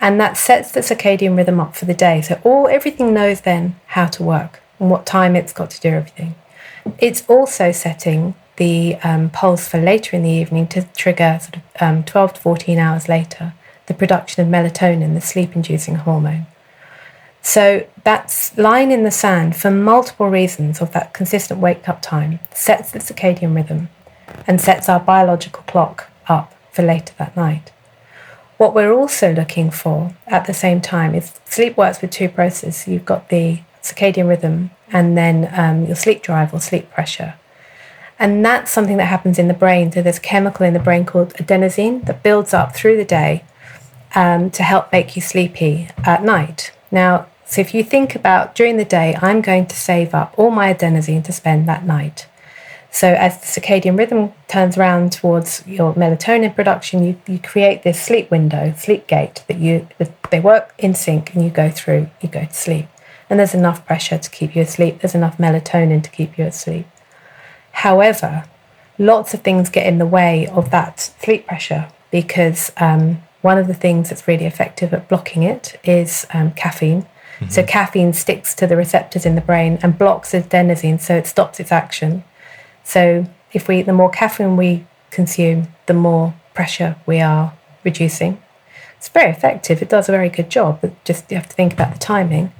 and 0.00 0.20
that 0.20 0.36
sets 0.36 0.72
the 0.72 0.80
circadian 0.80 1.36
rhythm 1.36 1.60
up 1.60 1.74
for 1.76 1.84
the 1.84 1.94
day. 1.94 2.20
So 2.20 2.40
all 2.44 2.68
everything 2.68 3.14
knows 3.14 3.42
then 3.42 3.76
how 3.86 4.06
to 4.06 4.22
work 4.22 4.60
and 4.78 4.90
what 4.90 5.06
time 5.06 5.36
it's 5.36 5.52
got 5.52 5.70
to 5.70 5.80
do 5.80 5.88
everything. 5.88 6.34
It's 6.98 7.24
also 7.28 7.72
setting 7.72 8.34
the 8.56 8.96
um, 9.02 9.30
pulse 9.30 9.68
for 9.68 9.80
later 9.80 10.16
in 10.16 10.22
the 10.22 10.30
evening 10.30 10.68
to 10.68 10.82
trigger 10.94 11.38
sort 11.40 11.56
of 11.56 11.62
um, 11.80 12.04
12 12.04 12.34
to 12.34 12.40
14 12.40 12.78
hours 12.78 13.08
later 13.08 13.54
the 13.86 13.94
production 13.94 14.42
of 14.42 14.50
melatonin, 14.50 15.14
the 15.14 15.20
sleep-inducing 15.20 15.96
hormone. 15.96 16.46
So 17.42 17.86
that's 18.04 18.56
line 18.56 18.90
in 18.90 19.04
the 19.04 19.10
sand 19.10 19.56
for 19.56 19.70
multiple 19.70 20.30
reasons 20.30 20.80
of 20.80 20.92
that 20.92 21.12
consistent 21.12 21.60
wake 21.60 21.86
up 21.88 22.00
time 22.00 22.40
sets 22.54 22.90
the 22.90 23.00
circadian 23.00 23.54
rhythm 23.54 23.90
and 24.46 24.60
sets 24.60 24.88
our 24.88 24.98
biological 24.98 25.62
clock 25.64 26.10
up 26.26 26.54
for 26.72 26.82
later 26.82 27.12
that 27.18 27.36
night. 27.36 27.73
What 28.64 28.74
we're 28.74 28.94
also 28.94 29.34
looking 29.34 29.70
for 29.70 30.14
at 30.26 30.46
the 30.46 30.54
same 30.54 30.80
time 30.80 31.14
is 31.14 31.38
sleep 31.44 31.76
works 31.76 32.00
with 32.00 32.10
two 32.10 32.30
processes. 32.30 32.88
You've 32.88 33.04
got 33.04 33.28
the 33.28 33.60
circadian 33.82 34.26
rhythm 34.26 34.70
and 34.90 35.18
then 35.18 35.50
um, 35.52 35.84
your 35.84 35.96
sleep 35.96 36.22
drive 36.22 36.54
or 36.54 36.62
sleep 36.62 36.90
pressure. 36.90 37.34
And 38.18 38.42
that's 38.42 38.70
something 38.70 38.96
that 38.96 39.04
happens 39.04 39.38
in 39.38 39.48
the 39.48 39.52
brain. 39.52 39.92
So 39.92 40.00
there's 40.00 40.16
a 40.16 40.22
chemical 40.22 40.64
in 40.64 40.72
the 40.72 40.80
brain 40.80 41.04
called 41.04 41.34
adenosine 41.34 42.06
that 42.06 42.22
builds 42.22 42.54
up 42.54 42.74
through 42.74 42.96
the 42.96 43.04
day 43.04 43.44
um, 44.14 44.50
to 44.52 44.62
help 44.62 44.90
make 44.90 45.14
you 45.14 45.20
sleepy 45.20 45.90
at 45.98 46.24
night. 46.24 46.72
Now, 46.90 47.26
so 47.44 47.60
if 47.60 47.74
you 47.74 47.84
think 47.84 48.14
about 48.14 48.54
during 48.54 48.78
the 48.78 48.86
day, 48.86 49.14
I'm 49.20 49.42
going 49.42 49.66
to 49.66 49.76
save 49.76 50.14
up 50.14 50.32
all 50.38 50.50
my 50.50 50.72
adenosine 50.72 51.22
to 51.24 51.32
spend 51.34 51.68
that 51.68 51.84
night. 51.84 52.28
So 52.94 53.08
as 53.08 53.40
the 53.40 53.60
circadian 53.60 53.98
rhythm 53.98 54.32
turns 54.46 54.78
around 54.78 55.10
towards 55.10 55.66
your 55.66 55.94
melatonin 55.94 56.54
production, 56.54 57.04
you, 57.04 57.20
you 57.26 57.40
create 57.40 57.82
this 57.82 58.00
sleep 58.00 58.30
window, 58.30 58.72
sleep 58.78 59.08
gate 59.08 59.42
that 59.48 59.58
you 59.58 59.88
they 60.30 60.38
work 60.38 60.72
in 60.78 60.94
sync 60.94 61.34
and 61.34 61.42
you 61.42 61.50
go 61.50 61.70
through, 61.70 62.08
you 62.20 62.28
go 62.28 62.44
to 62.44 62.54
sleep. 62.54 62.86
And 63.28 63.40
there's 63.40 63.52
enough 63.52 63.84
pressure 63.84 64.16
to 64.16 64.30
keep 64.30 64.54
you 64.54 64.62
asleep, 64.62 65.00
there's 65.00 65.16
enough 65.16 65.38
melatonin 65.38 66.04
to 66.04 66.10
keep 66.10 66.38
you 66.38 66.44
asleep. 66.44 66.86
However, 67.72 68.44
lots 68.96 69.34
of 69.34 69.42
things 69.42 69.70
get 69.70 69.88
in 69.88 69.98
the 69.98 70.06
way 70.06 70.46
of 70.46 70.70
that 70.70 71.00
sleep 71.00 71.48
pressure 71.48 71.88
because 72.12 72.70
um, 72.76 73.24
one 73.42 73.58
of 73.58 73.66
the 73.66 73.74
things 73.74 74.10
that's 74.10 74.28
really 74.28 74.46
effective 74.46 74.94
at 74.94 75.08
blocking 75.08 75.42
it 75.42 75.80
is 75.82 76.28
um, 76.32 76.52
caffeine. 76.52 77.02
Mm-hmm. 77.02 77.48
So 77.48 77.64
caffeine 77.64 78.12
sticks 78.12 78.54
to 78.54 78.68
the 78.68 78.76
receptors 78.76 79.26
in 79.26 79.34
the 79.34 79.40
brain 79.40 79.80
and 79.82 79.98
blocks 79.98 80.30
adenosine, 80.30 81.00
so 81.00 81.16
it 81.16 81.26
stops 81.26 81.58
its 81.58 81.72
action. 81.72 82.22
So 82.84 83.26
if 83.52 83.66
we, 83.66 83.82
the 83.82 83.92
more 83.92 84.10
caffeine 84.10 84.56
we 84.56 84.86
consume, 85.10 85.68
the 85.86 85.94
more 85.94 86.34
pressure 86.54 86.96
we 87.06 87.20
are 87.20 87.54
reducing. 87.82 88.40
It's 88.96 89.08
very 89.08 89.30
effective. 89.30 89.82
It 89.82 89.88
does 89.88 90.08
a 90.08 90.12
very 90.12 90.28
good 90.28 90.50
job, 90.50 90.80
but 90.80 91.04
just 91.04 91.30
you 91.30 91.36
have 91.36 91.48
to 91.48 91.54
think 91.54 91.72
about 91.72 91.92
the 91.92 91.98
timing. 91.98 92.52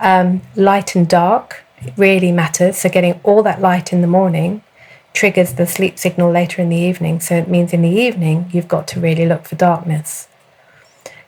Um, 0.00 0.42
light 0.54 0.94
and 0.94 1.08
dark 1.08 1.64
really 1.96 2.32
matters. 2.32 2.78
So 2.78 2.88
getting 2.88 3.20
all 3.22 3.42
that 3.42 3.60
light 3.60 3.92
in 3.92 4.00
the 4.00 4.06
morning 4.06 4.62
triggers 5.12 5.54
the 5.54 5.66
sleep 5.66 5.98
signal 5.98 6.30
later 6.30 6.62
in 6.62 6.68
the 6.68 6.76
evening. 6.76 7.20
So 7.20 7.34
it 7.36 7.48
means 7.48 7.72
in 7.72 7.82
the 7.82 7.88
evening 7.88 8.48
you've 8.52 8.68
got 8.68 8.86
to 8.88 9.00
really 9.00 9.26
look 9.26 9.46
for 9.46 9.56
darkness. 9.56 10.28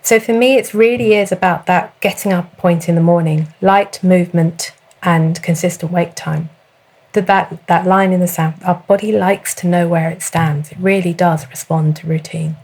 So 0.03 0.19
for 0.19 0.33
me, 0.33 0.57
it 0.57 0.75
really 0.75 1.15
is 1.15 1.31
about 1.31 1.67
that 1.67 1.99
getting 2.01 2.33
up 2.33 2.57
point 2.57 2.89
in 2.89 2.97
the 2.97 3.01
morning, 3.01 3.55
light, 3.61 4.03
movement, 4.03 4.73
and 5.03 5.41
consistent 5.43 5.93
wake 5.93 6.15
time. 6.17 6.51
That 7.12 7.27
that 7.27 7.66
that 7.66 7.87
line 7.87 8.12
in 8.12 8.20
the 8.20 8.29
sound, 8.29 8.55
Our 8.64 8.83
body 8.87 9.12
likes 9.12 9.55
to 9.57 9.66
know 9.66 9.88
where 9.88 10.11
it 10.11 10.22
stands. 10.22 10.72
It 10.72 10.79
really 10.79 11.12
does 11.12 11.48
respond 11.48 11.96
to 11.96 12.07
routine. 12.07 12.57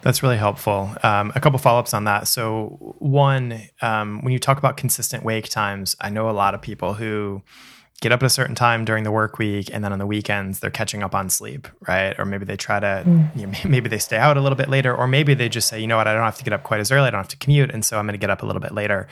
That's 0.00 0.22
really 0.22 0.36
helpful. 0.36 0.94
Um, 1.02 1.32
a 1.34 1.40
couple 1.40 1.58
follow 1.58 1.80
ups 1.80 1.92
on 1.92 2.04
that. 2.04 2.28
So, 2.28 2.94
one, 2.98 3.62
um, 3.82 4.22
when 4.22 4.32
you 4.32 4.38
talk 4.38 4.58
about 4.58 4.76
consistent 4.76 5.24
wake 5.24 5.48
times, 5.48 5.96
I 6.00 6.08
know 6.08 6.30
a 6.30 6.32
lot 6.32 6.54
of 6.54 6.62
people 6.62 6.94
who 6.94 7.42
get 8.00 8.12
up 8.12 8.22
at 8.22 8.26
a 8.26 8.30
certain 8.30 8.54
time 8.54 8.84
during 8.84 9.02
the 9.02 9.10
work 9.10 9.38
week 9.38 9.70
and 9.72 9.82
then 9.82 9.92
on 9.92 9.98
the 9.98 10.06
weekends 10.06 10.60
they're 10.60 10.70
catching 10.70 11.02
up 11.02 11.14
on 11.14 11.28
sleep 11.28 11.66
right 11.88 12.18
or 12.18 12.24
maybe 12.24 12.44
they 12.44 12.56
try 12.56 12.78
to 12.78 13.02
mm. 13.04 13.36
you 13.36 13.46
know, 13.46 13.52
maybe 13.68 13.88
they 13.88 13.98
stay 13.98 14.16
out 14.16 14.36
a 14.36 14.40
little 14.40 14.56
bit 14.56 14.68
later 14.68 14.94
or 14.94 15.08
maybe 15.08 15.34
they 15.34 15.48
just 15.48 15.68
say 15.68 15.80
you 15.80 15.86
know 15.86 15.96
what 15.96 16.06
i 16.06 16.14
don't 16.14 16.22
have 16.22 16.38
to 16.38 16.44
get 16.44 16.52
up 16.52 16.62
quite 16.62 16.80
as 16.80 16.92
early 16.92 17.08
i 17.08 17.10
don't 17.10 17.18
have 17.18 17.28
to 17.28 17.36
commute 17.36 17.70
and 17.70 17.84
so 17.84 17.98
i'm 17.98 18.06
going 18.06 18.12
to 18.12 18.18
get 18.18 18.30
up 18.30 18.42
a 18.42 18.46
little 18.46 18.60
bit 18.60 18.72
later 18.72 19.08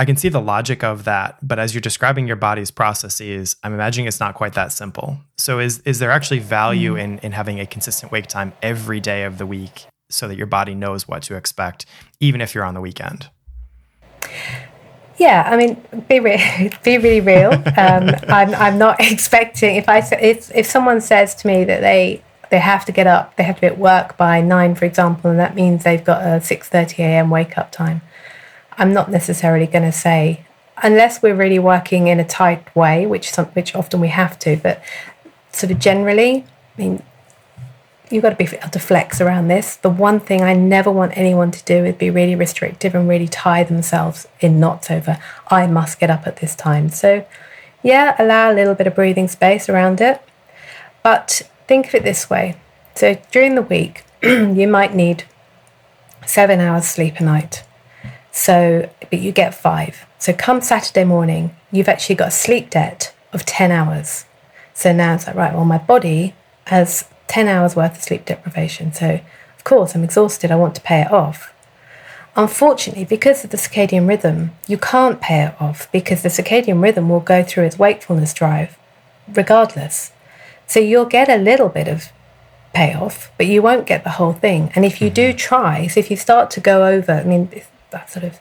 i 0.00 0.04
can 0.04 0.16
see 0.16 0.28
the 0.28 0.40
logic 0.40 0.82
of 0.82 1.04
that 1.04 1.36
but 1.42 1.58
as 1.58 1.74
you're 1.74 1.80
describing 1.80 2.26
your 2.26 2.36
body's 2.36 2.70
processes 2.70 3.56
i'm 3.62 3.74
imagining 3.74 4.08
it's 4.08 4.20
not 4.20 4.34
quite 4.34 4.54
that 4.54 4.72
simple 4.72 5.18
so 5.36 5.58
is 5.58 5.78
is 5.80 5.98
there 5.98 6.10
actually 6.10 6.40
value 6.40 6.94
mm. 6.94 7.00
in 7.00 7.18
in 7.18 7.32
having 7.32 7.60
a 7.60 7.66
consistent 7.66 8.10
wake 8.10 8.26
time 8.26 8.52
every 8.62 9.00
day 9.00 9.24
of 9.24 9.38
the 9.38 9.46
week 9.46 9.86
so 10.08 10.26
that 10.26 10.36
your 10.36 10.46
body 10.46 10.74
knows 10.74 11.06
what 11.06 11.22
to 11.22 11.36
expect 11.36 11.86
even 12.18 12.40
if 12.40 12.54
you're 12.54 12.64
on 12.64 12.74
the 12.74 12.80
weekend 12.80 13.28
yeah, 15.20 15.46
I 15.46 15.58
mean, 15.58 15.74
be 16.08 16.18
re- 16.18 16.70
be 16.82 16.96
really 16.96 17.20
real. 17.20 17.52
Um, 17.52 18.10
I'm 18.28 18.54
I'm 18.54 18.78
not 18.78 18.96
expecting 19.12 19.76
if 19.76 19.88
I 19.88 19.98
if 19.98 20.52
if 20.54 20.66
someone 20.66 21.00
says 21.00 21.34
to 21.36 21.46
me 21.46 21.64
that 21.64 21.82
they 21.82 22.24
they 22.50 22.58
have 22.58 22.84
to 22.86 22.92
get 22.92 23.06
up, 23.06 23.36
they 23.36 23.44
have 23.44 23.56
to 23.56 23.60
be 23.60 23.66
at 23.66 23.78
work 23.78 24.16
by 24.16 24.40
nine, 24.40 24.74
for 24.74 24.86
example, 24.86 25.30
and 25.30 25.38
that 25.38 25.54
means 25.54 25.84
they've 25.84 26.02
got 26.02 26.26
a 26.26 26.40
six 26.40 26.68
thirty 26.68 27.02
a.m. 27.02 27.28
wake 27.28 27.58
up 27.58 27.70
time. 27.70 28.00
I'm 28.80 28.92
not 28.92 29.10
necessarily 29.10 29.66
going 29.66 29.84
to 29.84 29.92
say 29.92 30.46
unless 30.82 31.22
we're 31.22 31.34
really 31.34 31.58
working 31.58 32.08
in 32.08 32.18
a 32.18 32.24
tight 32.24 32.74
way, 32.74 33.06
which 33.06 33.30
some, 33.30 33.46
which 33.48 33.74
often 33.74 34.00
we 34.00 34.08
have 34.08 34.38
to, 34.40 34.56
but 34.56 34.82
sort 35.52 35.70
of 35.70 35.78
generally, 35.78 36.46
I 36.76 36.80
mean, 36.80 37.02
you've 38.10 38.22
got 38.22 38.30
to 38.30 38.36
be 38.36 38.44
able 38.44 38.70
to 38.70 38.78
flex 38.78 39.20
around 39.20 39.48
this. 39.48 39.76
The 39.76 39.90
one 39.90 40.18
thing 40.18 40.40
I 40.42 40.54
never 40.54 40.90
want 40.90 41.16
anyone 41.16 41.50
to 41.50 41.62
do 41.64 41.84
is 41.84 41.94
be 41.96 42.08
really 42.08 42.34
restrictive 42.34 42.94
and 42.94 43.06
really 43.08 43.28
tie 43.28 43.62
themselves 43.62 44.26
in 44.40 44.58
knots 44.58 44.90
over, 44.90 45.18
I 45.48 45.66
must 45.66 46.00
get 46.00 46.10
up 46.10 46.26
at 46.26 46.38
this 46.38 46.56
time. 46.56 46.88
So, 46.88 47.26
yeah, 47.82 48.16
allow 48.18 48.50
a 48.50 48.54
little 48.54 48.74
bit 48.74 48.86
of 48.86 48.94
breathing 48.94 49.28
space 49.28 49.68
around 49.68 50.00
it. 50.00 50.22
But 51.02 51.42
think 51.68 51.88
of 51.88 51.94
it 51.94 52.02
this 52.02 52.30
way 52.30 52.56
so, 52.94 53.16
during 53.30 53.54
the 53.54 53.62
week, 53.62 54.04
you 54.22 54.66
might 54.66 54.94
need 54.94 55.24
seven 56.26 56.60
hours 56.60 56.86
sleep 56.86 57.18
a 57.18 57.22
night. 57.22 57.64
So, 58.40 58.88
but 59.10 59.18
you 59.18 59.32
get 59.32 59.54
five. 59.54 60.06
So, 60.18 60.32
come 60.32 60.62
Saturday 60.62 61.04
morning, 61.04 61.54
you've 61.70 61.90
actually 61.90 62.14
got 62.14 62.28
a 62.28 62.30
sleep 62.30 62.70
debt 62.70 63.14
of 63.34 63.44
10 63.44 63.70
hours. 63.70 64.24
So 64.72 64.94
now 64.94 65.14
it's 65.14 65.26
like, 65.26 65.36
right, 65.36 65.52
well, 65.52 65.66
my 65.66 65.76
body 65.76 66.34
has 66.68 67.04
10 67.28 67.48
hours 67.48 67.76
worth 67.76 67.98
of 67.98 68.02
sleep 68.02 68.24
deprivation. 68.24 68.94
So, 68.94 69.20
of 69.56 69.64
course, 69.64 69.94
I'm 69.94 70.02
exhausted. 70.04 70.50
I 70.50 70.56
want 70.56 70.74
to 70.76 70.80
pay 70.80 71.02
it 71.02 71.12
off. 71.12 71.52
Unfortunately, 72.34 73.04
because 73.04 73.44
of 73.44 73.50
the 73.50 73.58
circadian 73.58 74.08
rhythm, 74.08 74.52
you 74.66 74.78
can't 74.78 75.20
pay 75.20 75.44
it 75.44 75.60
off 75.60 75.92
because 75.92 76.22
the 76.22 76.30
circadian 76.30 76.82
rhythm 76.82 77.10
will 77.10 77.20
go 77.20 77.42
through 77.42 77.64
its 77.64 77.78
wakefulness 77.78 78.32
drive 78.32 78.78
regardless. 79.28 80.12
So 80.66 80.80
you'll 80.80 81.04
get 81.04 81.28
a 81.28 81.36
little 81.36 81.68
bit 81.68 81.88
of 81.88 82.10
payoff, 82.72 83.30
but 83.36 83.48
you 83.48 83.60
won't 83.60 83.86
get 83.86 84.02
the 84.02 84.16
whole 84.18 84.32
thing. 84.32 84.72
And 84.74 84.86
if 84.86 85.02
you 85.02 85.10
do 85.10 85.28
mm-hmm. 85.28 85.36
try, 85.36 85.86
so 85.88 86.00
if 86.00 86.10
you 86.10 86.16
start 86.16 86.50
to 86.52 86.60
go 86.60 86.86
over, 86.86 87.12
I 87.12 87.24
mean, 87.24 87.50
that 87.90 88.10
sort 88.10 88.24
of 88.24 88.40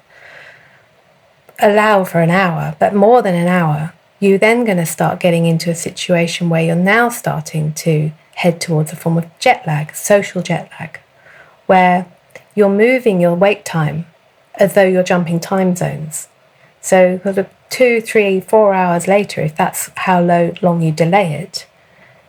allow 1.59 2.03
for 2.03 2.21
an 2.21 2.29
hour, 2.29 2.75
but 2.79 2.95
more 2.95 3.21
than 3.21 3.35
an 3.35 3.47
hour, 3.47 3.93
you're 4.19 4.37
then 4.37 4.65
going 4.65 4.77
to 4.77 4.85
start 4.85 5.19
getting 5.19 5.45
into 5.45 5.69
a 5.69 5.75
situation 5.75 6.49
where 6.49 6.63
you're 6.63 6.75
now 6.75 7.09
starting 7.09 7.73
to 7.73 8.11
head 8.35 8.59
towards 8.61 8.91
a 8.91 8.95
form 8.95 9.17
of 9.17 9.25
jet 9.39 9.65
lag, 9.65 9.93
social 9.95 10.41
jet 10.41 10.69
lag, 10.79 10.99
where 11.65 12.05
you're 12.55 12.69
moving 12.69 13.21
your 13.21 13.35
wake 13.35 13.63
time 13.63 14.05
as 14.55 14.73
though 14.73 14.87
you're 14.87 15.03
jumping 15.03 15.39
time 15.39 15.75
zones. 15.75 16.27
So, 16.81 17.19
sort 17.23 17.37
of 17.37 17.49
two, 17.69 18.01
three, 18.01 18.39
four 18.39 18.73
hours 18.73 19.07
later, 19.07 19.41
if 19.41 19.55
that's 19.55 19.91
how 19.95 20.21
low, 20.21 20.53
long 20.61 20.81
you 20.81 20.91
delay 20.91 21.33
it, 21.33 21.67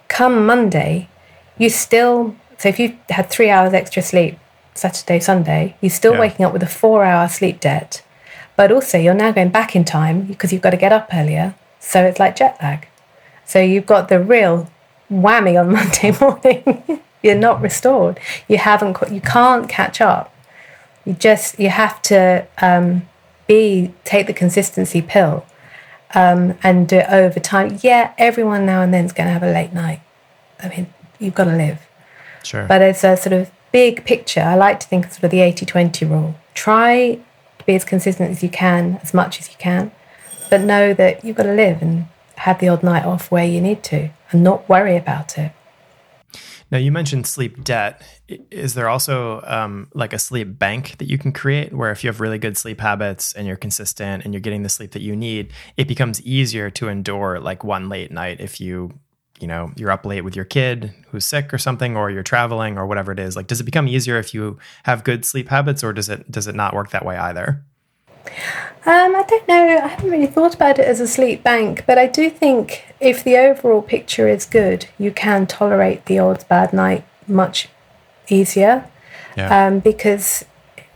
come 0.08 0.44
Monday, 0.44 1.08
you 1.58 1.70
still, 1.70 2.36
so 2.58 2.68
if 2.68 2.78
you 2.78 2.96
had 3.08 3.30
three 3.30 3.50
hours 3.50 3.72
extra 3.72 4.02
sleep 4.02 4.38
Saturday, 4.74 5.20
Sunday, 5.20 5.76
you're 5.80 5.90
still 5.90 6.14
yeah. 6.14 6.20
waking 6.20 6.46
up 6.46 6.52
with 6.52 6.62
a 6.62 6.68
four 6.68 7.04
hour 7.04 7.28
sleep 7.28 7.60
debt. 7.60 8.02
But 8.56 8.72
also, 8.72 8.98
you're 8.98 9.14
now 9.14 9.32
going 9.32 9.50
back 9.50 9.74
in 9.74 9.84
time 9.84 10.22
because 10.22 10.52
you've 10.52 10.62
got 10.62 10.70
to 10.70 10.76
get 10.76 10.92
up 10.92 11.08
earlier. 11.12 11.54
So 11.78 12.04
it's 12.04 12.18
like 12.18 12.36
jet 12.36 12.58
lag. 12.60 12.88
So 13.44 13.60
you've 13.60 13.86
got 13.86 14.08
the 14.08 14.20
real 14.20 14.70
whammy 15.10 15.58
on 15.58 15.72
Monday 15.72 16.12
morning. 16.20 17.02
You're 17.22 17.34
not 17.34 17.60
restored. 17.60 18.18
You 18.48 18.56
haven't. 18.58 18.96
You 19.10 19.20
can't 19.20 19.68
catch 19.68 20.00
up. 20.00 20.34
You 21.04 21.12
just. 21.12 21.58
You 21.58 21.68
have 21.68 22.00
to 22.02 22.46
um, 22.62 23.08
be 23.46 23.92
take 24.04 24.26
the 24.26 24.32
consistency 24.32 25.02
pill 25.02 25.44
um, 26.14 26.56
and 26.62 26.88
do 26.88 26.98
it 26.98 27.10
over 27.10 27.40
time. 27.40 27.78
Yeah, 27.82 28.14
everyone 28.16 28.64
now 28.64 28.82
and 28.82 28.92
then 28.94 29.04
is 29.04 29.12
going 29.12 29.26
to 29.26 29.32
have 29.32 29.42
a 29.42 29.52
late 29.52 29.72
night. 29.72 30.00
I 30.62 30.68
mean, 30.68 30.92
you've 31.18 31.34
got 31.34 31.44
to 31.44 31.56
live. 31.56 31.86
Sure. 32.42 32.66
But 32.66 32.82
it's 32.82 33.04
a 33.04 33.16
sort 33.16 33.32
of 33.32 33.50
big 33.72 34.04
picture. 34.04 34.40
I 34.40 34.56
like 34.56 34.80
to 34.80 34.86
think 34.86 35.06
of 35.06 35.12
sort 35.12 35.24
of 35.24 35.30
the 35.30 35.40
80 35.40 35.66
20 35.66 36.04
rule. 36.06 36.34
Try 36.54 37.20
to 37.58 37.64
be 37.64 37.74
as 37.74 37.84
consistent 37.84 38.30
as 38.30 38.42
you 38.42 38.48
can, 38.48 38.98
as 39.02 39.14
much 39.14 39.40
as 39.40 39.48
you 39.48 39.56
can, 39.58 39.92
but 40.48 40.60
know 40.60 40.94
that 40.94 41.24
you've 41.24 41.36
got 41.36 41.44
to 41.44 41.54
live 41.54 41.82
and 41.82 42.06
have 42.36 42.58
the 42.58 42.68
odd 42.68 42.82
night 42.82 43.04
off 43.04 43.30
where 43.30 43.44
you 43.44 43.60
need 43.60 43.82
to 43.84 44.10
and 44.30 44.42
not 44.42 44.68
worry 44.68 44.96
about 44.96 45.38
it. 45.38 45.52
Now, 46.70 46.78
you 46.78 46.92
mentioned 46.92 47.26
sleep 47.26 47.64
debt. 47.64 48.00
Is 48.28 48.74
there 48.74 48.88
also 48.88 49.42
um, 49.44 49.88
like 49.92 50.12
a 50.12 50.18
sleep 50.18 50.56
bank 50.58 50.96
that 50.98 51.08
you 51.08 51.18
can 51.18 51.32
create 51.32 51.72
where 51.72 51.90
if 51.90 52.04
you 52.04 52.08
have 52.08 52.20
really 52.20 52.38
good 52.38 52.56
sleep 52.56 52.80
habits 52.80 53.32
and 53.32 53.46
you're 53.46 53.56
consistent 53.56 54.24
and 54.24 54.32
you're 54.32 54.40
getting 54.40 54.62
the 54.62 54.68
sleep 54.68 54.92
that 54.92 55.02
you 55.02 55.16
need, 55.16 55.52
it 55.76 55.88
becomes 55.88 56.22
easier 56.22 56.70
to 56.70 56.88
endure 56.88 57.40
like 57.40 57.64
one 57.64 57.88
late 57.88 58.12
night 58.12 58.40
if 58.40 58.60
you, 58.60 58.92
you 59.40 59.46
know, 59.46 59.72
you're 59.76 59.90
up 59.90 60.04
late 60.04 60.22
with 60.22 60.36
your 60.36 60.44
kid 60.44 60.92
who's 61.10 61.24
sick 61.24 61.52
or 61.52 61.58
something, 61.58 61.96
or 61.96 62.10
you're 62.10 62.22
traveling 62.22 62.78
or 62.78 62.86
whatever 62.86 63.10
it 63.10 63.18
is. 63.18 63.36
Like, 63.36 63.46
does 63.46 63.60
it 63.60 63.64
become 63.64 63.88
easier 63.88 64.18
if 64.18 64.34
you 64.34 64.58
have 64.84 65.02
good 65.02 65.24
sleep 65.24 65.48
habits, 65.48 65.82
or 65.82 65.92
does 65.92 66.08
it 66.08 66.30
does 66.30 66.46
it 66.46 66.54
not 66.54 66.74
work 66.74 66.90
that 66.90 67.04
way 67.04 67.16
either? 67.16 67.62
Um, 68.86 69.16
I 69.16 69.24
don't 69.28 69.48
know. 69.48 69.80
I 69.82 69.88
haven't 69.88 70.10
really 70.10 70.26
thought 70.26 70.54
about 70.54 70.78
it 70.78 70.86
as 70.86 71.00
a 71.00 71.06
sleep 71.06 71.42
bank, 71.42 71.84
but 71.86 71.98
I 71.98 72.06
do 72.06 72.30
think 72.30 72.84
if 73.00 73.24
the 73.24 73.36
overall 73.36 73.82
picture 73.82 74.28
is 74.28 74.44
good, 74.44 74.86
you 74.98 75.10
can 75.10 75.46
tolerate 75.46 76.06
the 76.06 76.18
odd 76.18 76.46
bad 76.48 76.72
night 76.72 77.04
much 77.26 77.68
easier. 78.28 78.88
Yeah. 79.36 79.66
Um, 79.66 79.80
because 79.80 80.44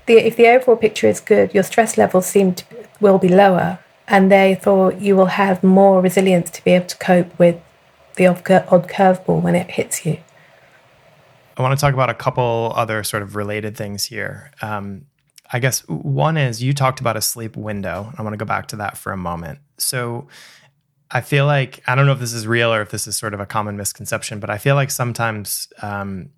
the, 0.06 0.14
if 0.14 0.36
the 0.36 0.48
overall 0.48 0.76
picture 0.76 1.08
is 1.08 1.20
good, 1.20 1.54
your 1.54 1.62
stress 1.62 1.96
levels 1.96 2.26
seem 2.26 2.54
to 2.54 2.64
will 3.00 3.18
be 3.18 3.28
lower, 3.28 3.78
and 4.06 4.30
therefore 4.30 4.92
you 4.92 5.16
will 5.16 5.26
have 5.26 5.62
more 5.62 6.00
resilience 6.00 6.50
to 6.50 6.64
be 6.64 6.72
able 6.72 6.86
to 6.86 6.96
cope 6.96 7.38
with 7.38 7.60
the 8.16 8.26
odd, 8.26 8.44
curveball 8.44 9.42
when 9.42 9.54
it 9.54 9.70
hits 9.70 10.04
you. 10.06 10.18
I 11.56 11.62
want 11.62 11.78
to 11.78 11.80
talk 11.80 11.94
about 11.94 12.10
a 12.10 12.14
couple 12.14 12.72
other 12.74 13.04
sort 13.04 13.22
of 13.22 13.36
related 13.36 13.76
things 13.76 14.04
here. 14.04 14.50
Um, 14.60 15.06
I 15.52 15.60
guess 15.60 15.86
one 15.88 16.36
is 16.36 16.62
you 16.62 16.72
talked 16.72 17.00
about 17.00 17.16
a 17.16 17.20
sleep 17.20 17.56
window. 17.56 18.12
I 18.18 18.22
want 18.22 18.32
to 18.32 18.38
go 18.38 18.44
back 18.44 18.68
to 18.68 18.76
that 18.76 18.96
for 18.96 19.12
a 19.12 19.16
moment. 19.16 19.60
So 19.78 20.26
I 21.10 21.20
feel 21.20 21.46
like 21.46 21.80
I 21.86 21.94
don't 21.94 22.06
know 22.06 22.12
if 22.12 22.18
this 22.18 22.32
is 22.32 22.46
real 22.46 22.72
or 22.72 22.82
if 22.82 22.90
this 22.90 23.06
is 23.06 23.16
sort 23.16 23.34
of 23.34 23.40
a 23.40 23.46
common 23.46 23.76
misconception, 23.76 24.40
but 24.40 24.50
I 24.50 24.58
feel 24.58 24.74
like 24.74 24.90
sometimes 24.90 25.68
um, 25.80 26.30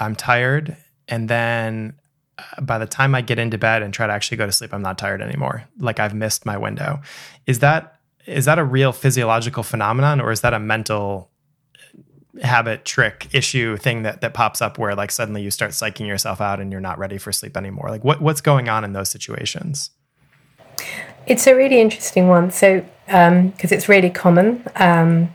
I'm 0.00 0.16
tired, 0.16 0.76
and 1.06 1.28
then 1.28 1.94
uh, 2.38 2.62
by 2.62 2.78
the 2.78 2.86
time 2.86 3.14
I 3.14 3.20
get 3.20 3.38
into 3.38 3.58
bed 3.58 3.82
and 3.82 3.94
try 3.94 4.08
to 4.08 4.12
actually 4.12 4.38
go 4.38 4.46
to 4.46 4.52
sleep, 4.52 4.74
I'm 4.74 4.82
not 4.82 4.98
tired 4.98 5.22
anymore. 5.22 5.64
Like 5.78 6.00
I've 6.00 6.14
missed 6.14 6.44
my 6.44 6.56
window. 6.56 7.00
Is 7.46 7.60
that 7.60 7.93
is 8.26 8.44
that 8.46 8.58
a 8.58 8.64
real 8.64 8.92
physiological 8.92 9.62
phenomenon, 9.62 10.20
or 10.20 10.32
is 10.32 10.40
that 10.42 10.54
a 10.54 10.58
mental 10.58 11.30
habit 12.42 12.84
trick 12.84 13.28
issue 13.32 13.76
thing 13.76 14.02
that 14.02 14.20
that 14.20 14.34
pops 14.34 14.60
up 14.60 14.76
where 14.78 14.94
like 14.94 15.12
suddenly 15.12 15.40
you 15.42 15.50
start 15.50 15.70
psyching 15.70 16.06
yourself 16.06 16.40
out 16.40 16.58
and 16.60 16.72
you're 16.72 16.80
not 16.80 16.98
ready 16.98 17.18
for 17.18 17.32
sleep 17.32 17.56
anymore? 17.56 17.90
Like 17.90 18.04
what 18.04 18.20
what's 18.20 18.40
going 18.40 18.68
on 18.68 18.84
in 18.84 18.92
those 18.92 19.08
situations? 19.08 19.90
It's 21.26 21.46
a 21.46 21.54
really 21.54 21.80
interesting 21.80 22.28
one. 22.28 22.50
So 22.50 22.84
because 23.06 23.30
um, 23.30 23.52
it's 23.60 23.88
really 23.88 24.10
common 24.10 24.64
um, 24.76 25.34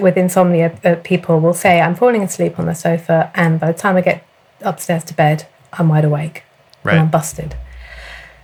with 0.00 0.16
insomnia 0.16 0.76
uh, 0.84 0.96
people 1.04 1.40
will 1.40 1.54
say 1.54 1.80
i'm 1.80 1.94
falling 1.94 2.22
asleep 2.22 2.58
on 2.58 2.66
the 2.66 2.74
sofa 2.74 3.30
and 3.34 3.60
by 3.60 3.70
the 3.70 3.78
time 3.78 3.96
i 3.96 4.00
get 4.00 4.26
upstairs 4.60 5.04
to 5.04 5.14
bed 5.14 5.46
i'm 5.74 5.88
wide 5.88 6.04
awake 6.04 6.42
right. 6.82 6.94
and 6.94 7.02
i'm 7.02 7.10
busted. 7.10 7.56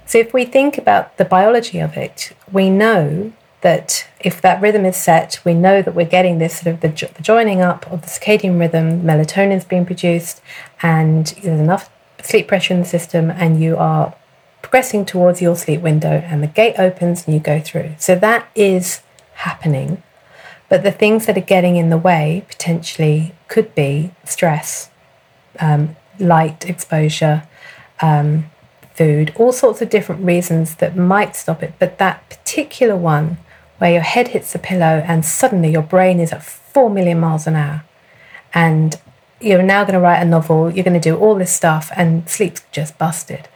So 0.07 0.19
if 0.19 0.33
we 0.33 0.45
think 0.45 0.79
about 0.79 1.17
the 1.17 1.25
biology 1.25 1.81
of 1.81 1.97
it 1.97 2.33
we 2.51 2.71
know 2.71 3.33
that 3.67 4.07
if 4.21 4.41
that 4.43 4.63
rhythm 4.63 4.85
is 4.85 4.97
set, 4.97 5.41
we 5.45 5.53
know 5.53 5.83
that 5.83 5.93
we're 5.93 6.07
getting 6.07 6.39
this 6.39 6.61
sort 6.61 6.73
of 6.73 6.81
the, 6.83 7.11
the 7.17 7.21
joining 7.21 7.61
up 7.61 7.85
of 7.91 8.03
the 8.03 8.07
circadian 8.07 8.61
rhythm, 8.61 9.03
melatonin 9.03 9.57
is 9.57 9.65
being 9.65 9.85
produced, 9.85 10.41
and 10.83 11.27
there's 11.43 11.59
enough 11.59 11.91
sleep 12.23 12.47
pressure 12.47 12.75
in 12.75 12.79
the 12.79 12.87
system, 12.87 13.29
and 13.29 13.61
you 13.61 13.77
are 13.77 14.15
progressing 14.63 15.05
towards 15.05 15.43
your 15.43 15.57
sleep 15.57 15.81
window, 15.81 16.23
and 16.31 16.45
the 16.45 16.47
gate 16.47 16.77
opens 16.79 17.27
and 17.27 17.35
you 17.35 17.41
go 17.41 17.59
through. 17.59 17.91
So 17.99 18.15
that 18.15 18.49
is 18.55 19.03
happening. 19.35 20.01
But 20.69 20.85
the 20.85 20.93
things 20.93 21.27
that 21.27 21.37
are 21.37 21.41
getting 21.41 21.75
in 21.75 21.91
the 21.91 21.99
way 21.99 22.45
potentially 22.49 23.35
could 23.49 23.75
be 23.75 24.13
stress, 24.25 24.91
um, 25.59 25.97
light 26.21 26.71
exposure, 26.71 27.49
um, 28.01 28.49
food, 28.95 29.33
all 29.35 29.51
sorts 29.51 29.83
of 29.83 29.91
different 29.91 30.25
reasons 30.25 30.77
that 30.77 30.97
might 30.97 31.35
stop 31.35 31.65
it. 31.65 31.75
But 31.81 31.99
that 31.99 32.29
particular 32.29 32.97
one 32.97 33.39
where 33.79 33.93
your 33.93 34.03
head 34.03 34.29
hits 34.29 34.53
the 34.53 34.59
pillow 34.59 35.05
and 35.07 35.25
suddenly 35.25 35.71
your 35.71 35.83
brain 35.83 36.21
is 36.21 36.33
at 36.33 36.43
4 36.43 36.91
million 36.91 37.21
miles 37.21 37.47
an 37.47 37.57
hour 37.57 37.85
and 38.55 38.99
you're 39.41 39.63
now 39.63 39.85
going 39.85 39.95
to 39.95 40.01
write 40.01 40.21
a 40.21 40.25
novel, 40.25 40.71
you're 40.71 40.85
going 40.85 40.99
to 40.99 41.11
do 41.11 41.17
all 41.17 41.35
this 41.35 41.53
stuff, 41.53 41.91
and 41.95 42.29
sleep's 42.29 42.63
just 42.73 42.97
busted. 42.99 43.49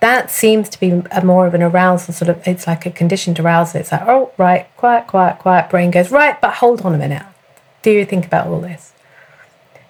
That 0.00 0.30
seems 0.30 0.68
to 0.70 0.80
be 0.80 1.02
a 1.12 1.24
more 1.24 1.46
of 1.46 1.54
an 1.54 1.62
arousal, 1.62 2.12
sort 2.12 2.28
of, 2.28 2.46
it's 2.46 2.66
like 2.66 2.84
a 2.84 2.90
conditioned 2.90 3.38
arousal. 3.40 3.80
It's 3.80 3.92
like, 3.92 4.02
oh, 4.02 4.32
right, 4.36 4.66
quiet, 4.76 5.06
quiet, 5.06 5.38
quiet. 5.38 5.70
Brain 5.70 5.90
goes, 5.90 6.10
right, 6.10 6.38
but 6.40 6.54
hold 6.54 6.82
on 6.82 6.94
a 6.94 6.98
minute. 6.98 7.24
Do 7.82 7.90
you 7.90 8.04
think 8.04 8.26
about 8.26 8.48
all 8.48 8.60
this? 8.60 8.92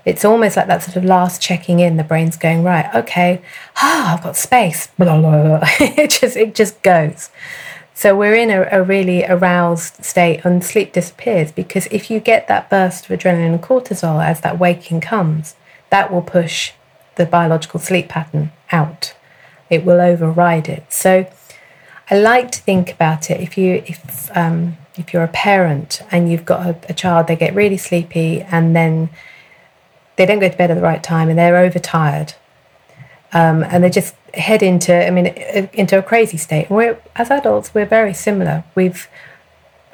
It's 0.05 0.25
almost 0.25 0.57
like 0.57 0.67
that 0.67 0.83
sort 0.83 0.97
of 0.97 1.05
last 1.05 1.41
checking 1.41 1.81
in. 1.81 1.97
The 1.97 2.05
brain's 2.05 2.37
going, 2.37 2.63
right, 2.63 2.95
okay, 2.95 3.41
ah, 3.77 4.15
I've 4.15 4.23
got 4.23 4.37
space. 4.37 4.89
Blah, 4.99 5.19
blah, 5.21 5.59
blah. 5.59 5.61
it 5.81 6.11
just 6.11 6.37
it 6.37 6.55
just 6.55 6.83
goes. 6.83 7.31
So 7.97 8.17
we're 8.17 8.35
in 8.35 8.51
a, 8.51 8.67
a, 8.73 8.83
really 8.83 9.25
aroused 9.25 10.05
state 10.05 10.45
and 10.45 10.65
sleep 10.65 10.93
disappears 10.93 11.53
because 11.53 11.87
if 11.93 12.11
you 12.11 12.19
get 12.19 12.49
that 12.49 12.69
burst 12.69 13.09
of 13.09 13.17
adrenaline 13.17 13.55
and 13.55 13.63
cortisol 13.63 14.23
as 14.23 14.41
that 14.41 14.59
waking 14.59 15.01
comes, 15.01 15.55
that 15.91 16.13
will 16.13 16.21
push 16.21 16.73
the 17.15 17.25
biological 17.25 17.79
sleep 17.79 18.09
pattern 18.09 18.51
out. 18.73 19.15
It 19.71 19.85
will 19.85 20.01
override 20.01 20.69
it. 20.69 20.93
So 20.93 21.31
I 22.11 22.19
like 22.19 22.51
to 22.51 22.61
think 22.61 22.93
about 22.93 23.31
it 23.31 23.41
if 23.41 23.57
you 23.57 23.85
if 23.87 24.37
um, 24.37 24.77
if 24.97 25.13
you're 25.13 25.23
a 25.23 25.29
parent 25.29 26.03
and 26.11 26.31
you've 26.31 26.45
got 26.45 26.67
a, 26.67 26.77
a 26.89 26.95
child, 26.95 27.29
they 27.29 27.37
get 27.37 27.55
really 27.55 27.77
sleepy 27.77 28.43
and 28.43 28.75
then 28.75 29.09
they 30.17 30.27
don't 30.27 30.41
go 30.41 30.49
to 30.49 30.57
bed 30.57 30.73
at 30.73 30.75
the 30.75 30.83
right 30.83 31.03
time 31.03 31.29
and 31.29 31.39
they're 31.39 31.57
overtired 31.57 32.35
um, 33.35 33.65
and 33.65 33.83
they 33.83 33.91
just 33.91 34.15
head 34.33 34.63
into 34.63 34.95
I 34.95 35.11
mean 35.11 35.27
into 35.27 35.99
a 35.99 36.03
crazy 36.03 36.37
state. 36.37 36.71
We're 36.71 36.99
as 37.17 37.31
adults 37.31 37.75
we're 37.75 37.87
very 37.87 38.15
similar. 38.15 38.65
We've 38.75 39.09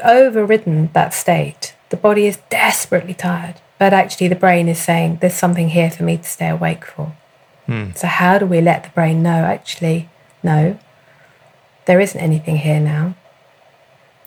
overridden 0.04 0.90
that 0.92 1.12
state. 1.12 1.74
The 1.88 1.96
body 1.96 2.26
is 2.26 2.38
desperately 2.50 3.14
tired, 3.14 3.56
but 3.78 3.92
actually 3.92 4.28
the 4.28 4.36
brain 4.36 4.68
is 4.68 4.78
saying 4.78 5.18
there's 5.20 5.34
something 5.34 5.70
here 5.70 5.90
for 5.90 6.04
me 6.04 6.18
to 6.18 6.24
stay 6.24 6.48
awake 6.48 6.84
for. 6.84 7.16
Hmm. 7.66 7.90
So 7.94 8.06
how 8.06 8.38
do 8.38 8.46
we 8.46 8.60
let 8.60 8.84
the 8.84 8.90
brain 8.90 9.22
know 9.22 9.44
actually 9.44 10.08
no, 10.42 10.78
there 11.86 12.00
isn't 12.00 12.20
anything 12.20 12.58
here 12.58 12.80
now. 12.80 13.14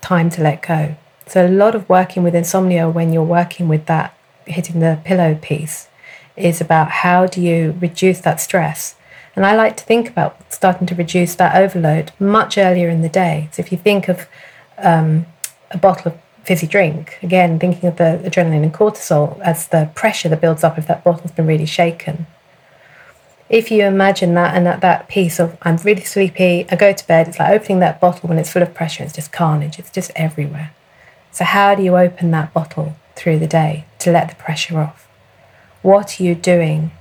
Time 0.01 0.29
to 0.31 0.41
let 0.41 0.61
go. 0.61 0.95
So 1.27 1.45
a 1.45 1.49
lot 1.49 1.75
of 1.75 1.87
working 1.87 2.23
with 2.23 2.35
insomnia 2.35 2.89
when 2.89 3.13
you're 3.13 3.23
working 3.23 3.67
with 3.67 3.85
that 3.85 4.15
hitting 4.45 4.79
the 4.79 4.99
pillow 5.05 5.35
piece 5.41 5.87
is 6.35 6.59
about 6.59 6.89
how 6.89 7.25
do 7.25 7.41
you 7.41 7.77
reduce 7.79 8.19
that 8.21 8.41
stress 8.41 8.95
and 9.35 9.45
I 9.45 9.55
like 9.55 9.77
to 9.77 9.83
think 9.83 10.09
about 10.09 10.53
starting 10.53 10.85
to 10.87 10.95
reduce 10.95 11.35
that 11.35 11.55
overload 11.55 12.11
much 12.19 12.57
earlier 12.57 12.89
in 12.89 13.01
the 13.01 13.09
day. 13.09 13.49
So 13.51 13.61
if 13.61 13.71
you 13.71 13.77
think 13.77 14.07
of 14.07 14.27
um, 14.77 15.25
a 15.71 15.77
bottle 15.77 16.11
of 16.11 16.19
fizzy 16.43 16.67
drink, 16.67 17.17
again, 17.23 17.57
thinking 17.57 17.89
of 17.89 17.97
the 17.97 18.21
adrenaline 18.23 18.63
and 18.63 18.73
cortisol 18.73 19.39
as 19.41 19.67
the 19.67 19.89
pressure 19.95 20.29
that 20.29 20.41
builds 20.41 20.63
up 20.63 20.77
if 20.77 20.85
that 20.87 21.03
bottle's 21.03 21.31
been 21.31 21.47
really 21.47 21.65
shaken. 21.65 22.27
If 23.49 23.71
you 23.71 23.83
imagine 23.85 24.35
that 24.35 24.55
and 24.55 24.65
that, 24.65 24.81
that 24.81 25.07
piece 25.07 25.39
of, 25.39 25.57
I'm 25.63 25.77
really 25.77 26.03
sleepy, 26.03 26.65
I 26.69 26.75
go 26.75 26.93
to 26.93 27.07
bed, 27.07 27.27
it's 27.27 27.39
like 27.39 27.51
opening 27.51 27.79
that 27.79 27.99
bottle 27.99 28.29
when 28.29 28.37
it's 28.37 28.51
full 28.51 28.61
of 28.61 28.73
pressure, 28.73 29.03
it's 29.03 29.13
just 29.13 29.31
carnage, 29.31 29.79
it's 29.79 29.91
just 29.91 30.11
everywhere. 30.15 30.71
So, 31.31 31.43
how 31.43 31.75
do 31.75 31.83
you 31.83 31.97
open 31.97 32.31
that 32.31 32.53
bottle 32.53 32.95
through 33.15 33.39
the 33.39 33.47
day 33.47 33.85
to 33.99 34.11
let 34.11 34.29
the 34.29 34.35
pressure 34.35 34.79
off? 34.79 35.07
What 35.81 36.19
are 36.19 36.23
you 36.23 36.35
doing? 36.35 36.91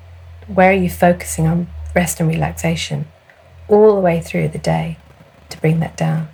Where 0.46 0.70
are 0.70 0.74
you 0.74 0.90
focusing 0.90 1.46
on 1.46 1.68
rest 1.94 2.20
and 2.20 2.28
relaxation 2.28 3.06
all 3.68 3.94
the 3.94 4.00
way 4.00 4.20
through 4.20 4.48
the 4.48 4.58
day 4.58 4.98
to 5.50 5.60
bring 5.60 5.80
that 5.80 5.96
down? 5.96 6.28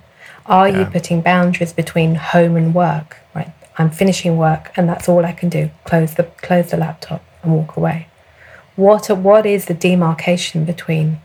Are 0.45 0.67
yeah. 0.67 0.79
you 0.79 0.85
putting 0.85 1.21
boundaries 1.21 1.73
between 1.73 2.15
home 2.15 2.55
and 2.55 2.73
work? 2.73 3.17
Right, 3.35 3.51
I'm 3.77 3.91
finishing 3.91 4.37
work 4.37 4.71
and 4.75 4.89
that's 4.89 5.07
all 5.07 5.25
I 5.25 5.31
can 5.31 5.49
do. 5.49 5.69
Close 5.85 6.15
the 6.15 6.23
close 6.23 6.71
the 6.71 6.77
laptop 6.77 7.23
and 7.43 7.53
walk 7.53 7.75
away. 7.75 8.07
What 8.75 9.09
what 9.09 9.45
is 9.45 9.65
the 9.65 9.73
demarcation 9.73 10.65
between 10.65 11.19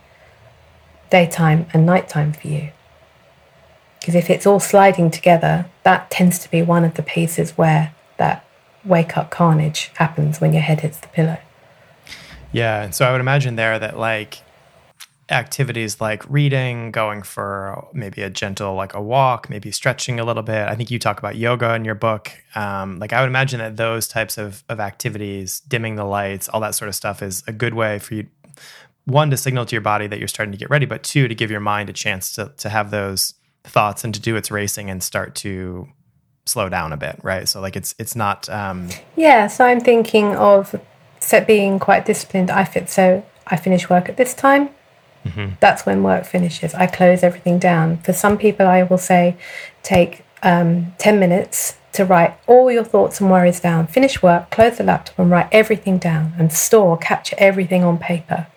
daytime 1.09 1.67
and 1.73 1.85
nighttime 1.85 2.33
for 2.33 2.47
you? 2.47 2.71
Because 3.99 4.15
if 4.15 4.29
it's 4.29 4.45
all 4.45 4.59
sliding 4.59 5.09
together, 5.09 5.65
that 5.81 6.11
tends 6.11 6.37
to 6.39 6.51
be 6.51 6.61
one 6.61 6.85
of 6.85 6.93
the 6.93 7.01
pieces 7.01 7.57
where 7.57 7.93
that 8.17 8.45
wake 8.83 9.17
up 9.17 9.31
carnage 9.31 9.91
happens 9.95 10.39
when 10.39 10.53
your 10.53 10.61
head 10.61 10.81
hits 10.81 10.99
the 10.99 11.07
pillow. 11.07 11.39
Yeah. 12.55 12.83
And 12.83 12.95
so 12.95 13.05
I 13.05 13.11
would 13.11 13.19
imagine 13.19 13.57
there 13.57 13.77
that 13.77 13.99
like 13.99 14.41
activities 15.29 15.99
like 15.99 16.23
reading, 16.29 16.91
going 16.91 17.21
for 17.21 17.85
maybe 17.93 18.21
a 18.21 18.29
gentle, 18.29 18.75
like 18.75 18.93
a 18.93 19.01
walk, 19.01 19.49
maybe 19.49 19.71
stretching 19.71 20.21
a 20.21 20.23
little 20.23 20.43
bit. 20.43 20.65
I 20.69 20.75
think 20.75 20.89
you 20.89 20.97
talk 20.97 21.19
about 21.19 21.35
yoga 21.35 21.73
in 21.75 21.83
your 21.83 21.95
book. 21.95 22.31
Um, 22.53 22.97
like 22.99 23.11
I 23.11 23.19
would 23.19 23.27
imagine 23.27 23.59
that 23.59 23.75
those 23.75 24.07
types 24.07 24.37
of, 24.37 24.63
of 24.69 24.79
activities, 24.79 25.59
dimming 25.61 25.97
the 25.97 26.05
lights, 26.05 26.47
all 26.47 26.61
that 26.61 26.75
sort 26.75 26.87
of 26.87 26.95
stuff 26.95 27.21
is 27.21 27.43
a 27.45 27.51
good 27.51 27.73
way 27.73 27.99
for 27.99 28.13
you, 28.15 28.27
one, 29.03 29.29
to 29.31 29.37
signal 29.37 29.65
to 29.65 29.75
your 29.75 29.81
body 29.81 30.07
that 30.07 30.19
you're 30.19 30.27
starting 30.29 30.53
to 30.53 30.57
get 30.57 30.69
ready, 30.69 30.85
but 30.85 31.03
two, 31.03 31.27
to 31.27 31.35
give 31.35 31.51
your 31.51 31.59
mind 31.59 31.89
a 31.89 31.93
chance 31.93 32.31
to, 32.33 32.53
to 32.57 32.69
have 32.69 32.89
those 32.89 33.33
thoughts 33.65 34.05
and 34.05 34.13
to 34.13 34.21
do 34.21 34.37
its 34.37 34.49
racing 34.49 34.89
and 34.89 35.03
start 35.03 35.35
to 35.35 35.89
slow 36.45 36.69
down 36.69 36.93
a 36.93 36.97
bit. 36.97 37.19
Right. 37.21 37.49
So 37.49 37.59
like 37.59 37.75
it's, 37.75 37.95
it's 37.99 38.15
not. 38.15 38.47
Um, 38.47 38.87
yeah. 39.17 39.47
So 39.47 39.65
I'm 39.65 39.81
thinking 39.81 40.35
of 40.35 40.73
so 41.19 41.43
being 41.43 41.79
quite 41.79 42.05
disciplined, 42.05 42.51
I 42.51 42.63
fit. 42.63 42.89
So 42.89 43.25
I 43.47 43.55
finish 43.55 43.89
work 43.89 44.09
at 44.09 44.17
this 44.17 44.33
time. 44.33 44.69
Mm-hmm. 45.25 45.55
That's 45.59 45.85
when 45.85 46.03
work 46.03 46.25
finishes. 46.25 46.73
I 46.73 46.87
close 46.87 47.23
everything 47.23 47.57
down. 47.57 47.97
For 47.97 48.13
some 48.13 48.37
people, 48.37 48.67
I 48.67 48.83
will 48.83 48.97
say, 48.97 49.37
take 49.81 50.23
um, 50.43 50.93
10 50.99 51.19
minutes 51.19 51.77
to 51.93 52.05
write 52.05 52.37
all 52.45 52.71
your 52.71 52.83
thoughts 52.83 53.19
and 53.19 53.31
worries 53.31 53.59
down. 53.59 53.87
Finish 53.87 54.21
work, 54.21 54.51
close 54.51 54.77
the 54.77 54.83
laptop, 54.83 55.17
and 55.17 55.31
write 55.31 55.47
everything 55.51 55.97
down 55.97 56.33
and 56.37 56.53
store, 56.53 56.97
capture 56.97 57.35
everything 57.39 57.83
on 57.83 57.97
paper. 57.97 58.47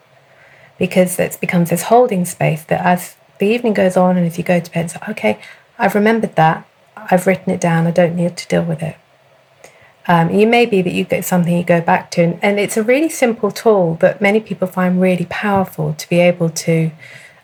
Because 0.78 1.18
it 1.18 1.38
becomes 1.40 1.70
this 1.70 1.84
holding 1.84 2.24
space 2.24 2.64
that 2.64 2.84
as 2.84 3.16
the 3.38 3.46
evening 3.46 3.74
goes 3.74 3.96
on 3.96 4.16
and 4.16 4.26
as 4.26 4.36
you 4.36 4.44
go 4.44 4.60
to 4.60 4.70
bed, 4.70 4.86
it's 4.86 4.94
like, 4.94 5.08
okay, 5.08 5.40
I've 5.78 5.94
remembered 5.94 6.36
that. 6.36 6.68
I've 6.96 7.26
written 7.26 7.52
it 7.52 7.60
down. 7.60 7.86
I 7.86 7.92
don't 7.92 8.16
need 8.16 8.36
to 8.36 8.48
deal 8.48 8.64
with 8.64 8.82
it. 8.82 8.96
Um, 10.10 10.30
it 10.30 10.46
may 10.46 10.64
be 10.64 10.80
that 10.80 10.94
you 10.94 11.04
get 11.04 11.26
something 11.26 11.54
you 11.54 11.62
go 11.62 11.82
back 11.82 12.10
to, 12.12 12.22
and, 12.22 12.38
and, 12.42 12.58
it's 12.58 12.78
a 12.78 12.82
really 12.82 13.10
simple 13.10 13.50
tool 13.50 13.98
that 14.00 14.22
many 14.22 14.40
people 14.40 14.66
find 14.66 15.02
really 15.02 15.26
powerful 15.28 15.92
to 15.92 16.08
be 16.08 16.18
able 16.18 16.48
to 16.48 16.90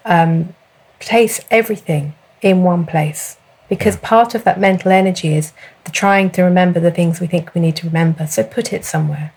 um, 0.07 0.55
place 0.99 1.43
everything 1.51 2.15
in 2.41 2.63
one 2.63 2.87
place. 2.87 3.37
Because 3.69 3.97
part 3.97 4.35
of 4.35 4.45
that 4.45 4.59
mental 4.59 4.91
energy 4.91 5.35
is 5.35 5.53
the 5.85 5.91
trying 5.91 6.31
to 6.31 6.43
remember 6.43 6.81
the 6.81 6.91
things 6.91 7.21
we 7.21 7.27
think 7.27 7.55
we 7.55 7.61
need 7.61 7.77
to 7.77 7.87
remember. 7.87 8.27
So 8.27 8.43
put 8.43 8.73
it 8.73 8.85
somewhere 8.87 9.35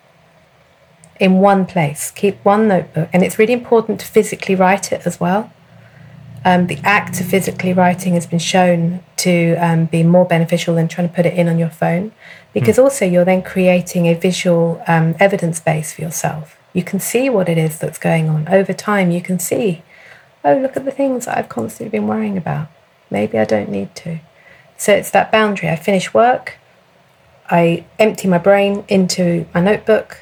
in 1.20 1.40
one 1.40 1.66
place. 1.66 2.12
Keep 2.12 2.46
one 2.46 2.70
notebook, 2.70 3.10
and 3.12 3.24
it's 3.24 3.38
really 3.38 3.54
important 3.54 4.00
to 4.00 4.06
physically 4.06 4.56
write 4.56 4.94
it 4.94 5.06
as 5.06 5.20
well. 5.20 5.52
Um, 6.46 6.68
the 6.68 6.80
act 6.84 7.20
of 7.20 7.28
physically 7.28 7.74
writing 7.74 8.14
has 8.14 8.26
been 8.26 8.40
shown 8.40 9.04
to 9.18 9.56
um, 9.56 9.86
be 9.86 10.04
more 10.04 10.24
beneficial 10.24 10.76
than 10.76 10.88
trying 10.88 11.10
to 11.10 11.14
put 11.14 11.26
it 11.26 11.34
in 11.34 11.50
on 11.50 11.58
your 11.58 11.70
phone 11.70 12.14
because 12.54 12.78
mm. 12.78 12.84
also 12.84 13.06
you're 13.06 13.26
then 13.26 13.42
creating 13.42 14.08
a 14.08 14.14
visual 14.14 14.82
um, 14.88 15.16
evidence 15.20 15.60
base 15.60 15.94
for 15.94 16.02
yourself. 16.02 16.58
You 16.74 16.84
can 16.84 17.00
see 17.00 17.30
what 17.30 17.50
it 17.50 17.58
is 17.58 17.80
that's 17.80 17.98
going 17.98 18.30
on. 18.30 18.48
Over 18.48 18.74
time, 18.74 19.12
you 19.12 19.22
can 19.22 19.40
see, 19.40 19.84
oh, 20.44 20.58
look 20.58 20.78
at 20.78 20.86
the 20.86 20.92
things 20.92 21.26
that 21.26 21.38
I've 21.38 21.50
constantly 21.50 21.98
been 21.98 22.08
worrying 22.08 22.38
about. 22.38 22.70
Maybe 23.10 23.40
I 23.40 23.46
don't 23.46 23.70
need 23.70 23.96
to. 23.96 24.20
So 24.78 24.94
it's 24.94 25.12
that 25.12 25.32
boundary. 25.32 25.70
I 25.70 25.76
finish 25.76 26.14
work, 26.14 26.58
I 27.50 27.86
empty 27.98 28.28
my 28.28 28.38
brain 28.38 28.84
into 28.88 29.48
my 29.54 29.62
notebook, 29.62 30.20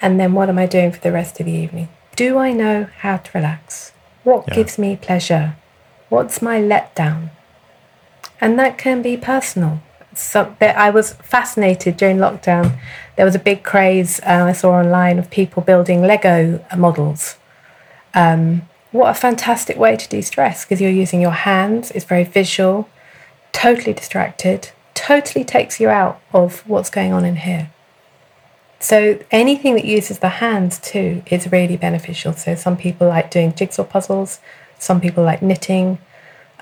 and 0.00 0.18
then 0.18 0.32
what 0.32 0.48
am 0.48 0.58
I 0.58 0.66
doing 0.66 0.92
for 0.92 1.00
the 1.00 1.12
rest 1.12 1.38
of 1.38 1.46
the 1.46 1.52
evening? 1.52 1.88
Do 2.16 2.38
I 2.38 2.52
know 2.52 2.88
how 2.98 3.18
to 3.18 3.30
relax? 3.34 3.92
What 4.22 4.46
yeah. 4.48 4.54
gives 4.54 4.78
me 4.78 4.96
pleasure? 4.96 5.56
What's 6.08 6.40
my 6.40 6.60
letdown? 6.60 7.30
And 8.40 8.58
that 8.58 8.78
can 8.78 9.02
be 9.02 9.16
personal. 9.16 9.80
So 10.16 10.54
I 10.60 10.90
was 10.90 11.14
fascinated 11.14 11.96
during 11.96 12.18
lockdown. 12.18 12.78
There 13.16 13.24
was 13.24 13.34
a 13.34 13.38
big 13.38 13.62
craze 13.62 14.20
uh, 14.20 14.44
I 14.48 14.52
saw 14.52 14.72
online 14.72 15.18
of 15.18 15.30
people 15.30 15.62
building 15.62 16.02
Lego 16.02 16.64
models. 16.76 17.36
Um, 18.14 18.62
what 18.92 19.10
a 19.10 19.14
fantastic 19.14 19.76
way 19.76 19.96
to 19.96 20.08
de 20.08 20.22
stress 20.22 20.64
because 20.64 20.80
you're 20.80 20.90
using 20.90 21.20
your 21.20 21.32
hands, 21.32 21.90
it's 21.90 22.04
very 22.04 22.22
visual, 22.22 22.88
totally 23.52 23.92
distracted, 23.92 24.70
totally 24.94 25.44
takes 25.44 25.80
you 25.80 25.88
out 25.88 26.20
of 26.32 26.60
what's 26.68 26.90
going 26.90 27.12
on 27.12 27.24
in 27.24 27.36
here. 27.36 27.70
So 28.78 29.18
anything 29.30 29.74
that 29.74 29.84
uses 29.84 30.18
the 30.20 30.28
hands 30.28 30.78
too 30.78 31.22
is 31.26 31.50
really 31.50 31.76
beneficial. 31.76 32.34
So 32.34 32.54
some 32.54 32.76
people 32.76 33.08
like 33.08 33.30
doing 33.30 33.54
jigsaw 33.54 33.84
puzzles, 33.84 34.40
some 34.78 35.00
people 35.00 35.24
like 35.24 35.42
knitting, 35.42 35.98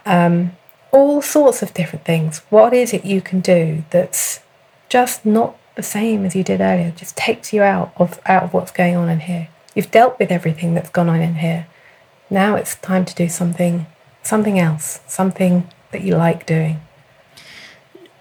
um, 0.07 0.53
all 0.93 1.23
sorts 1.23 1.63
of 1.63 1.75
different 1.75 2.05
things. 2.05 2.43
What 2.51 2.73
is 2.73 2.93
it 2.93 3.05
you 3.05 3.21
can 3.21 3.41
do 3.41 3.85
that's 3.91 4.41
just 4.89 5.25
not 5.25 5.57
the 5.75 5.83
same 5.83 6.25
as 6.25 6.37
you 6.37 6.45
did 6.45 6.61
earlier. 6.61 6.93
Just 6.95 7.17
takes 7.17 7.53
you 7.53 7.63
out 7.63 7.93
of 7.97 8.21
out 8.27 8.45
of 8.45 8.53
what's 8.53 8.71
going 8.71 8.95
on 8.95 9.09
in 9.09 9.21
here. 9.21 9.49
You've 9.75 9.91
dealt 9.91 10.19
with 10.19 10.31
everything 10.31 10.75
that's 10.75 10.91
gone 10.91 11.09
on 11.09 11.21
in 11.21 11.37
here. 11.37 11.67
Now 12.29 12.57
it's 12.57 12.77
time 12.77 13.05
to 13.07 13.15
do 13.15 13.29
something 13.29 13.87
something 14.23 14.59
else, 14.59 15.01
something 15.07 15.69
that 15.91 16.03
you 16.03 16.17
like 16.17 16.47
doing. 16.47 16.81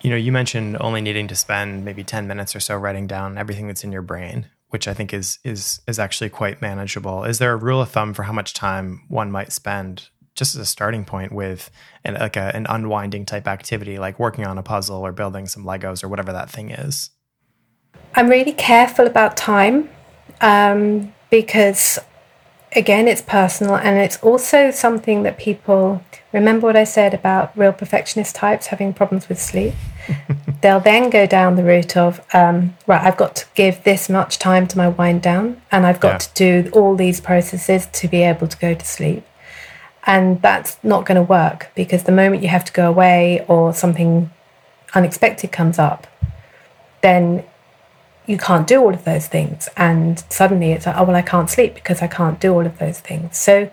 You 0.02 0.10
know, 0.10 0.16
you 0.16 0.32
mentioned 0.32 0.78
only 0.80 1.00
needing 1.00 1.28
to 1.28 1.36
spend 1.36 1.86
maybe 1.86 2.04
10 2.04 2.28
minutes 2.28 2.56
or 2.56 2.60
so 2.60 2.76
writing 2.76 3.06
down 3.06 3.38
everything 3.38 3.68
that's 3.68 3.84
in 3.84 3.92
your 3.92 4.02
brain, 4.02 4.48
which 4.70 4.88
I 4.88 4.94
think 4.94 5.14
is 5.14 5.40
is 5.44 5.82
is 5.88 6.00
actually 6.00 6.30
quite 6.30 6.62
manageable. 6.62 7.24
Is 7.24 7.38
there 7.40 7.54
a 7.54 7.58
rule 7.58 7.82
of 7.82 7.90
thumb 7.90 8.14
for 8.14 8.24
how 8.24 8.34
much 8.34 8.54
time 8.54 9.04
one 9.10 9.30
might 9.30 9.52
spend 9.52 10.10
just 10.42 10.56
as 10.56 10.62
a 10.62 10.66
starting 10.66 11.06
point 11.06 11.32
with 11.32 11.70
an, 12.04 12.16
like 12.16 12.36
a, 12.36 12.52
an 12.56 12.66
unwinding 12.68 13.28
type 13.28 13.48
activity 13.48 14.00
like 14.00 14.18
working 14.18 14.44
on 14.44 14.58
a 14.58 14.64
puzzle 14.64 15.06
or 15.06 15.12
building 15.12 15.46
some 15.46 15.64
Legos 15.64 16.04
or 16.04 16.08
whatever 16.08 16.34
that 16.34 16.50
thing 16.50 16.72
is? 16.72 17.12
I'm 18.16 18.28
really 18.28 18.54
careful 18.54 19.06
about 19.06 19.38
time 19.38 19.88
um, 20.42 21.14
because 21.30 22.00
again, 22.76 23.08
it's 23.08 23.22
personal 23.22 23.76
and 23.76 24.00
it's 24.00 24.18
also 24.24 24.72
something 24.72 25.22
that 25.22 25.38
people 25.38 26.04
remember 26.34 26.66
what 26.66 26.76
I 26.76 26.86
said 26.86 27.14
about 27.14 27.56
real 27.56 27.72
perfectionist 27.72 28.36
types 28.36 28.66
having 28.68 28.96
problems 28.96 29.30
with 29.30 29.40
sleep. 29.40 29.76
They'll 30.62 30.80
then 30.80 31.12
go 31.12 31.28
down 31.28 31.56
the 31.56 31.64
route 31.64 31.96
of, 31.96 32.20
um, 32.34 32.76
right, 32.88 33.04
I've 33.04 33.18
got 33.18 33.36
to 33.36 33.46
give 33.54 33.84
this 33.84 34.10
much 34.10 34.40
time 34.40 34.66
to 34.70 34.78
my 34.78 34.88
wind 34.88 35.22
down 35.22 35.62
and 35.72 35.86
I've 35.86 36.00
got 36.00 36.14
yeah. 36.14 36.18
to 36.18 36.64
do 36.64 36.70
all 36.72 36.96
these 36.96 37.22
processes 37.22 37.86
to 37.94 38.08
be 38.08 38.24
able 38.24 38.48
to 38.48 38.58
go 38.58 38.74
to 38.74 38.86
sleep. 38.86 39.24
And 40.06 40.42
that's 40.42 40.78
not 40.84 41.06
going 41.06 41.16
to 41.16 41.22
work 41.22 41.72
because 41.76 42.04
the 42.04 42.12
moment 42.12 42.42
you 42.42 42.50
have 42.50 42.66
to 42.66 42.74
go 42.74 42.90
away 42.90 43.46
or 43.48 43.74
something 43.74 44.32
unexpected 44.94 45.52
comes 45.52 45.78
up, 45.78 46.08
then 47.02 47.44
you 48.26 48.38
can't 48.38 48.68
do 48.68 48.82
all 48.82 48.94
of 48.94 49.04
those 49.04 49.28
things. 49.28 49.70
And 49.78 50.24
suddenly 50.30 50.72
it's 50.72 50.86
like, 50.86 50.96
oh, 50.98 51.04
well, 51.04 51.16
I 51.16 51.22
can't 51.22 51.50
sleep 51.50 51.76
because 51.76 52.02
I 52.02 52.08
can't 52.08 52.40
do 52.40 52.54
all 52.54 52.66
of 52.66 52.80
those 52.80 53.00
things. 53.00 53.38
So, 53.38 53.70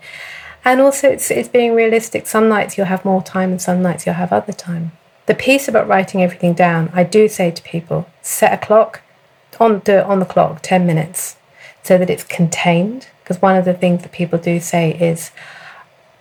and 0.65 0.81
also 0.81 1.09
it's, 1.09 1.31
it's 1.31 1.49
being 1.49 1.75
realistic. 1.75 2.27
Some 2.27 2.49
nights 2.49 2.77
you'll 2.77 2.87
have 2.87 3.05
more 3.05 3.23
time 3.23 3.51
and 3.51 3.63
some 3.63 3.83
nights 3.83 4.05
you'll 4.05 4.17
have 4.17 4.33
other 4.33 4.53
time. 4.53 4.93
The 5.27 5.35
piece 5.35 5.69
about 5.69 5.89
writing 5.89 6.23
everything 6.23 6.55
down, 6.55 6.91
I 6.93 7.05
do 7.05 7.29
say 7.29 7.51
to 7.51 7.63
people, 7.63 8.09
set 8.23 8.53
a 8.53 8.67
clock, 8.67 9.03
on, 9.61 9.81
do 9.81 9.93
it 9.93 10.05
on 10.05 10.21
the 10.21 10.25
clock, 10.25 10.61
10 10.63 10.87
minutes, 10.87 11.37
so 11.83 11.99
that 11.99 12.11
it's 12.11 12.25
contained. 12.25 13.09
Because 13.23 13.43
one 13.43 13.57
of 13.57 13.65
the 13.65 13.75
things 13.75 14.03
that 14.03 14.13
people 14.13 14.39
do 14.39 14.59
say 14.59 14.93
is, 14.93 15.31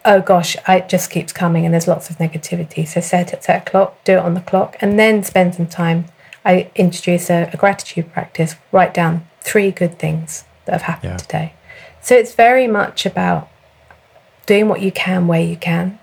oh 0.08 0.22
gosh, 0.22 0.56
it 0.68 0.90
just 0.90 1.12
keeps 1.12 1.32
coming 1.34 1.66
and 1.66 1.74
there's 1.74 1.88
lots 1.88 2.10
of 2.10 2.18
negativity. 2.18 2.88
So 2.88 3.02
set 3.02 3.34
it, 3.34 3.44
set 3.44 3.68
a 3.68 3.70
clock, 3.70 4.04
do 4.06 4.14
it 4.14 4.20
on 4.20 4.34
the 4.34 4.42
clock, 4.42 4.78
and 4.82 4.98
then 4.98 5.24
spend 5.24 5.54
some 5.54 5.68
time 5.68 6.06
I 6.46 6.72
introduce 6.76 7.30
a, 7.30 7.50
a 7.54 7.58
gratitude 7.58 8.14
practice, 8.14 8.56
write 8.72 8.94
down 8.94 9.28
three 9.42 9.70
good 9.70 10.00
things 10.00 10.46
that 10.64 10.72
have 10.72 10.84
happened 10.84 11.12
yeah. 11.12 11.18
today. 11.18 11.54
So 12.02 12.16
it's 12.16 12.34
very 12.34 12.68
much 12.68 13.06
about 13.06 13.50
doing 14.46 14.70
what 14.70 14.82
you 14.82 14.94
can 14.94 15.28
where 15.28 15.42
you 15.42 15.58
can, 15.58 16.00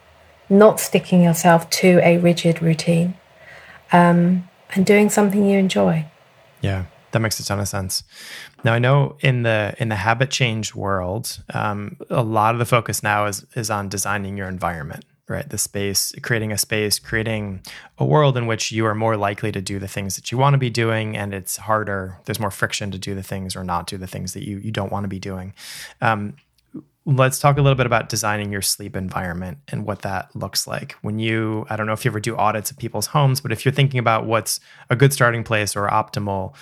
not 0.51 0.81
sticking 0.81 1.23
yourself 1.23 1.71
to 1.71 1.99
a 2.03 2.19
rigid 2.19 2.61
routine, 2.61 3.15
um, 3.91 4.47
and 4.75 4.85
doing 4.85 5.09
something 5.09 5.47
you 5.47 5.59
enjoy. 5.59 6.05
Yeah, 6.61 6.85
that 7.15 7.21
makes 7.21 7.41
a 7.41 7.45
ton 7.45 7.61
of 7.61 7.69
sense. 7.69 8.03
Now 8.65 8.75
I 8.75 8.79
know 8.79 9.17
in 9.21 9.43
the 9.43 9.75
in 9.79 9.89
the 9.89 9.97
habit 9.97 10.31
change 10.31 10.75
world, 10.75 11.43
um, 11.55 11.97
a 12.11 12.23
lot 12.23 12.55
of 12.55 12.59
the 12.59 12.67
focus 12.67 13.03
now 13.03 13.25
is 13.25 13.47
is 13.55 13.71
on 13.71 13.89
designing 13.89 14.37
your 14.37 14.49
environment 14.49 15.07
right? 15.27 15.49
The 15.49 15.57
space, 15.57 16.13
creating 16.21 16.53
a 16.53 16.59
space, 16.59 16.99
creating 16.99 17.63
a 17.97 18.05
world 18.05 18.37
in 18.37 18.47
which 18.47 18.71
you 18.71 18.85
are 18.85 18.95
more 18.95 19.17
likely 19.17 19.51
to 19.53 19.63
do 19.63 19.79
the 19.79 19.89
things 19.89 20.17
that 20.17 20.31
you 20.31 20.37
want 20.37 20.53
to 20.53 20.59
be 20.59 20.69
doing, 20.69 21.17
and 21.17 21.33
it's 21.33 21.57
harder. 21.57 22.19
There's 22.27 22.39
more 22.39 22.51
friction 22.51 22.91
to 22.91 22.99
do 22.99 23.15
the 23.15 23.23
things 23.23 23.57
or 23.57 23.65
not 23.65 23.87
do 23.87 23.97
the 23.97 24.07
things 24.07 24.35
that 24.35 24.47
you 24.47 24.59
you 24.59 24.71
don't 24.71 24.93
want 24.93 25.05
to 25.05 25.09
be 25.09 25.19
doing. 25.19 25.55
Um, 26.03 26.37
let's 27.07 27.39
talk 27.39 27.59
a 27.59 27.63
little 27.63 27.77
bit 27.77 27.87
about 27.87 28.09
designing 28.09 28.51
your 28.51 28.63
sleep 28.63 28.97
environment 28.97 29.59
and 29.69 29.85
what 29.85 30.03
that 30.03 30.35
looks 30.35 30.67
like. 30.67 30.93
When 31.03 31.19
you, 31.19 31.67
I 31.69 31.77
don't 31.77 31.87
know 31.87 31.93
if 31.93 32.05
you 32.05 32.11
ever 32.11 32.21
do 32.21 32.35
audits 32.37 32.71
of 32.71 32.79
people's 32.79 33.09
homes, 33.09 33.43
but 33.43 33.53
if 33.53 33.65
you're 33.65 33.73
thinking 33.73 34.01
about 34.01 34.25
what's 34.25 34.59
a 34.89 34.97
good 34.97 35.13
starting 35.13 35.45
place 35.45 35.77
or 35.77 35.87
optimal, 35.89 36.55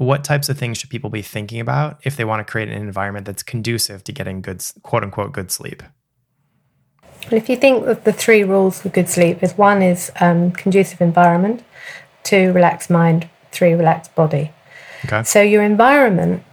what 0.00 0.24
types 0.24 0.48
of 0.48 0.56
things 0.56 0.78
should 0.78 0.88
people 0.88 1.10
be 1.10 1.20
thinking 1.20 1.60
about 1.60 2.00
if 2.04 2.16
they 2.16 2.24
want 2.24 2.40
to 2.44 2.50
create 2.50 2.70
an 2.70 2.80
environment 2.80 3.26
that's 3.26 3.42
conducive 3.42 4.02
to 4.02 4.12
getting 4.12 4.40
good, 4.40 4.64
quote 4.82 5.02
unquote, 5.02 5.30
good 5.30 5.50
sleep? 5.50 5.82
Well, 7.30 7.34
if 7.34 7.50
you 7.50 7.56
think 7.56 7.86
of 7.86 8.02
the 8.04 8.12
three 8.12 8.42
rules 8.42 8.80
for 8.80 8.88
good 8.88 9.10
sleep, 9.10 9.42
is 9.42 9.58
one 9.58 9.82
is 9.82 10.10
um, 10.18 10.52
conducive 10.52 11.02
environment, 11.02 11.62
two 12.22 12.50
relaxed 12.54 12.88
mind, 12.88 13.28
three 13.52 13.74
relaxed 13.74 14.14
body. 14.14 14.52
Okay. 15.04 15.22
So 15.22 15.42
your 15.42 15.62
environment 15.62 16.44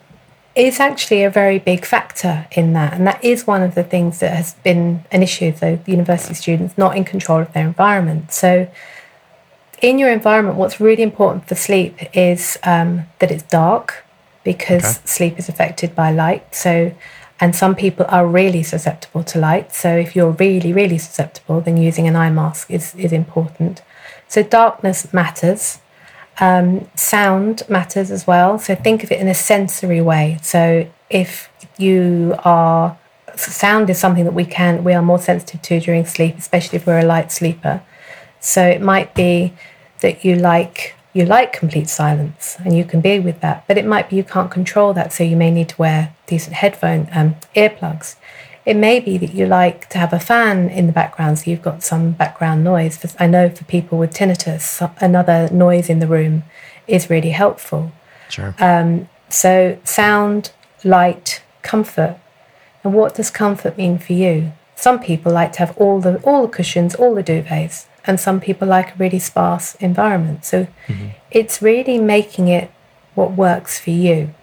is 0.54 0.82
actually 0.82 1.24
a 1.24 1.30
very 1.30 1.58
big 1.58 1.86
factor 1.86 2.48
in 2.52 2.74
that, 2.74 2.92
and 2.96 3.08
that 3.08 3.24
is 3.24 3.48
one 3.48 3.62
of 3.62 3.76
the 3.76 3.84
things 3.84 4.20
that 4.20 4.36
has 4.36 4.56
been 4.56 5.06
an 5.10 5.24
issue. 5.24 5.56
So 5.56 5.80
university 5.86 6.34
students 6.34 6.78
not 6.78 6.98
in 6.98 7.06
control 7.06 7.40
of 7.40 7.54
their 7.54 7.66
environment. 7.66 8.34
So 8.34 8.70
in 9.82 10.00
your 10.00 10.12
environment, 10.12 10.58
what's 10.58 10.80
really 10.80 11.04
important 11.04 11.48
for 11.48 11.56
sleep 11.56 11.98
is 12.16 12.58
um, 12.64 13.06
that 13.20 13.32
it's 13.32 13.44
dark 13.44 14.04
because 14.44 14.98
okay. 14.98 15.06
sleep 15.06 15.40
is 15.40 15.50
affected 15.50 15.96
by 15.96 16.12
light. 16.12 16.56
So 16.56 16.94
and 17.40 17.56
some 17.56 17.76
people 17.76 18.06
are 18.10 18.26
really 18.26 18.64
susceptible 18.64 19.24
to 19.26 19.40
light. 19.40 19.74
So 19.74 19.96
if 19.96 20.16
you're 20.16 20.32
really, 20.32 20.74
really 20.74 20.98
susceptible, 20.98 21.62
then 21.62 21.78
using 21.78 22.08
an 22.08 22.16
eye 22.16 22.32
mask 22.32 22.72
is, 22.72 22.96
is 22.96 23.14
important. 23.14 23.84
So 24.28 24.42
darkness 24.42 25.14
matters. 25.14 25.80
Um, 26.40 26.90
sound 26.96 27.64
matters 27.70 28.12
as 28.12 28.26
well. 28.28 28.60
So 28.60 28.76
think 28.76 29.04
of 29.04 29.12
it 29.12 29.20
in 29.20 29.28
a 29.28 29.34
sensory 29.34 30.02
way. 30.02 30.40
So 30.42 30.90
if 31.10 31.50
you 31.78 32.36
are 32.44 32.98
sound 33.36 33.90
is 33.90 34.00
something 34.00 34.24
that 34.24 34.34
we 34.34 34.46
can 34.46 34.84
we 34.84 34.94
are 34.94 35.02
more 35.02 35.20
sensitive 35.20 35.62
to 35.62 35.80
during 35.80 36.06
sleep, 36.06 36.38
especially 36.38 36.78
if 36.78 36.88
we're 36.88 37.00
a 37.00 37.06
light 37.06 37.32
sleeper. 37.32 37.84
So 38.48 38.66
it 38.66 38.80
might 38.80 39.14
be 39.14 39.54
that 40.00 40.24
you 40.24 40.38
like 40.38 40.96
you 41.12 41.26
like 41.26 41.52
complete 41.52 41.90
silence 41.90 42.56
and 42.64 42.78
you 42.78 42.86
can 42.86 43.02
be 43.02 43.20
with 43.20 43.42
that, 43.42 43.68
but 43.68 43.78
it 43.78 43.86
might 43.86 44.10
be 44.10 44.16
you 44.16 44.24
can't 44.24 44.50
control 44.50 44.94
that, 44.94 45.12
so 45.12 45.22
you 45.22 45.36
may 45.36 45.52
need 45.52 45.68
to 45.70 45.78
wear 45.78 46.16
decent 46.28 46.56
headphone 46.56 47.10
um, 47.12 47.36
earplugs. 47.56 48.16
It 48.66 48.78
may 48.78 49.02
be 49.02 49.18
that 49.18 49.34
you 49.34 49.48
like 49.48 49.90
to 49.90 49.98
have 49.98 50.14
a 50.14 50.20
fan 50.20 50.70
in 50.70 50.88
the 50.88 50.94
background, 50.94 51.40
so 51.40 51.52
you've 51.52 51.62
got 51.62 51.84
some 51.84 52.12
background 52.12 52.64
noise. 52.64 53.16
I 53.20 53.28
know 53.28 53.50
for 53.50 53.66
people 53.66 53.98
with 53.98 54.14
tinnitus, 54.14 54.66
another 55.02 55.50
noise 55.52 55.90
in 55.90 56.00
the 56.00 56.08
room 56.08 56.44
is 56.88 57.10
really 57.10 57.32
helpful. 57.32 57.92
Sure. 58.30 58.56
Um, 58.60 59.10
so 59.28 59.78
sound, 59.84 60.52
light, 60.86 61.42
comfort. 61.64 62.18
And 62.82 62.94
what 62.94 63.16
does 63.16 63.30
comfort 63.30 63.78
mean 63.78 63.98
for 63.98 64.14
you? 64.14 64.54
Some 64.76 65.00
people 65.00 65.34
like 65.34 65.52
to 65.54 65.60
have 65.60 65.76
all 65.78 66.00
the 66.00 66.18
all 66.20 66.44
the 66.44 66.54
cushions, 66.58 66.96
all 66.96 67.14
the 67.14 67.24
duvets 67.24 67.88
and 68.08 68.20
some 68.20 68.40
people 68.40 68.68
like 68.68 68.96
a 68.96 68.98
really 68.98 69.20
sparse 69.20 69.76
environment. 69.76 70.46
So 70.46 70.68
mm-hmm. 70.88 71.10
it's 71.30 71.62
really 71.62 72.00
making 72.00 72.48
it 72.48 72.72
what 73.16 73.34
works 73.34 73.80
for 73.80 73.90
you. 73.92 74.34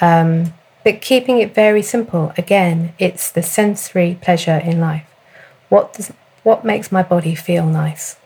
Um, 0.00 0.54
but 0.84 1.00
keeping 1.00 1.38
it 1.38 1.54
very 1.54 1.82
simple. 1.82 2.32
Again, 2.36 2.94
it's 2.98 3.30
the 3.30 3.42
sensory 3.42 4.18
pleasure 4.20 4.56
in 4.56 4.80
life. 4.80 5.06
What 5.68 5.94
does 5.94 6.12
what 6.42 6.64
makes 6.64 6.90
my 6.90 7.02
body 7.02 7.34
feel 7.34 7.66
nice? 7.66 8.16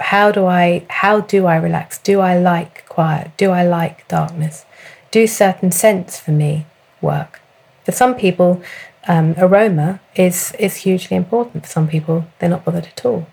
How 0.00 0.32
do 0.32 0.46
I 0.46 0.84
how 0.88 1.20
do 1.20 1.46
I 1.46 1.56
relax? 1.56 1.98
Do 1.98 2.20
I 2.20 2.36
like 2.38 2.86
quiet? 2.88 3.30
Do 3.36 3.50
I 3.50 3.64
like 3.64 4.06
darkness? 4.08 4.64
Do 5.10 5.26
certain 5.26 5.70
scents 5.70 6.18
for 6.18 6.32
me 6.32 6.66
work? 7.00 7.40
For 7.84 7.92
some 7.92 8.14
people, 8.14 8.62
um, 9.08 9.34
aroma 9.36 10.00
is 10.14 10.52
is 10.58 10.76
hugely 10.76 11.16
important. 11.16 11.64
For 11.64 11.70
some 11.70 11.88
people, 11.88 12.26
they're 12.38 12.48
not 12.48 12.64
bothered 12.64 12.86
at 12.86 13.04
all. 13.04 13.26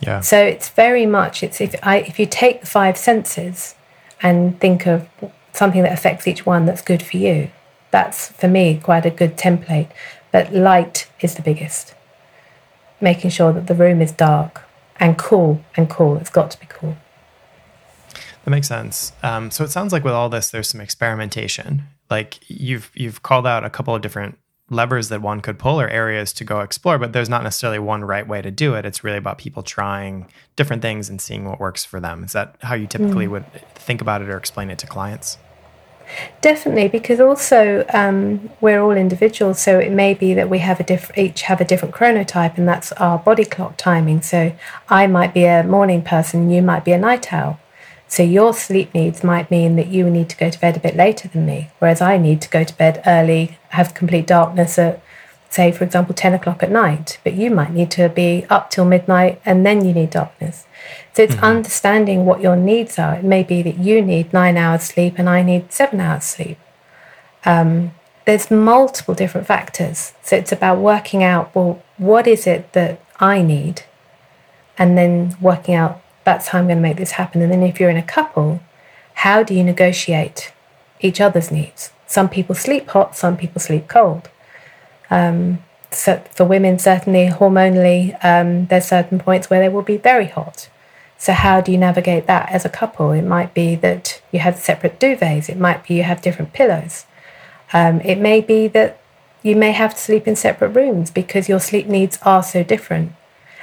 Yeah. 0.00 0.20
So 0.20 0.38
it's 0.38 0.68
very 0.68 1.06
much 1.06 1.42
it's 1.42 1.60
if 1.60 1.74
I 1.82 1.98
if 1.98 2.18
you 2.18 2.26
take 2.26 2.60
the 2.60 2.66
five 2.66 2.96
senses 2.96 3.74
and 4.22 4.58
think 4.60 4.86
of 4.86 5.08
something 5.52 5.82
that 5.82 5.92
affects 5.92 6.26
each 6.26 6.46
one 6.46 6.66
that's 6.66 6.82
good 6.82 7.02
for 7.02 7.16
you, 7.16 7.50
that's 7.90 8.28
for 8.32 8.48
me 8.48 8.80
quite 8.82 9.06
a 9.06 9.10
good 9.10 9.36
template. 9.36 9.90
But 10.30 10.52
light 10.52 11.08
is 11.20 11.34
the 11.34 11.42
biggest. 11.42 11.94
Making 13.00 13.30
sure 13.30 13.52
that 13.52 13.66
the 13.66 13.74
room 13.74 14.02
is 14.02 14.12
dark 14.12 14.62
and 15.00 15.16
cool 15.16 15.64
and 15.76 15.88
cool. 15.88 16.16
It's 16.16 16.30
got 16.30 16.50
to 16.50 16.60
be 16.60 16.66
cool. 16.68 16.96
That 18.44 18.50
makes 18.50 18.68
sense. 18.68 19.12
Um, 19.22 19.50
so 19.50 19.64
it 19.64 19.70
sounds 19.70 19.92
like 19.92 20.04
with 20.04 20.14
all 20.14 20.28
this, 20.28 20.50
there's 20.50 20.68
some 20.68 20.80
experimentation. 20.80 21.84
Like 22.10 22.38
you've 22.48 22.90
you've 22.94 23.22
called 23.22 23.46
out 23.46 23.64
a 23.64 23.70
couple 23.70 23.94
of 23.94 24.02
different 24.02 24.38
levers 24.70 25.08
that 25.08 25.22
one 25.22 25.40
could 25.40 25.58
pull 25.58 25.80
or 25.80 25.88
areas 25.88 26.32
to 26.34 26.44
go 26.44 26.60
explore, 26.60 26.98
but 26.98 27.12
there's 27.12 27.28
not 27.28 27.42
necessarily 27.42 27.78
one 27.78 28.04
right 28.04 28.26
way 28.26 28.42
to 28.42 28.50
do 28.50 28.74
it. 28.74 28.84
It's 28.84 29.02
really 29.02 29.18
about 29.18 29.38
people 29.38 29.62
trying 29.62 30.26
different 30.56 30.82
things 30.82 31.08
and 31.08 31.20
seeing 31.20 31.44
what 31.44 31.58
works 31.58 31.84
for 31.84 32.00
them. 32.00 32.24
Is 32.24 32.32
that 32.32 32.56
how 32.62 32.74
you 32.74 32.86
typically 32.86 33.26
mm. 33.26 33.30
would 33.30 33.44
think 33.74 34.00
about 34.00 34.22
it 34.22 34.28
or 34.28 34.36
explain 34.36 34.70
it 34.70 34.78
to 34.78 34.86
clients? 34.86 35.38
Definitely, 36.40 36.88
because 36.88 37.20
also 37.20 37.84
um, 37.92 38.50
we're 38.60 38.80
all 38.80 38.92
individuals, 38.92 39.60
so 39.60 39.78
it 39.78 39.92
may 39.92 40.14
be 40.14 40.32
that 40.34 40.48
we 40.48 40.58
have 40.60 40.80
a 40.80 40.82
diff- 40.82 41.16
each 41.18 41.42
have 41.42 41.60
a 41.60 41.64
different 41.64 41.94
chronotype, 41.94 42.56
and 42.56 42.66
that's 42.66 42.92
our 42.92 43.18
body 43.18 43.44
clock 43.44 43.76
timing. 43.76 44.22
So 44.22 44.52
I 44.88 45.06
might 45.06 45.34
be 45.34 45.44
a 45.44 45.62
morning 45.64 46.02
person, 46.02 46.50
you 46.50 46.62
might 46.62 46.84
be 46.84 46.92
a 46.92 46.98
night 46.98 47.30
owl. 47.32 47.60
So 48.08 48.22
your 48.22 48.54
sleep 48.54 48.94
needs 48.94 49.22
might 49.22 49.50
mean 49.50 49.76
that 49.76 49.88
you 49.88 50.08
need 50.08 50.30
to 50.30 50.36
go 50.36 50.48
to 50.48 50.58
bed 50.58 50.76
a 50.76 50.80
bit 50.80 50.96
later 50.96 51.28
than 51.28 51.44
me, 51.44 51.70
whereas 51.78 52.00
I 52.00 52.16
need 52.16 52.40
to 52.42 52.48
go 52.48 52.64
to 52.64 52.76
bed 52.76 53.02
early, 53.06 53.58
have 53.68 53.92
complete 53.92 54.26
darkness 54.26 54.78
at, 54.78 55.02
say, 55.50 55.70
for 55.70 55.84
example, 55.84 56.14
10 56.14 56.32
o'clock 56.32 56.62
at 56.62 56.70
night. 56.70 57.18
But 57.22 57.34
you 57.34 57.50
might 57.50 57.70
need 57.70 57.90
to 57.92 58.08
be 58.08 58.46
up 58.48 58.70
till 58.70 58.86
midnight 58.86 59.42
and 59.44 59.64
then 59.64 59.84
you 59.84 59.92
need 59.92 60.10
darkness. 60.10 60.66
So 61.12 61.22
it's 61.22 61.34
mm-hmm. 61.34 61.44
understanding 61.44 62.24
what 62.24 62.40
your 62.40 62.56
needs 62.56 62.98
are. 62.98 63.16
It 63.16 63.24
may 63.24 63.42
be 63.42 63.60
that 63.62 63.78
you 63.78 64.00
need 64.00 64.32
nine 64.32 64.56
hours 64.56 64.84
sleep 64.84 65.18
and 65.18 65.28
I 65.28 65.42
need 65.42 65.70
seven 65.70 66.00
hours 66.00 66.24
sleep. 66.24 66.58
Um, 67.44 67.92
there's 68.24 68.50
multiple 68.50 69.14
different 69.14 69.46
factors. 69.46 70.14
So 70.22 70.36
it's 70.36 70.52
about 70.52 70.78
working 70.78 71.22
out, 71.22 71.54
well, 71.54 71.82
what 71.98 72.26
is 72.26 72.46
it 72.46 72.72
that 72.72 73.02
I 73.20 73.42
need? 73.42 73.82
And 74.78 74.96
then 74.96 75.36
working 75.40 75.74
out 75.74 76.02
that's 76.28 76.48
how 76.48 76.58
I'm 76.58 76.66
going 76.66 76.76
to 76.76 76.82
make 76.82 76.98
this 76.98 77.12
happen. 77.12 77.40
And 77.40 77.50
then 77.50 77.62
if 77.62 77.80
you're 77.80 77.88
in 77.88 77.96
a 77.96 78.02
couple, 78.02 78.60
how 79.24 79.42
do 79.42 79.54
you 79.54 79.64
negotiate 79.64 80.52
each 81.00 81.22
other's 81.22 81.50
needs? 81.50 81.90
Some 82.06 82.28
people 82.28 82.54
sleep 82.54 82.86
hot, 82.90 83.16
some 83.16 83.38
people 83.38 83.62
sleep 83.62 83.88
cold. 83.88 84.28
Um, 85.08 85.64
so 85.90 86.22
for 86.30 86.44
women, 86.44 86.78
certainly 86.78 87.28
hormonally, 87.28 88.22
um, 88.22 88.66
there's 88.66 88.84
certain 88.84 89.18
points 89.18 89.48
where 89.48 89.60
they 89.60 89.70
will 89.70 89.88
be 89.94 89.96
very 89.96 90.26
hot. 90.26 90.68
So 91.16 91.32
how 91.32 91.62
do 91.62 91.72
you 91.72 91.78
navigate 91.78 92.26
that 92.26 92.52
as 92.52 92.66
a 92.66 92.76
couple? 92.80 93.10
It 93.12 93.22
might 93.22 93.54
be 93.54 93.74
that 93.76 94.20
you 94.30 94.40
have 94.40 94.58
separate 94.58 95.00
duvets. 95.00 95.48
It 95.48 95.58
might 95.58 95.86
be 95.86 95.94
you 95.94 96.02
have 96.02 96.20
different 96.20 96.52
pillows. 96.52 97.06
Um, 97.72 98.02
it 98.02 98.18
may 98.18 98.42
be 98.42 98.68
that 98.68 99.00
you 99.42 99.56
may 99.56 99.72
have 99.72 99.94
to 99.94 100.00
sleep 100.00 100.28
in 100.28 100.36
separate 100.36 100.76
rooms 100.76 101.10
because 101.10 101.48
your 101.48 101.60
sleep 101.60 101.86
needs 101.86 102.18
are 102.22 102.42
so 102.42 102.62
different. 102.62 103.12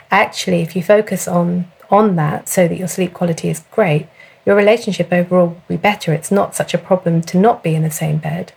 Actually, 0.10 0.62
if 0.62 0.76
you 0.76 0.82
focus 0.82 1.28
on 1.28 1.72
on 1.90 2.16
that 2.16 2.50
so 2.50 2.68
that 2.68 2.78
your 2.78 2.88
sleep 2.88 3.14
quality 3.14 3.50
is 3.50 3.64
great, 3.72 4.08
your 4.46 4.56
relationship 4.56 5.12
overall 5.12 5.48
will 5.48 5.62
be 5.68 5.78
better. 5.78 6.14
It's 6.14 6.32
not 6.32 6.56
such 6.56 6.74
a 6.74 6.78
problem 6.78 7.22
to 7.24 7.40
not 7.40 7.64
be 7.64 7.76
in 7.76 7.84
the 7.84 7.92
same 7.92 8.18
bed 8.18 8.54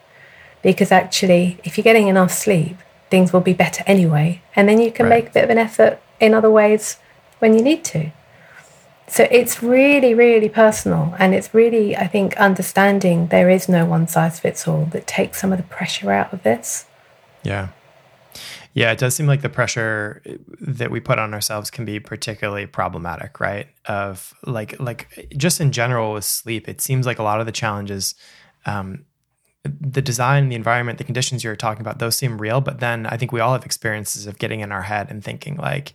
because 0.63 0.93
actually, 0.93 1.59
if 1.65 1.79
you're 1.79 1.85
getting 1.85 2.09
enough 2.09 2.33
sleep, 2.33 2.77
things 3.11 3.33
will 3.33 3.41
be 3.41 3.53
better 3.53 3.83
anyway. 3.87 4.43
And 4.55 4.69
then 4.69 4.81
you 4.81 4.91
can 4.91 5.07
right. 5.07 5.25
make 5.25 5.31
a 5.31 5.33
bit 5.33 5.45
of 5.45 5.51
an 5.51 5.59
effort 5.59 6.01
in 6.21 6.35
other 6.35 6.51
ways 6.51 6.99
when 7.39 7.55
you 7.55 7.63
need 7.63 7.85
to. 7.85 8.11
So 9.07 9.27
it's 9.31 9.63
really, 9.63 10.13
really 10.13 10.51
personal. 10.51 11.15
And 11.19 11.35
it's 11.35 11.55
really, 11.55 11.97
I 11.97 12.07
think, 12.07 12.37
understanding 12.37 13.29
there 13.29 13.49
is 13.49 13.69
no 13.69 13.87
one 13.87 14.07
size 14.07 14.39
fits 14.39 14.69
all 14.69 14.85
that 14.87 15.07
takes 15.07 15.41
some 15.41 15.53
of 15.53 15.59
the 15.59 15.65
pressure 15.65 16.13
out 16.13 16.33
of 16.33 16.43
this. 16.43 16.85
Yeah. 17.43 17.69
Yeah, 18.79 18.93
it 18.93 18.99
does 18.99 19.17
seem 19.17 19.27
like 19.27 19.43
the 19.43 19.49
pressure 19.49 20.23
that 20.61 20.93
we 20.93 21.01
put 21.01 21.19
on 21.19 21.35
ourselves 21.35 21.69
can 21.69 21.85
be 21.85 21.99
particularly 21.99 22.67
problematic, 22.67 23.41
right? 23.41 23.67
Of 23.87 24.33
like 24.47 24.79
like 24.79 25.33
just 25.37 25.61
in 25.61 25.73
general 25.73 26.13
with 26.13 26.25
sleep, 26.25 26.69
it 26.69 26.81
seems 26.81 27.05
like 27.05 27.19
a 27.19 27.25
lot 27.25 27.41
of 27.41 27.47
the 27.47 27.51
challenges 27.51 28.15
um, 28.67 29.05
the 29.65 30.01
design, 30.01 30.49
the 30.49 30.55
environment, 30.55 30.99
the 30.99 31.05
conditions 31.05 31.43
you're 31.43 31.57
talking 31.57 31.81
about, 31.81 31.99
those 31.99 32.17
seem 32.17 32.41
real. 32.41 32.61
But 32.61 32.79
then 32.79 33.05
I 33.07 33.17
think 33.17 33.33
we 33.33 33.41
all 33.41 33.53
have 33.53 33.67
experiences 33.67 34.29
of 34.29 34.39
getting 34.39 34.61
in 34.61 34.71
our 34.71 34.83
head 34.83 35.11
and 35.11 35.25
thinking 35.25 35.57
like, 35.57 35.93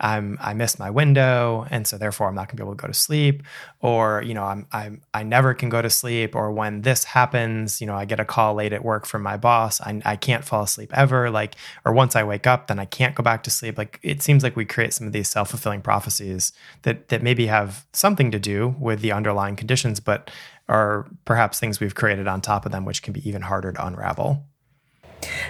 I'm 0.00 0.36
I 0.40 0.54
missed 0.54 0.78
my 0.78 0.90
window 0.90 1.66
and 1.70 1.86
so 1.86 1.96
therefore 1.96 2.28
I'm 2.28 2.34
not 2.34 2.48
going 2.48 2.56
to 2.56 2.56
be 2.56 2.62
able 2.62 2.76
to 2.76 2.82
go 2.82 2.88
to 2.88 2.94
sleep 2.94 3.42
or 3.80 4.22
you 4.22 4.34
know 4.34 4.44
I'm 4.44 4.66
I'm 4.72 5.00
I 5.14 5.22
never 5.22 5.54
can 5.54 5.68
go 5.68 5.80
to 5.80 5.90
sleep 5.90 6.34
or 6.34 6.52
when 6.52 6.82
this 6.82 7.04
happens 7.04 7.80
you 7.80 7.86
know 7.86 7.94
I 7.94 8.04
get 8.04 8.20
a 8.20 8.24
call 8.24 8.54
late 8.54 8.72
at 8.72 8.84
work 8.84 9.06
from 9.06 9.22
my 9.22 9.36
boss 9.36 9.80
I 9.80 10.00
I 10.04 10.16
can't 10.16 10.44
fall 10.44 10.62
asleep 10.62 10.92
ever 10.94 11.30
like 11.30 11.54
or 11.84 11.92
once 11.92 12.14
I 12.14 12.24
wake 12.24 12.46
up 12.46 12.66
then 12.66 12.78
I 12.78 12.84
can't 12.84 13.14
go 13.14 13.22
back 13.22 13.42
to 13.44 13.50
sleep 13.50 13.78
like 13.78 13.98
it 14.02 14.22
seems 14.22 14.42
like 14.42 14.56
we 14.56 14.64
create 14.64 14.92
some 14.92 15.06
of 15.06 15.12
these 15.12 15.28
self-fulfilling 15.28 15.82
prophecies 15.82 16.52
that 16.82 17.08
that 17.08 17.22
maybe 17.22 17.46
have 17.46 17.86
something 17.92 18.30
to 18.30 18.38
do 18.38 18.74
with 18.78 19.00
the 19.00 19.12
underlying 19.12 19.56
conditions 19.56 20.00
but 20.00 20.30
are 20.68 21.06
perhaps 21.24 21.60
things 21.60 21.80
we've 21.80 21.94
created 21.94 22.26
on 22.26 22.40
top 22.40 22.66
of 22.66 22.72
them 22.72 22.84
which 22.84 23.02
can 23.02 23.12
be 23.12 23.26
even 23.28 23.42
harder 23.42 23.72
to 23.72 23.86
unravel. 23.86 24.44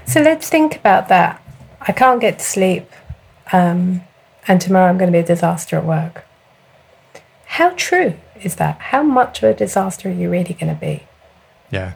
So 0.07 0.21
let's 0.21 0.49
think 0.49 0.77
about 0.77 1.09
that. 1.09 1.43
I 1.81 1.93
can't 1.93 2.21
get 2.21 2.39
to 2.39 2.45
sleep. 2.45 2.91
Um, 3.53 4.03
and 4.49 4.61
tomorrow 4.61 4.89
I'm 4.89 4.99
going 4.99 5.13
to 5.13 5.17
be 5.17 5.23
a 5.23 5.27
disaster 5.27 5.77
at 5.77 5.85
work. 5.85 6.25
How 7.47 7.71
true 7.71 8.17
is 8.43 8.57
that? 8.57 8.79
How 8.79 9.03
much 9.03 9.43
of 9.43 9.51
a 9.51 9.55
disaster 9.55 10.09
are 10.09 10.13
you 10.13 10.31
really 10.31 10.55
going 10.55 10.75
to 10.75 10.81
be? 10.81 11.05
Yeah. 11.71 11.95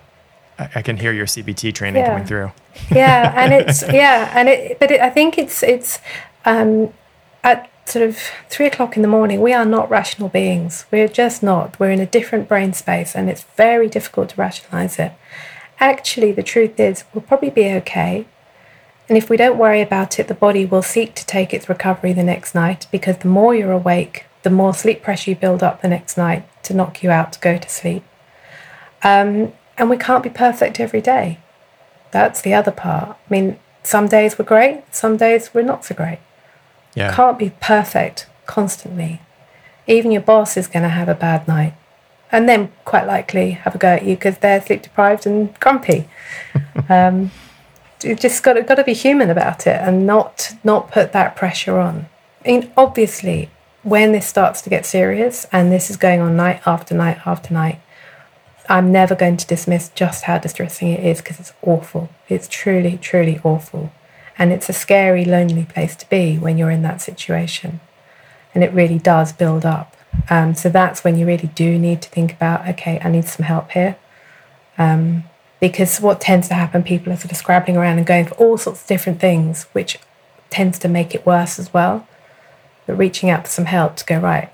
I, 0.74 0.82
can 0.82 0.98
hear 0.98 1.12
your 1.12 1.26
CBT 1.26 1.74
training 1.74 2.02
yeah. 2.02 2.10
coming 2.10 2.26
through. 2.26 2.52
yeah, 2.90 3.32
and 3.36 3.52
it's 3.52 3.82
yeah, 3.82 4.30
and 4.34 4.48
it. 4.48 4.78
But 4.78 4.90
it, 4.90 5.00
I 5.00 5.08
think 5.08 5.38
it's 5.38 5.62
it's 5.62 6.00
um, 6.44 6.92
at 7.42 7.70
sort 7.86 8.06
of 8.06 8.18
three 8.48 8.66
o'clock 8.66 8.96
in 8.96 9.02
the 9.02 9.08
morning. 9.08 9.40
We 9.40 9.52
are 9.52 9.64
not 9.64 9.88
rational 9.90 10.28
beings. 10.28 10.84
We're 10.90 11.08
just 11.08 11.42
not. 11.42 11.80
We're 11.80 11.90
in 11.90 12.00
a 12.00 12.06
different 12.06 12.48
brain 12.48 12.72
space, 12.72 13.14
and 13.14 13.30
it's 13.30 13.44
very 13.56 13.88
difficult 13.88 14.30
to 14.30 14.36
rationalize 14.36 14.98
it. 14.98 15.12
Actually, 15.78 16.32
the 16.32 16.42
truth 16.42 16.78
is, 16.78 17.04
we'll 17.14 17.22
probably 17.22 17.50
be 17.50 17.70
okay. 17.72 18.26
And 19.10 19.18
if 19.18 19.28
we 19.28 19.36
don't 19.36 19.58
worry 19.58 19.80
about 19.80 20.20
it, 20.20 20.28
the 20.28 20.34
body 20.34 20.64
will 20.64 20.82
seek 20.82 21.16
to 21.16 21.26
take 21.26 21.52
its 21.52 21.68
recovery 21.68 22.12
the 22.12 22.22
next 22.22 22.54
night 22.54 22.86
because 22.92 23.18
the 23.18 23.26
more 23.26 23.52
you're 23.52 23.72
awake, 23.72 24.26
the 24.44 24.50
more 24.50 24.72
sleep 24.72 25.02
pressure 25.02 25.32
you 25.32 25.36
build 25.36 25.64
up 25.64 25.82
the 25.82 25.88
next 25.88 26.16
night 26.16 26.48
to 26.62 26.74
knock 26.74 27.02
you 27.02 27.10
out 27.10 27.32
to 27.32 27.40
go 27.40 27.58
to 27.58 27.68
sleep. 27.68 28.04
Um, 29.02 29.52
and 29.76 29.90
we 29.90 29.96
can't 29.96 30.22
be 30.22 30.30
perfect 30.30 30.78
every 30.78 31.00
day. 31.00 31.40
That's 32.12 32.40
the 32.40 32.54
other 32.54 32.70
part. 32.70 33.16
I 33.16 33.28
mean, 33.28 33.58
some 33.82 34.06
days 34.06 34.38
we're 34.38 34.44
great, 34.44 34.84
some 34.94 35.16
days 35.16 35.52
we're 35.52 35.62
not 35.62 35.84
so 35.84 35.96
great. 35.96 36.20
Yeah. 36.94 37.12
Can't 37.12 37.36
be 37.36 37.50
perfect 37.60 38.28
constantly. 38.46 39.22
Even 39.88 40.12
your 40.12 40.22
boss 40.22 40.56
is 40.56 40.68
going 40.68 40.84
to 40.84 40.88
have 40.88 41.08
a 41.08 41.16
bad 41.16 41.48
night 41.48 41.74
and 42.30 42.48
then 42.48 42.70
quite 42.84 43.08
likely 43.08 43.50
have 43.50 43.74
a 43.74 43.78
go 43.78 43.88
at 43.88 44.04
you 44.04 44.14
because 44.14 44.38
they're 44.38 44.62
sleep 44.62 44.82
deprived 44.82 45.26
and 45.26 45.58
grumpy. 45.58 46.08
um, 46.88 47.32
you 48.02 48.14
just 48.14 48.42
got 48.42 48.54
to, 48.54 48.62
got 48.62 48.76
to 48.76 48.84
be 48.84 48.94
human 48.94 49.30
about 49.30 49.66
it 49.66 49.80
and 49.80 50.06
not 50.06 50.52
not 50.64 50.90
put 50.90 51.12
that 51.12 51.36
pressure 51.36 51.78
on. 51.78 52.08
I 52.44 52.48
mean, 52.48 52.72
obviously, 52.76 53.50
when 53.82 54.12
this 54.12 54.26
starts 54.26 54.62
to 54.62 54.70
get 54.70 54.86
serious 54.86 55.46
and 55.52 55.70
this 55.70 55.90
is 55.90 55.96
going 55.96 56.20
on 56.20 56.36
night 56.36 56.62
after 56.66 56.94
night 56.94 57.18
after 57.26 57.52
night, 57.52 57.80
I'm 58.68 58.92
never 58.92 59.14
going 59.14 59.36
to 59.36 59.46
dismiss 59.46 59.88
just 59.90 60.24
how 60.24 60.38
distressing 60.38 60.88
it 60.88 61.04
is 61.04 61.20
because 61.20 61.40
it's 61.40 61.52
awful. 61.62 62.08
It's 62.28 62.48
truly, 62.48 62.98
truly 62.98 63.40
awful. 63.42 63.92
And 64.38 64.52
it's 64.52 64.68
a 64.68 64.72
scary, 64.72 65.24
lonely 65.24 65.64
place 65.64 65.96
to 65.96 66.08
be 66.08 66.38
when 66.38 66.56
you're 66.56 66.70
in 66.70 66.82
that 66.82 67.02
situation. 67.02 67.80
And 68.54 68.64
it 68.64 68.72
really 68.72 68.98
does 68.98 69.32
build 69.32 69.66
up. 69.66 69.96
Um, 70.28 70.54
so 70.54 70.68
that's 70.68 71.04
when 71.04 71.18
you 71.18 71.26
really 71.26 71.48
do 71.48 71.78
need 71.78 72.02
to 72.02 72.08
think 72.08 72.32
about 72.32 72.68
okay, 72.68 73.00
I 73.02 73.10
need 73.10 73.24
some 73.26 73.44
help 73.44 73.70
here. 73.72 73.96
Um, 74.78 75.24
because 75.60 76.00
what 76.00 76.20
tends 76.20 76.48
to 76.48 76.54
happen, 76.54 76.82
people 76.82 77.12
are 77.12 77.16
sort 77.16 77.30
of 77.30 77.36
scrabbling 77.36 77.76
around 77.76 77.98
and 77.98 78.06
going 78.06 78.26
for 78.26 78.34
all 78.34 78.56
sorts 78.56 78.82
of 78.82 78.86
different 78.86 79.20
things, 79.20 79.64
which 79.72 79.98
tends 80.48 80.78
to 80.80 80.88
make 80.88 81.14
it 81.14 81.26
worse 81.26 81.58
as 81.58 81.72
well. 81.72 82.08
But 82.86 82.96
reaching 82.96 83.30
out 83.30 83.44
for 83.44 83.50
some 83.50 83.66
help 83.66 83.96
to 83.96 84.04
go, 84.04 84.18
right, 84.18 84.50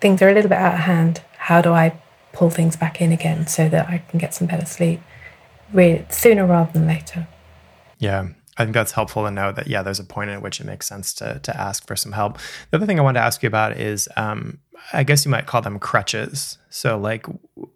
things 0.00 0.22
are 0.22 0.28
a 0.28 0.34
little 0.34 0.48
bit 0.48 0.58
out 0.58 0.74
of 0.74 0.80
hand. 0.80 1.22
How 1.36 1.60
do 1.60 1.72
I 1.72 2.00
pull 2.32 2.50
things 2.50 2.76
back 2.76 3.00
in 3.00 3.12
again 3.12 3.46
so 3.46 3.68
that 3.68 3.88
I 3.88 3.98
can 4.08 4.18
get 4.18 4.34
some 4.34 4.46
better 4.46 4.66
sleep? 4.66 5.00
Really, 5.72 6.06
sooner 6.08 6.46
rather 6.46 6.72
than 6.72 6.86
later. 6.86 7.28
Yeah. 7.98 8.28
I 8.58 8.64
think 8.64 8.74
that's 8.74 8.92
helpful 8.92 9.22
to 9.24 9.30
know 9.30 9.52
that 9.52 9.68
yeah, 9.68 9.82
there's 9.82 10.00
a 10.00 10.04
point 10.04 10.30
at 10.30 10.42
which 10.42 10.60
it 10.60 10.66
makes 10.66 10.86
sense 10.86 11.12
to 11.14 11.38
to 11.44 11.56
ask 11.56 11.86
for 11.86 11.94
some 11.94 12.12
help. 12.12 12.38
The 12.70 12.78
other 12.78 12.86
thing 12.86 12.98
I 12.98 13.02
wanted 13.02 13.20
to 13.20 13.24
ask 13.24 13.40
you 13.42 13.46
about 13.46 13.76
is, 13.76 14.08
um, 14.16 14.58
I 14.92 15.02
guess 15.02 15.24
you 15.24 15.30
might 15.30 15.46
call 15.46 15.60
them 15.60 15.78
crutches. 15.78 16.58
So 16.70 16.98
like, 16.98 17.26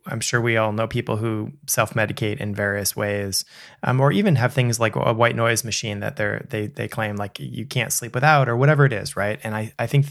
I'm 0.06 0.20
sure 0.20 0.40
we 0.40 0.56
all 0.56 0.72
know 0.72 0.86
people 0.86 1.16
who 1.16 1.52
self 1.66 1.94
medicate 1.94 2.38
in 2.38 2.54
various 2.54 2.96
ways, 2.96 3.44
um, 3.82 4.00
or 4.00 4.12
even 4.12 4.36
have 4.36 4.52
things 4.52 4.80
like 4.80 4.96
a 4.96 5.12
white 5.12 5.36
noise 5.36 5.64
machine 5.64 6.00
that 6.00 6.16
they're 6.16 6.46
they 6.48 6.68
they 6.68 6.88
claim 6.88 7.16
like 7.16 7.38
you 7.38 7.66
can't 7.66 7.92
sleep 7.92 8.14
without 8.14 8.48
or 8.48 8.56
whatever 8.56 8.84
it 8.84 8.92
is, 8.92 9.16
right? 9.16 9.38
And 9.42 9.54
I 9.54 9.72
I 9.78 9.86
think 9.86 10.06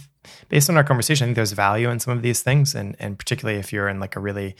based 0.49 0.69
on 0.69 0.77
our 0.77 0.83
conversation, 0.83 1.25
I 1.25 1.27
think 1.27 1.35
there's 1.35 1.53
value 1.53 1.89
in 1.89 1.99
some 1.99 2.15
of 2.15 2.21
these 2.21 2.41
things, 2.41 2.75
and 2.75 2.95
and 2.99 3.17
particularly 3.17 3.59
if 3.59 3.73
you're 3.73 3.89
in 3.89 3.99
like 3.99 4.15
a 4.15 4.19
really 4.19 4.55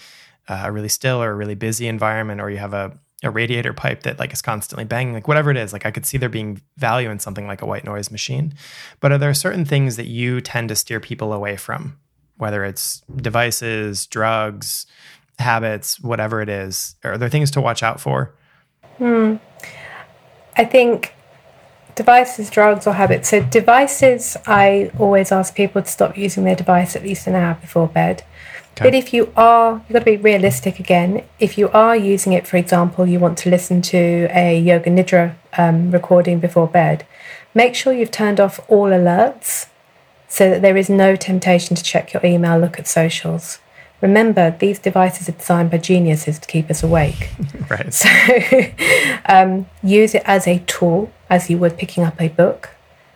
uh, 0.47 0.63
a 0.65 0.71
really 0.71 0.89
still 0.89 1.21
or 1.21 1.31
a 1.31 1.35
really 1.35 1.55
busy 1.55 1.87
environment, 1.87 2.41
or 2.41 2.49
you 2.49 2.57
have 2.57 2.73
a 2.73 2.97
a 3.23 3.29
radiator 3.29 3.73
pipe 3.73 4.03
that 4.03 4.19
like 4.19 4.33
is 4.33 4.41
constantly 4.41 4.83
banging, 4.85 5.13
like 5.13 5.27
whatever 5.27 5.51
it 5.51 5.57
is, 5.57 5.73
like 5.73 5.85
I 5.85 5.91
could 5.91 6.05
see 6.05 6.17
there 6.17 6.29
being 6.29 6.61
value 6.77 7.09
in 7.09 7.19
something 7.19 7.45
like 7.45 7.61
a 7.61 7.67
white 7.67 7.85
noise 7.85 8.09
machine. 8.09 8.55
But 8.99 9.11
are 9.11 9.17
there 9.17 9.33
certain 9.33 9.65
things 9.65 9.95
that 9.97 10.07
you 10.07 10.41
tend 10.41 10.69
to 10.69 10.75
steer 10.75 10.99
people 10.99 11.31
away 11.31 11.55
from, 11.55 11.97
whether 12.41 12.65
it's 12.65 13.03
devices, 13.15 14.07
drugs, 14.07 14.87
habits, 15.37 15.99
whatever 15.99 16.41
it 16.41 16.49
is? 16.49 16.95
Are 17.03 17.15
there 17.15 17.29
things 17.29 17.51
to 17.51 17.61
watch 17.61 17.83
out 17.83 18.01
for? 18.01 18.33
Hmm. 18.97 19.35
I 20.57 20.65
think 20.65 21.13
devices, 21.93 22.49
drugs, 22.49 22.87
or 22.87 22.93
habits. 22.93 23.29
So, 23.29 23.43
devices, 23.43 24.37
I 24.47 24.89
always 24.97 25.31
ask 25.31 25.53
people 25.55 25.83
to 25.83 25.87
stop 25.87 26.17
using 26.17 26.43
their 26.43 26.55
device 26.55 26.95
at 26.95 27.03
least 27.03 27.27
an 27.27 27.35
hour 27.35 27.53
before 27.61 27.87
bed. 27.87 28.23
Okay. 28.73 28.85
But 28.85 28.95
if 28.95 29.13
you 29.13 29.31
are, 29.35 29.73
you've 29.73 29.93
got 29.93 29.99
to 29.99 30.05
be 30.05 30.17
realistic 30.17 30.79
again. 30.79 31.23
If 31.39 31.59
you 31.59 31.69
are 31.69 31.95
using 31.95 32.33
it, 32.33 32.47
for 32.47 32.57
example, 32.57 33.05
you 33.05 33.19
want 33.19 33.37
to 33.39 33.51
listen 33.51 33.83
to 33.83 34.27
a 34.31 34.59
yoga 34.59 34.89
nidra 34.89 35.35
um, 35.59 35.91
recording 35.91 36.39
before 36.39 36.67
bed, 36.67 37.05
make 37.53 37.75
sure 37.75 37.93
you've 37.93 38.11
turned 38.11 38.39
off 38.39 38.59
all 38.67 38.89
alerts 38.89 39.67
so 40.31 40.49
that 40.49 40.61
there 40.61 40.77
is 40.77 40.89
no 40.89 41.17
temptation 41.17 41.75
to 41.75 41.83
check 41.83 42.13
your 42.13 42.25
email, 42.25 42.57
look 42.57 42.79
at 42.79 42.87
socials. 42.87 43.59
remember 43.99 44.55
these 44.59 44.79
devices 44.79 45.27
are 45.27 45.33
designed 45.33 45.69
by 45.69 45.77
geniuses 45.77 46.39
to 46.39 46.47
keep 46.47 46.69
us 46.69 46.81
awake. 46.81 47.31
right. 47.69 47.93
So 47.93 48.07
um, 49.25 49.65
use 49.83 50.15
it 50.15 50.23
as 50.25 50.47
a 50.47 50.59
tool 50.59 51.11
as 51.29 51.49
you 51.49 51.57
would 51.57 51.77
picking 51.77 52.05
up 52.05 52.19
a 52.21 52.29
book. 52.29 52.69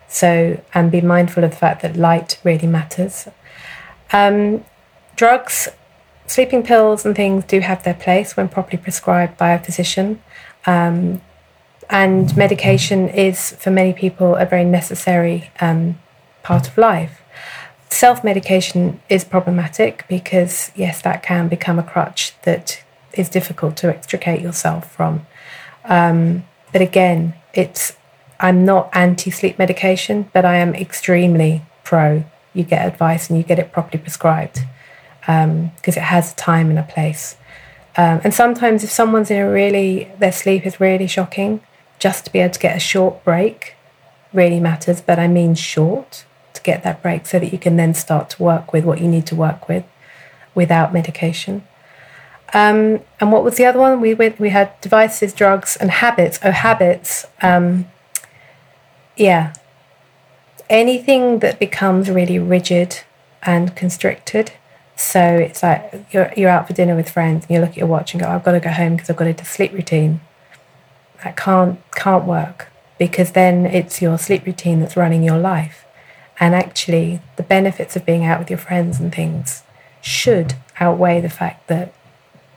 So, 0.10 0.62
and 0.74 0.92
be 0.92 1.00
mindful 1.00 1.46
of 1.46 1.52
the 1.52 1.56
fact 1.56 1.84
that 1.84 1.96
light 1.96 2.38
really 2.44 2.68
matters. 2.68 3.30
Um, 4.12 4.66
drugs, 5.16 5.70
sleeping 6.28 6.64
pills, 6.64 7.06
and 7.06 7.16
things 7.16 7.46
do 7.46 7.62
have 7.62 7.84
their 7.84 7.94
place 7.94 8.36
when 8.36 8.50
properly 8.50 8.78
prescribed 8.78 9.38
by 9.38 9.52
a 9.52 9.64
physician. 9.64 10.22
Um, 10.66 11.22
and 11.90 12.36
medication 12.36 13.08
is, 13.08 13.52
for 13.52 13.72
many 13.72 13.94
people, 13.94 14.36
a 14.36 14.46
very 14.46 14.66
necessary 14.66 15.50
um, 15.62 15.98
part 16.46 16.68
of 16.68 16.78
life. 16.78 17.22
Self 17.90 18.24
medication 18.24 19.02
is 19.10 19.24
problematic 19.24 20.06
because, 20.08 20.72
yes, 20.76 21.02
that 21.02 21.24
can 21.24 21.48
become 21.48 21.80
a 21.80 21.84
crutch 21.84 22.34
that 22.44 22.84
is 23.14 23.30
difficult 23.30 23.76
to 23.78 23.90
extricate 23.90 24.42
yourself 24.42 24.94
from. 24.96 25.26
Um, 25.86 26.46
but 26.72 26.82
again, 26.82 27.34
it's 27.54 27.98
I'm 28.40 28.66
not 28.66 28.90
anti 28.94 29.32
sleep 29.32 29.58
medication, 29.58 30.30
but 30.34 30.46
I 30.46 30.58
am 30.58 30.76
extremely 30.76 31.64
pro. 31.84 32.26
You 32.54 32.64
get 32.64 32.86
advice 32.86 33.30
and 33.30 33.38
you 33.38 33.44
get 33.44 33.60
it 33.60 33.72
properly 33.72 34.00
prescribed 34.02 34.60
because 35.22 35.46
um, 35.46 35.72
it 35.86 36.08
has 36.14 36.34
a 36.34 36.36
time 36.36 36.70
and 36.70 36.80
a 36.80 36.84
place. 36.84 37.38
Um, 37.98 38.20
and 38.24 38.34
sometimes, 38.34 38.84
if 38.84 38.92
someone's 38.92 39.32
in 39.32 39.42
a 39.42 39.50
really, 39.50 40.12
their 40.20 40.32
sleep 40.32 40.66
is 40.66 40.80
really 40.80 41.08
shocking, 41.08 41.62
just 41.98 42.26
to 42.26 42.32
be 42.32 42.40
able 42.40 42.54
to 42.54 42.60
get 42.60 42.76
a 42.76 42.80
short 42.80 43.24
break 43.24 43.76
really 44.34 44.60
matters. 44.60 45.02
But 45.02 45.18
I 45.18 45.28
mean 45.28 45.56
short 45.56 46.26
get 46.66 46.84
that 46.84 47.02
break 47.02 47.26
so 47.26 47.40
that 47.40 47.54
you 47.54 47.60
can 47.60 47.78
then 47.78 47.94
start 47.94 48.30
to 48.32 48.44
work 48.44 48.74
with 48.74 48.84
what 48.84 49.00
you 49.00 49.08
need 49.08 49.26
to 49.28 49.36
work 49.36 49.70
with 49.70 49.86
without 50.54 50.94
medication. 50.94 51.64
Um, 52.54 53.02
and 53.20 53.32
what 53.32 53.44
was 53.44 53.58
the 53.58 53.66
other 53.66 53.80
one? 53.80 54.02
We 54.02 54.14
went, 54.14 54.40
we 54.40 54.50
had 54.50 54.80
devices, 54.82 55.34
drugs, 55.34 55.76
and 55.76 55.92
habits. 55.92 56.40
Oh, 56.44 56.52
habits. 56.52 57.26
Um, 57.42 57.88
yeah. 59.18 59.54
Anything 60.70 61.40
that 61.40 61.60
becomes 61.60 62.10
really 62.10 62.40
rigid 62.40 63.02
and 63.44 63.76
constricted. 63.76 64.54
So 64.96 65.20
it's 65.20 65.62
like 65.62 66.06
you're 66.12 66.32
you're 66.38 66.50
out 66.50 66.68
for 66.68 66.74
dinner 66.74 66.96
with 66.96 67.10
friends 67.10 67.46
and 67.46 67.54
you 67.54 67.60
look 67.60 67.72
at 67.72 67.78
your 67.78 67.88
watch 67.88 68.14
and 68.14 68.24
go, 68.24 68.30
I've 68.30 68.44
got 68.44 68.54
to 68.54 68.60
go 68.60 68.70
home 68.70 68.96
because 68.96 69.10
I've 69.10 69.18
got 69.18 69.28
a 69.28 69.46
sleep 69.46 69.74
routine. 69.74 70.22
That 71.24 71.36
can't 71.36 71.80
can't 71.92 72.26
work 72.26 72.70
because 72.98 73.32
then 73.34 73.66
it's 73.66 74.02
your 74.02 74.18
sleep 74.18 74.46
routine 74.46 74.80
that's 74.80 74.96
running 74.96 75.24
your 75.24 75.38
life. 75.38 75.85
And 76.40 76.54
actually, 76.54 77.22
the 77.38 77.44
benefits 77.44 77.96
of 77.96 78.06
being 78.06 78.26
out 78.26 78.40
with 78.40 78.50
your 78.50 78.60
friends 78.60 79.00
and 79.00 79.14
things 79.14 79.64
should 80.02 80.56
outweigh 80.80 81.22
the 81.22 81.30
fact 81.30 81.68
that 81.68 81.94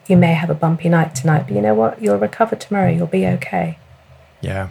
you 0.08 0.16
may 0.16 0.34
have 0.34 0.50
a 0.50 0.54
bumpy 0.54 0.88
night 0.88 1.14
tonight, 1.14 1.44
but 1.46 1.54
you 1.54 1.62
know 1.62 1.74
what? 1.74 2.02
You'll 2.02 2.18
recover 2.18 2.56
tomorrow. 2.56 2.90
You'll 2.90 3.06
be 3.06 3.26
okay. 3.26 3.78
Yeah. 4.40 4.68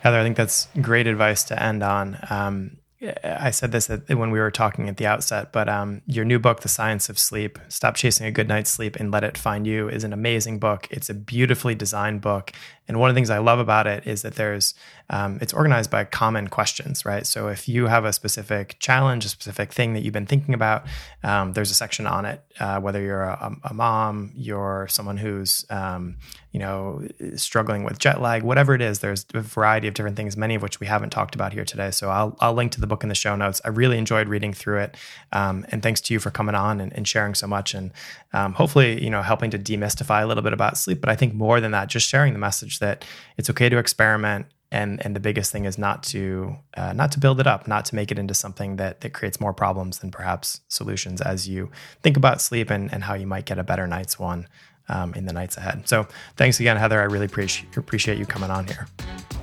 Heather, 0.00 0.18
I 0.18 0.22
think 0.22 0.36
that's 0.36 0.68
great 0.80 1.06
advice 1.06 1.42
to 1.44 1.60
end 1.60 1.82
on. 1.82 2.18
Um, 2.30 2.76
I 3.02 3.50
said 3.50 3.72
this 3.72 3.88
when 4.08 4.30
we 4.30 4.38
were 4.38 4.50
talking 4.50 4.88
at 4.88 4.96
the 4.96 5.06
outset, 5.06 5.52
but 5.52 5.68
um, 5.68 6.00
your 6.06 6.24
new 6.24 6.38
book, 6.38 6.60
The 6.60 6.68
Science 6.68 7.10
of 7.10 7.18
Sleep 7.18 7.58
Stop 7.68 7.94
Chasing 7.94 8.26
a 8.26 8.30
Good 8.30 8.48
Night's 8.48 8.70
Sleep 8.70 8.96
and 8.96 9.10
Let 9.10 9.22
It 9.22 9.36
Find 9.36 9.66
You, 9.66 9.88
is 9.90 10.02
an 10.02 10.14
amazing 10.14 10.58
book. 10.58 10.88
It's 10.90 11.10
a 11.10 11.14
beautifully 11.14 11.74
designed 11.74 12.22
book. 12.22 12.52
And 12.88 12.98
one 12.98 13.10
of 13.10 13.14
the 13.14 13.18
things 13.18 13.28
I 13.28 13.38
love 13.38 13.58
about 13.58 13.86
it 13.86 14.06
is 14.06 14.22
that 14.22 14.36
there's, 14.36 14.74
um, 15.10 15.38
it's 15.42 15.52
organized 15.52 15.90
by 15.90 16.04
common 16.04 16.48
questions, 16.48 17.04
right? 17.04 17.26
So 17.26 17.48
if 17.48 17.68
you 17.68 17.88
have 17.88 18.06
a 18.06 18.12
specific 18.12 18.76
challenge, 18.78 19.24
a 19.26 19.28
specific 19.28 19.72
thing 19.74 19.92
that 19.92 20.02
you've 20.02 20.14
been 20.14 20.26
thinking 20.26 20.54
about, 20.54 20.86
um, 21.22 21.52
there's 21.52 21.70
a 21.70 21.74
section 21.74 22.06
on 22.06 22.24
it. 22.24 22.42
Uh, 22.58 22.80
whether 22.80 23.02
you're 23.02 23.24
a, 23.24 23.56
a, 23.64 23.74
mom, 23.74 24.32
you're 24.34 24.86
someone 24.88 25.18
who's, 25.18 25.66
um, 25.68 26.16
you 26.56 26.62
know, 26.62 27.06
struggling 27.34 27.84
with 27.84 27.98
jet 27.98 28.22
lag, 28.22 28.42
whatever 28.42 28.74
it 28.74 28.80
is, 28.80 29.00
there's 29.00 29.26
a 29.34 29.42
variety 29.42 29.88
of 29.88 29.92
different 29.92 30.16
things, 30.16 30.38
many 30.38 30.54
of 30.54 30.62
which 30.62 30.80
we 30.80 30.86
haven't 30.86 31.10
talked 31.10 31.34
about 31.34 31.52
here 31.52 31.66
today. 31.66 31.90
So 31.90 32.08
I'll, 32.08 32.34
I'll 32.40 32.54
link 32.54 32.72
to 32.72 32.80
the 32.80 32.86
book 32.86 33.02
in 33.02 33.10
the 33.10 33.14
show 33.14 33.36
notes. 33.36 33.60
I 33.62 33.68
really 33.68 33.98
enjoyed 33.98 34.26
reading 34.26 34.54
through 34.54 34.78
it. 34.78 34.96
Um, 35.32 35.66
and 35.68 35.82
thanks 35.82 36.00
to 36.00 36.14
you 36.14 36.18
for 36.18 36.30
coming 36.30 36.54
on 36.54 36.80
and, 36.80 36.94
and 36.94 37.06
sharing 37.06 37.34
so 37.34 37.46
much 37.46 37.74
and 37.74 37.92
um, 38.32 38.54
hopefully, 38.54 39.04
you 39.04 39.10
know, 39.10 39.20
helping 39.20 39.50
to 39.50 39.58
demystify 39.58 40.22
a 40.22 40.26
little 40.26 40.42
bit 40.42 40.54
about 40.54 40.78
sleep. 40.78 41.02
But 41.02 41.10
I 41.10 41.14
think 41.14 41.34
more 41.34 41.60
than 41.60 41.72
that, 41.72 41.90
just 41.90 42.08
sharing 42.08 42.32
the 42.32 42.38
message 42.38 42.78
that 42.78 43.04
it's 43.36 43.50
okay 43.50 43.68
to 43.68 43.76
experiment. 43.76 44.46
And, 44.72 45.04
and 45.04 45.14
the 45.14 45.20
biggest 45.20 45.52
thing 45.52 45.66
is 45.66 45.76
not 45.76 46.02
to 46.04 46.56
uh, 46.74 46.94
not 46.94 47.12
to 47.12 47.20
build 47.20 47.38
it 47.38 47.46
up, 47.46 47.68
not 47.68 47.84
to 47.84 47.94
make 47.94 48.10
it 48.10 48.18
into 48.18 48.34
something 48.34 48.76
that 48.76 49.02
that 49.02 49.12
creates 49.12 49.40
more 49.40 49.52
problems 49.52 49.98
than 49.98 50.10
perhaps 50.10 50.62
solutions 50.68 51.20
as 51.20 51.46
you 51.46 51.70
think 52.02 52.16
about 52.16 52.40
sleep 52.40 52.70
and, 52.70 52.92
and 52.92 53.04
how 53.04 53.14
you 53.14 53.26
might 53.26 53.44
get 53.44 53.58
a 53.58 53.62
better 53.62 53.86
night's 53.86 54.18
one 54.18 54.48
um, 54.88 55.14
in 55.14 55.26
the 55.26 55.32
nights 55.32 55.56
ahead. 55.56 55.88
So 55.88 56.06
thanks 56.36 56.60
again, 56.60 56.76
Heather. 56.76 57.00
I 57.00 57.04
really 57.04 57.26
appreciate 57.26 57.76
appreciate 57.76 58.18
you 58.18 58.26
coming 58.26 58.50
on 58.50 58.66
here. 58.66 58.86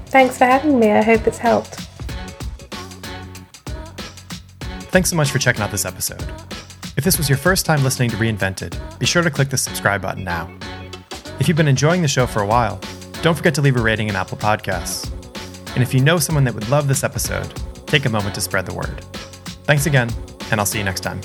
Thanks 0.07 0.37
for 0.37 0.45
having 0.45 0.79
me. 0.79 0.91
I 0.91 1.01
hope 1.01 1.25
it's 1.27 1.39
helped. 1.39 1.87
Thanks 4.91 5.09
so 5.09 5.15
much 5.15 5.31
for 5.31 5.39
checking 5.39 5.61
out 5.61 5.71
this 5.71 5.85
episode. 5.85 6.23
If 6.95 7.03
this 7.03 7.17
was 7.17 7.27
your 7.27 7.37
first 7.39 7.65
time 7.65 7.83
listening 7.83 8.11
to 8.11 8.17
Reinvented, 8.17 8.77
be 8.99 9.07
sure 9.07 9.23
to 9.23 9.31
click 9.31 9.49
the 9.49 9.57
subscribe 9.57 10.03
button 10.03 10.23
now. 10.23 10.55
If 11.39 11.47
you've 11.47 11.57
been 11.57 11.67
enjoying 11.67 12.03
the 12.03 12.07
show 12.07 12.27
for 12.27 12.43
a 12.43 12.45
while, 12.45 12.79
don't 13.23 13.33
forget 13.35 13.55
to 13.55 13.61
leave 13.61 13.75
a 13.75 13.81
rating 13.81 14.09
in 14.09 14.15
Apple 14.15 14.37
Podcasts. 14.37 15.09
And 15.73 15.81
if 15.81 15.93
you 15.93 16.01
know 16.01 16.19
someone 16.19 16.43
that 16.43 16.53
would 16.53 16.69
love 16.69 16.87
this 16.87 17.03
episode, 17.03 17.51
take 17.87 18.05
a 18.05 18.09
moment 18.09 18.35
to 18.35 18.41
spread 18.41 18.67
the 18.67 18.73
word. 18.75 19.03
Thanks 19.65 19.87
again, 19.87 20.11
and 20.51 20.59
I'll 20.59 20.65
see 20.67 20.77
you 20.77 20.83
next 20.83 20.99
time. 20.99 21.21